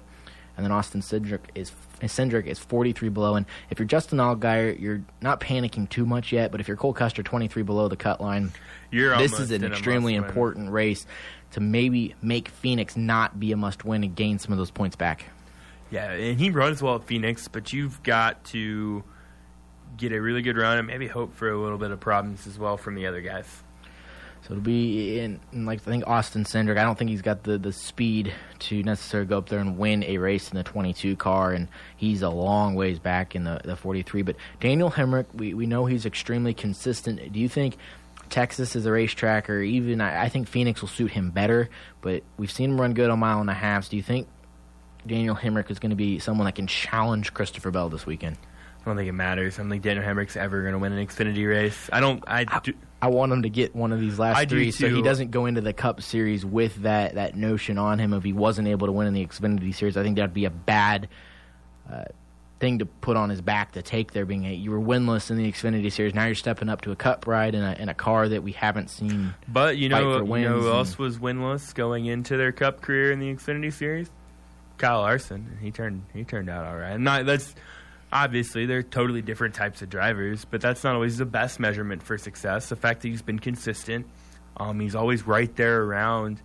And 0.57 0.65
then 0.65 0.71
Austin 0.71 1.01
Cindric 1.01 1.41
is 1.53 1.69
Cindric 2.07 2.45
is 2.45 2.59
43 2.59 3.09
below. 3.09 3.35
And 3.35 3.45
if 3.69 3.79
you're 3.79 3.87
Justin 3.87 4.19
Allgaier, 4.19 4.79
you're 4.79 5.01
not 5.21 5.39
panicking 5.39 5.89
too 5.89 6.05
much 6.05 6.31
yet. 6.31 6.51
But 6.51 6.61
if 6.61 6.67
you're 6.67 6.77
Cole 6.77 6.93
Custer, 6.93 7.23
23 7.23 7.63
below 7.63 7.87
the 7.87 7.97
cut 7.97 8.21
line, 8.21 8.51
You're 8.91 9.17
this 9.17 9.39
is 9.39 9.51
an 9.51 9.63
extremely 9.63 10.15
important 10.15 10.71
race 10.71 11.05
to 11.51 11.59
maybe 11.59 12.15
make 12.21 12.49
Phoenix 12.49 12.95
not 12.95 13.39
be 13.39 13.51
a 13.51 13.57
must 13.57 13.83
win 13.85 14.03
and 14.03 14.15
gain 14.15 14.39
some 14.39 14.51
of 14.51 14.57
those 14.57 14.71
points 14.71 14.95
back. 14.95 15.25
Yeah, 15.91 16.11
and 16.11 16.39
he 16.39 16.51
runs 16.51 16.83
well 16.83 16.95
at 16.95 17.05
Phoenix, 17.05 17.47
but 17.47 17.73
you've 17.73 18.01
got 18.03 18.43
to 18.45 19.03
get 19.97 20.11
a 20.11 20.21
really 20.21 20.41
good 20.41 20.57
run 20.57 20.77
and 20.77 20.87
maybe 20.87 21.07
hope 21.07 21.33
for 21.33 21.49
a 21.49 21.59
little 21.59 21.79
bit 21.79 21.91
of 21.91 21.99
problems 21.99 22.45
as 22.45 22.59
well 22.59 22.77
from 22.77 22.95
the 22.95 23.07
other 23.07 23.21
guys. 23.21 23.63
So 24.41 24.53
it'll 24.53 24.63
be 24.63 25.19
in, 25.19 25.39
in 25.51 25.65
like 25.65 25.79
I 25.81 25.91
think 25.91 26.07
Austin 26.07 26.43
Cindric. 26.43 26.77
I 26.77 26.83
don't 26.83 26.97
think 26.97 27.09
he's 27.09 27.21
got 27.21 27.43
the, 27.43 27.57
the 27.57 27.73
speed 27.73 28.33
to 28.59 28.81
necessarily 28.83 29.27
go 29.27 29.37
up 29.37 29.49
there 29.49 29.59
and 29.59 29.77
win 29.77 30.03
a 30.03 30.17
race 30.17 30.49
in 30.49 30.55
the 30.55 30.63
22 30.63 31.15
car, 31.15 31.51
and 31.51 31.67
he's 31.97 32.21
a 32.21 32.29
long 32.29 32.75
ways 32.75 32.99
back 32.99 33.35
in 33.35 33.43
the, 33.43 33.61
the 33.63 33.75
43. 33.75 34.21
But 34.21 34.37
Daniel 34.59 34.89
Hemric, 34.89 35.25
we, 35.33 35.53
we 35.53 35.65
know 35.65 35.85
he's 35.85 36.05
extremely 36.05 36.53
consistent. 36.53 37.31
Do 37.31 37.39
you 37.39 37.49
think 37.49 37.77
Texas 38.29 38.75
is 38.75 38.85
a 38.85 38.91
racetrack, 38.91 39.49
or 39.49 39.61
even 39.61 40.01
I, 40.01 40.23
I 40.23 40.29
think 40.29 40.47
Phoenix 40.47 40.81
will 40.81 40.89
suit 40.89 41.11
him 41.11 41.31
better? 41.31 41.69
But 42.01 42.23
we've 42.37 42.51
seen 42.51 42.71
him 42.71 42.81
run 42.81 42.93
good 42.93 43.09
on 43.09 43.19
mile 43.19 43.41
and 43.41 43.49
a 43.49 43.53
half. 43.53 43.89
Do 43.89 43.97
you 43.97 44.03
think 44.03 44.27
Daniel 45.05 45.35
Hemric 45.35 45.69
is 45.69 45.79
going 45.79 45.91
to 45.91 45.95
be 45.95 46.19
someone 46.19 46.45
that 46.45 46.55
can 46.55 46.67
challenge 46.67 47.33
Christopher 47.33 47.71
Bell 47.71 47.89
this 47.89 48.05
weekend? 48.05 48.37
I 48.81 48.85
don't 48.85 48.95
think 48.95 49.09
it 49.09 49.13
matters. 49.13 49.59
I 49.59 49.63
don't 49.63 49.69
think 49.69 49.83
Daniel 49.83 50.05
Hemric's 50.05 50.37
ever 50.37 50.61
going 50.61 50.73
to 50.73 50.79
win 50.79 50.93
an 50.93 51.05
Xfinity 51.05 51.47
race. 51.47 51.89
I 51.91 51.99
don't. 51.99 52.23
I 52.25 52.45
do, 52.61 52.73
I 53.01 53.07
want 53.07 53.31
him 53.31 53.43
to 53.43 53.49
get 53.49 53.75
one 53.75 53.91
of 53.93 53.99
these 53.99 54.19
last 54.19 54.37
I 54.37 54.45
three, 54.45 54.71
so 54.71 54.89
he 54.89 55.01
doesn't 55.01 55.31
go 55.31 55.45
into 55.45 55.61
the 55.61 55.73
Cup 55.73 56.01
Series 56.01 56.45
with 56.45 56.83
that 56.83 57.15
that 57.15 57.35
notion 57.35 57.77
on 57.77 57.99
him. 57.99 58.13
If 58.13 58.23
he 58.23 58.33
wasn't 58.33 58.67
able 58.67 58.87
to 58.87 58.93
win 58.93 59.07
in 59.07 59.13
the 59.13 59.25
Xfinity 59.25 59.73
Series, 59.73 59.95
I 59.95 60.03
think 60.03 60.17
that'd 60.17 60.33
be 60.33 60.45
a 60.45 60.49
bad 60.49 61.07
uh, 61.91 62.05
thing 62.59 62.79
to 62.79 62.85
put 62.85 63.15
on 63.15 63.29
his 63.29 63.41
back 63.41 63.71
to 63.73 63.81
take 63.81 64.11
there. 64.11 64.25
Being 64.25 64.45
a, 64.45 64.53
you 64.53 64.71
were 64.71 64.79
winless 64.79 65.31
in 65.31 65.37
the 65.37 65.49
Xfinity 65.49 65.91
Series, 65.91 66.13
now 66.13 66.25
you're 66.25 66.35
stepping 66.35 66.67
up 66.67 66.81
to 66.81 66.91
a 66.91 66.95
Cup 66.95 67.25
ride 67.25 67.55
in 67.55 67.63
a 67.63 67.73
in 67.79 67.87
a 67.87 67.93
car 67.93 68.27
that 68.27 68.43
we 68.43 68.51
haven't 68.51 68.89
seen. 68.89 69.33
but 69.47 69.77
you 69.77 69.87
know, 69.87 70.17
you 70.17 70.43
know 70.43 70.59
who 70.59 70.69
else 70.69 70.97
was 70.97 71.19
winless 71.19 71.73
going 71.73 72.05
into 72.05 72.35
their 72.35 72.51
Cup 72.51 72.81
career 72.81 73.11
in 73.11 73.19
the 73.19 73.33
Xfinity 73.33 73.71
Series? 73.71 74.09
Kyle 74.77 75.01
Larson. 75.01 75.57
He 75.61 75.71
turned. 75.71 76.03
He 76.13 76.23
turned 76.23 76.49
out 76.49 76.65
all 76.65 76.77
right. 76.77 76.99
Not. 76.99 77.25
That's 77.25 77.53
obviously 78.11 78.65
they're 78.65 78.83
totally 78.83 79.21
different 79.21 79.55
types 79.55 79.81
of 79.81 79.89
drivers, 79.89 80.45
but 80.45 80.61
that's 80.61 80.83
not 80.83 80.95
always 80.95 81.17
the 81.17 81.25
best 81.25 81.59
measurement 81.59 82.03
for 82.03 82.17
success. 82.17 82.69
The 82.69 82.75
fact 82.75 83.01
that 83.01 83.09
he's 83.09 83.21
been 83.21 83.39
consistent, 83.39 84.07
um, 84.57 84.79
he's 84.79 84.95
always 84.95 85.25
right 85.25 85.53
there 85.55 85.83
around. 85.83 86.41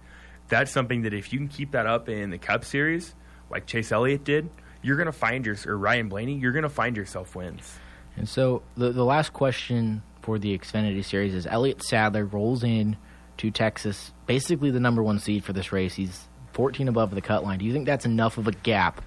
That's 0.48 0.70
something 0.70 1.02
that 1.02 1.14
if 1.14 1.32
you 1.32 1.38
can 1.38 1.48
keep 1.48 1.72
that 1.72 1.86
up 1.86 2.08
in 2.08 2.30
the 2.30 2.38
Cup 2.38 2.64
Series, 2.64 3.14
like 3.50 3.66
Chase 3.66 3.92
Elliott 3.92 4.24
did, 4.24 4.48
you're 4.82 4.96
gonna 4.96 5.12
find 5.12 5.46
your 5.46 5.56
or 5.66 5.78
Ryan 5.78 6.08
Blaney, 6.08 6.34
you're 6.34 6.52
gonna 6.52 6.68
find 6.68 6.96
yourself 6.96 7.34
wins. 7.34 7.78
And 8.16 8.28
so 8.28 8.62
the 8.76 8.92
the 8.92 9.04
last 9.04 9.32
question 9.32 10.02
for 10.22 10.38
the 10.38 10.56
Xfinity 10.56 11.04
Series 11.04 11.34
is 11.34 11.46
Elliott 11.46 11.82
Sadler 11.82 12.24
rolls 12.24 12.62
in 12.62 12.96
to 13.38 13.50
Texas, 13.50 14.12
basically 14.26 14.70
the 14.70 14.80
number 14.80 15.02
one 15.02 15.18
seed 15.18 15.44
for 15.44 15.52
this 15.52 15.72
race. 15.72 15.94
He's 15.94 16.28
14 16.52 16.88
above 16.88 17.14
the 17.14 17.20
cut 17.20 17.42
line. 17.42 17.58
Do 17.58 17.64
you 17.64 17.72
think 17.72 17.86
that's 17.86 18.06
enough 18.06 18.38
of 18.38 18.46
a 18.46 18.52
gap 18.52 19.04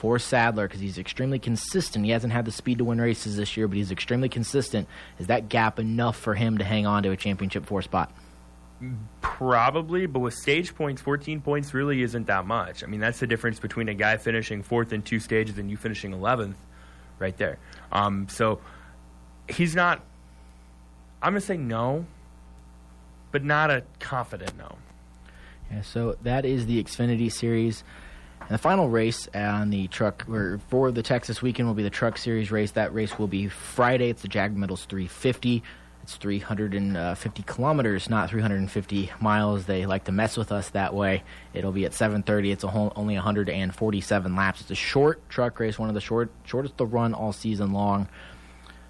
for 0.00 0.18
Sadler 0.18 0.66
because 0.66 0.80
he's 0.80 0.96
extremely 0.96 1.38
consistent? 1.38 2.06
He 2.06 2.10
hasn't 2.10 2.32
had 2.32 2.46
the 2.46 2.52
speed 2.52 2.78
to 2.78 2.84
win 2.84 2.98
races 2.98 3.36
this 3.36 3.54
year, 3.54 3.68
but 3.68 3.76
he's 3.76 3.90
extremely 3.90 4.30
consistent. 4.30 4.88
Is 5.18 5.26
that 5.26 5.50
gap 5.50 5.78
enough 5.78 6.16
for 6.16 6.34
him 6.34 6.56
to 6.56 6.64
hang 6.64 6.86
on 6.86 7.02
to 7.02 7.10
a 7.10 7.16
championship 7.18 7.66
four 7.66 7.82
spot? 7.82 8.10
Probably, 9.20 10.06
but 10.06 10.20
with 10.20 10.32
stage 10.32 10.74
points, 10.74 11.02
14 11.02 11.42
points 11.42 11.74
really 11.74 12.00
isn't 12.00 12.28
that 12.28 12.46
much. 12.46 12.82
I 12.82 12.86
mean, 12.86 13.00
that's 13.00 13.20
the 13.20 13.26
difference 13.26 13.60
between 13.60 13.90
a 13.90 13.94
guy 13.94 14.16
finishing 14.16 14.62
fourth 14.62 14.94
in 14.94 15.02
two 15.02 15.20
stages 15.20 15.58
and 15.58 15.70
you 15.70 15.76
finishing 15.76 16.12
11th 16.12 16.54
right 17.18 17.36
there. 17.36 17.58
Um, 17.92 18.26
so 18.30 18.60
he's 19.50 19.76
not, 19.76 20.00
I'm 21.20 21.34
going 21.34 21.42
to 21.42 21.46
say 21.46 21.58
no, 21.58 22.06
but 23.32 23.44
not 23.44 23.70
a 23.70 23.82
confident 23.98 24.56
no. 24.56 24.78
Yeah, 25.70 25.82
so 25.82 26.16
that 26.22 26.46
is 26.46 26.64
the 26.64 26.82
Xfinity 26.82 27.30
Series. 27.30 27.84
And 28.40 28.50
the 28.50 28.58
final 28.58 28.88
race 28.88 29.28
on 29.34 29.70
the 29.70 29.86
truck, 29.88 30.28
or 30.28 30.58
for 30.68 30.90
the 30.90 31.02
Texas 31.02 31.40
weekend, 31.40 31.68
will 31.68 31.74
be 31.74 31.82
the 31.82 31.90
Truck 31.90 32.18
Series 32.18 32.50
race. 32.50 32.72
That 32.72 32.92
race 32.92 33.18
will 33.18 33.28
be 33.28 33.48
Friday. 33.48 34.10
It's 34.10 34.22
the 34.22 34.28
Jag 34.28 34.56
Metals 34.56 34.86
350. 34.86 35.62
It's 36.02 36.16
350 36.16 37.42
kilometers, 37.44 38.10
not 38.10 38.30
350 38.30 39.12
miles. 39.20 39.66
They 39.66 39.86
like 39.86 40.04
to 40.04 40.12
mess 40.12 40.36
with 40.36 40.50
us 40.50 40.70
that 40.70 40.94
way. 40.94 41.22
It'll 41.52 41.72
be 41.72 41.84
at 41.84 41.92
7:30. 41.92 42.50
It's 42.50 42.64
a 42.64 42.68
whole, 42.68 42.92
only 42.96 43.14
147 43.14 44.34
laps. 44.34 44.62
It's 44.62 44.70
a 44.70 44.74
short 44.74 45.28
truck 45.28 45.60
race, 45.60 45.78
one 45.78 45.88
of 45.88 45.94
the 45.94 46.00
short 46.00 46.30
shortest 46.44 46.78
to 46.78 46.86
run 46.86 47.14
all 47.14 47.32
season 47.32 47.72
long. 47.72 48.08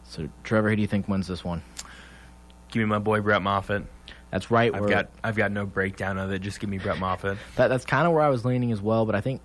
So, 0.05 0.29
Trevor, 0.45 0.71
who 0.71 0.77
do 0.77 0.83
you 0.83 0.89
think 0.89 1.09
wins 1.09 1.27
this 1.27 1.45
one? 1.45 1.63
Give 2.71 2.81
me 2.81 2.87
my 2.87 2.99
boy 2.99 3.21
Brett 3.21 3.43
Moffitt. 3.43 3.85
That's 4.31 4.51
right. 4.51 4.75
I've 4.75 4.89
got 4.89 5.11
I've 5.25 5.37
got 5.37 5.53
no 5.53 5.67
breakdown 5.67 6.19
of 6.19 6.31
it. 6.33 6.41
Just 6.41 6.61
give 6.61 6.71
me 6.71 6.79
Brett 6.79 6.99
Moffitt. 6.99 7.39
That, 7.57 7.69
that's 7.69 7.85
kind 7.85 8.07
of 8.07 8.13
where 8.13 8.23
I 8.23 8.29
was 8.29 8.45
leaning 8.45 8.73
as 8.73 8.81
well, 8.81 9.07
but 9.07 9.15
I 9.15 9.21
think 9.21 9.41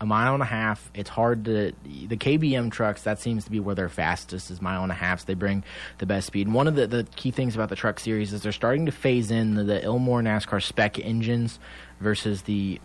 a 0.00 0.06
mile 0.06 0.34
and 0.34 0.42
a 0.42 0.46
half, 0.46 0.90
it's 0.94 1.10
hard 1.10 1.44
to. 1.46 1.72
The 1.84 2.16
KBM 2.16 2.70
trucks, 2.70 3.02
that 3.02 3.18
seems 3.18 3.44
to 3.44 3.50
be 3.50 3.58
where 3.58 3.74
they're 3.74 3.88
fastest, 3.88 4.50
is 4.50 4.62
mile 4.62 4.82
and 4.82 4.92
a 4.92 4.94
half. 4.94 5.26
They 5.26 5.34
bring 5.34 5.64
the 5.98 6.06
best 6.06 6.28
speed. 6.28 6.46
And 6.46 6.54
one 6.54 6.68
of 6.68 6.76
the, 6.76 6.86
the 6.86 7.04
key 7.16 7.30
things 7.30 7.56
about 7.56 7.68
the 7.68 7.76
truck 7.76 7.98
series 7.98 8.32
is 8.32 8.42
they're 8.42 8.52
starting 8.52 8.86
to 8.86 8.92
phase 8.92 9.30
in 9.30 9.54
the, 9.54 9.64
the 9.64 9.80
Ilmor 9.80 10.22
NASCAR 10.22 10.62
spec 10.62 10.98
engines 11.00 11.58
versus 12.00 12.42
the 12.42 12.80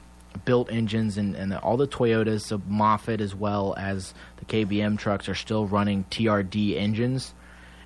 built 0.45 0.71
engines 0.71 1.17
and, 1.19 1.35
and 1.35 1.51
the, 1.51 1.59
all 1.59 1.77
the 1.77 1.87
Toyotas, 1.87 2.41
so 2.41 2.59
Moffitt 2.67 3.21
as 3.21 3.35
well 3.35 3.75
as 3.77 4.15
the 4.37 4.45
KBM 4.45 4.97
trucks 4.97 5.29
are 5.29 5.35
still 5.35 5.67
running 5.67 6.05
TRD 6.05 6.75
engines, 6.75 7.35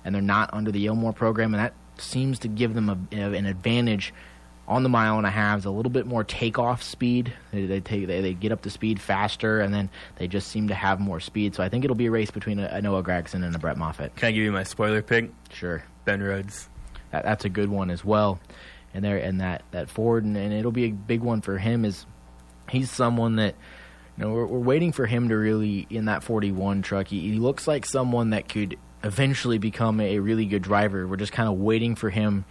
and 0.04 0.14
they're 0.14 0.22
not 0.22 0.54
under 0.54 0.72
the 0.72 0.86
Ilmor 0.86 1.14
program, 1.14 1.52
and 1.52 1.62
that 1.62 1.74
seems 2.00 2.38
to 2.40 2.48
give 2.48 2.74
them 2.74 2.88
a, 2.88 3.16
an 3.16 3.46
advantage 3.46 4.12
on 4.68 4.82
the 4.82 4.88
mile 4.88 5.16
and 5.16 5.26
a 5.26 5.30
halves, 5.30 5.64
a 5.64 5.70
little 5.70 5.90
bit 5.90 6.06
more 6.06 6.22
takeoff 6.22 6.82
speed. 6.82 7.32
They, 7.52 7.64
they 7.64 7.80
take 7.80 8.06
they, 8.06 8.20
they 8.20 8.34
get 8.34 8.52
up 8.52 8.62
to 8.62 8.70
speed 8.70 9.00
faster, 9.00 9.60
and 9.60 9.72
then 9.72 9.88
they 10.16 10.28
just 10.28 10.48
seem 10.48 10.68
to 10.68 10.74
have 10.74 11.00
more 11.00 11.20
speed. 11.20 11.54
So 11.54 11.62
I 11.62 11.70
think 11.70 11.84
it'll 11.84 11.96
be 11.96 12.06
a 12.06 12.10
race 12.10 12.30
between 12.30 12.58
a, 12.58 12.66
a 12.66 12.82
Noah 12.82 13.02
Gragson 13.02 13.44
and 13.44 13.56
a 13.56 13.58
Brett 13.58 13.78
Moffitt. 13.78 14.14
Can 14.16 14.28
I 14.28 14.32
give 14.32 14.44
you 14.44 14.52
my 14.52 14.64
spoiler 14.64 15.00
pick? 15.00 15.30
Sure, 15.50 15.82
Ben 16.04 16.22
Rhodes. 16.22 16.68
that, 17.10 17.24
that's 17.24 17.46
a 17.46 17.48
good 17.48 17.70
one 17.70 17.90
as 17.90 18.04
well. 18.04 18.38
And 18.92 19.02
there 19.04 19.16
and 19.16 19.40
that 19.40 19.62
that 19.70 19.88
Ford, 19.88 20.24
and, 20.24 20.36
and 20.36 20.52
it'll 20.52 20.70
be 20.70 20.84
a 20.84 20.90
big 20.90 21.22
one 21.22 21.40
for 21.40 21.56
him. 21.56 21.84
Is 21.86 22.04
he's 22.68 22.90
someone 22.90 23.36
that 23.36 23.54
you 24.18 24.24
know 24.24 24.32
we're, 24.32 24.46
we're 24.46 24.58
waiting 24.58 24.92
for 24.92 25.06
him 25.06 25.30
to 25.30 25.36
really 25.36 25.86
in 25.88 26.04
that 26.06 26.22
41 26.22 26.82
truck. 26.82 27.08
He, 27.08 27.20
he 27.20 27.32
looks 27.38 27.66
like 27.66 27.86
someone 27.86 28.30
that 28.30 28.50
could 28.50 28.78
eventually 29.08 29.58
become 29.58 30.00
a 30.00 30.18
really 30.18 30.44
good 30.44 30.62
driver. 30.62 31.08
We're 31.08 31.16
just 31.16 31.32
kind 31.32 31.48
of 31.48 31.56
waiting 31.56 31.94
for 31.94 32.10
him 32.10 32.44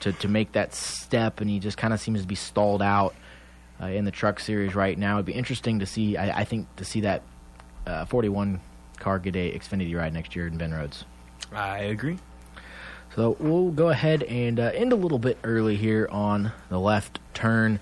to 0.00 0.12
to 0.12 0.28
make 0.28 0.52
that 0.52 0.74
step, 0.74 1.40
and 1.40 1.50
he 1.50 1.58
just 1.58 1.76
kind 1.76 1.92
of 1.92 2.00
seems 2.00 2.22
to 2.22 2.26
be 2.26 2.36
stalled 2.36 2.80
out 2.80 3.14
uh, 3.82 3.86
in 3.86 4.04
the 4.04 4.10
truck 4.10 4.40
series 4.40 4.74
right 4.74 4.96
now. 4.96 5.16
It'd 5.16 5.26
be 5.26 5.32
interesting 5.32 5.80
to 5.80 5.86
see. 5.86 6.16
I, 6.16 6.40
I 6.40 6.44
think 6.44 6.74
to 6.76 6.84
see 6.84 7.00
that 7.00 7.22
uh, 7.86 8.04
41 8.06 8.60
car 8.98 9.16
a 9.16 9.20
Xfinity 9.20 9.94
ride 9.96 10.14
next 10.14 10.34
year 10.36 10.46
in 10.46 10.56
Ben 10.56 10.72
Rhodes. 10.72 11.04
I 11.52 11.78
agree. 11.78 12.18
So 13.14 13.36
we'll 13.38 13.70
go 13.70 13.90
ahead 13.90 14.22
and 14.22 14.58
uh, 14.58 14.70
end 14.74 14.92
a 14.92 14.96
little 14.96 15.18
bit 15.18 15.38
early 15.44 15.76
here 15.76 16.08
on 16.10 16.52
the 16.68 16.80
left 16.80 17.20
turn. 17.32 17.80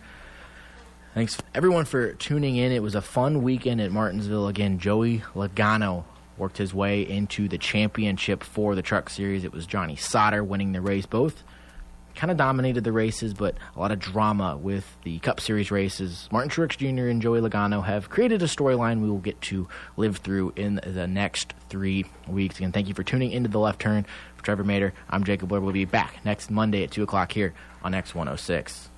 Thanks 1.15 1.39
everyone 1.55 1.85
for 1.85 2.13
tuning 2.15 2.57
in. 2.57 2.73
It 2.73 2.83
was 2.83 2.95
a 2.95 3.03
fun 3.03 3.43
weekend 3.43 3.81
at 3.81 3.93
Martinsville. 3.93 4.49
Again, 4.49 4.79
Joey 4.79 5.23
Logano 5.35 6.05
worked 6.37 6.59
his 6.59 6.75
way 6.75 7.03
into 7.03 7.49
the 7.49 7.59
championship 7.59 8.43
for 8.43 8.75
the 8.75 8.83
Truck 8.83 9.11
Series. 9.11 9.45
It 9.45 9.53
was 9.53 9.67
Johnny 9.67 9.97
Sauter 9.97 10.43
winning 10.43 10.73
the 10.73 10.81
race. 10.81 11.07
Both 11.07 11.43
kind 12.15 12.31
of 12.31 12.37
dominated 12.37 12.85
the 12.85 12.93
races, 12.93 13.35
but 13.35 13.57
a 13.75 13.81
lot 13.81 13.93
of 13.93 13.99
drama 13.99 14.57
with 14.57 14.97
the 15.05 15.19
Cup 15.21 15.41
Series 15.41 15.71
races. 15.71 16.29
Martin 16.31 16.51
Truex 16.51 16.77
Jr. 16.77 17.07
and 17.07 17.23
Joey 17.23 17.41
Logano 17.41 17.85
have 17.85 18.11
created 18.11 18.43
a 18.43 18.47
storyline 18.47 19.01
we 19.01 19.11
will 19.11 19.19
get 19.19 19.41
to 19.43 19.69
live 19.97 20.19
through 20.19 20.53
in 20.57 20.81
the 20.85 21.07
next 21.07 21.55
three 21.69 22.05
weeks. 22.29 22.57
Again, 22.57 22.73
thank 22.73 22.89
you 22.89 22.95
for 22.95 23.03
tuning 23.03 23.33
into 23.33 23.49
the 23.49 23.59
left 23.59 23.81
turn. 23.81 24.05
For 24.37 24.45
Trevor 24.45 24.65
Mater, 24.65 24.93
I'm 25.09 25.25
Jacob 25.25 25.49
Blair. 25.49 25.61
We'll 25.61 25.73
be 25.73 25.85
back 25.85 26.25
next 26.25 26.51
Monday 26.51 26.85
at 26.85 26.91
2 26.91 27.03
o'clock 27.03 27.33
here 27.33 27.55
on 27.83 27.93
X106. 27.93 28.92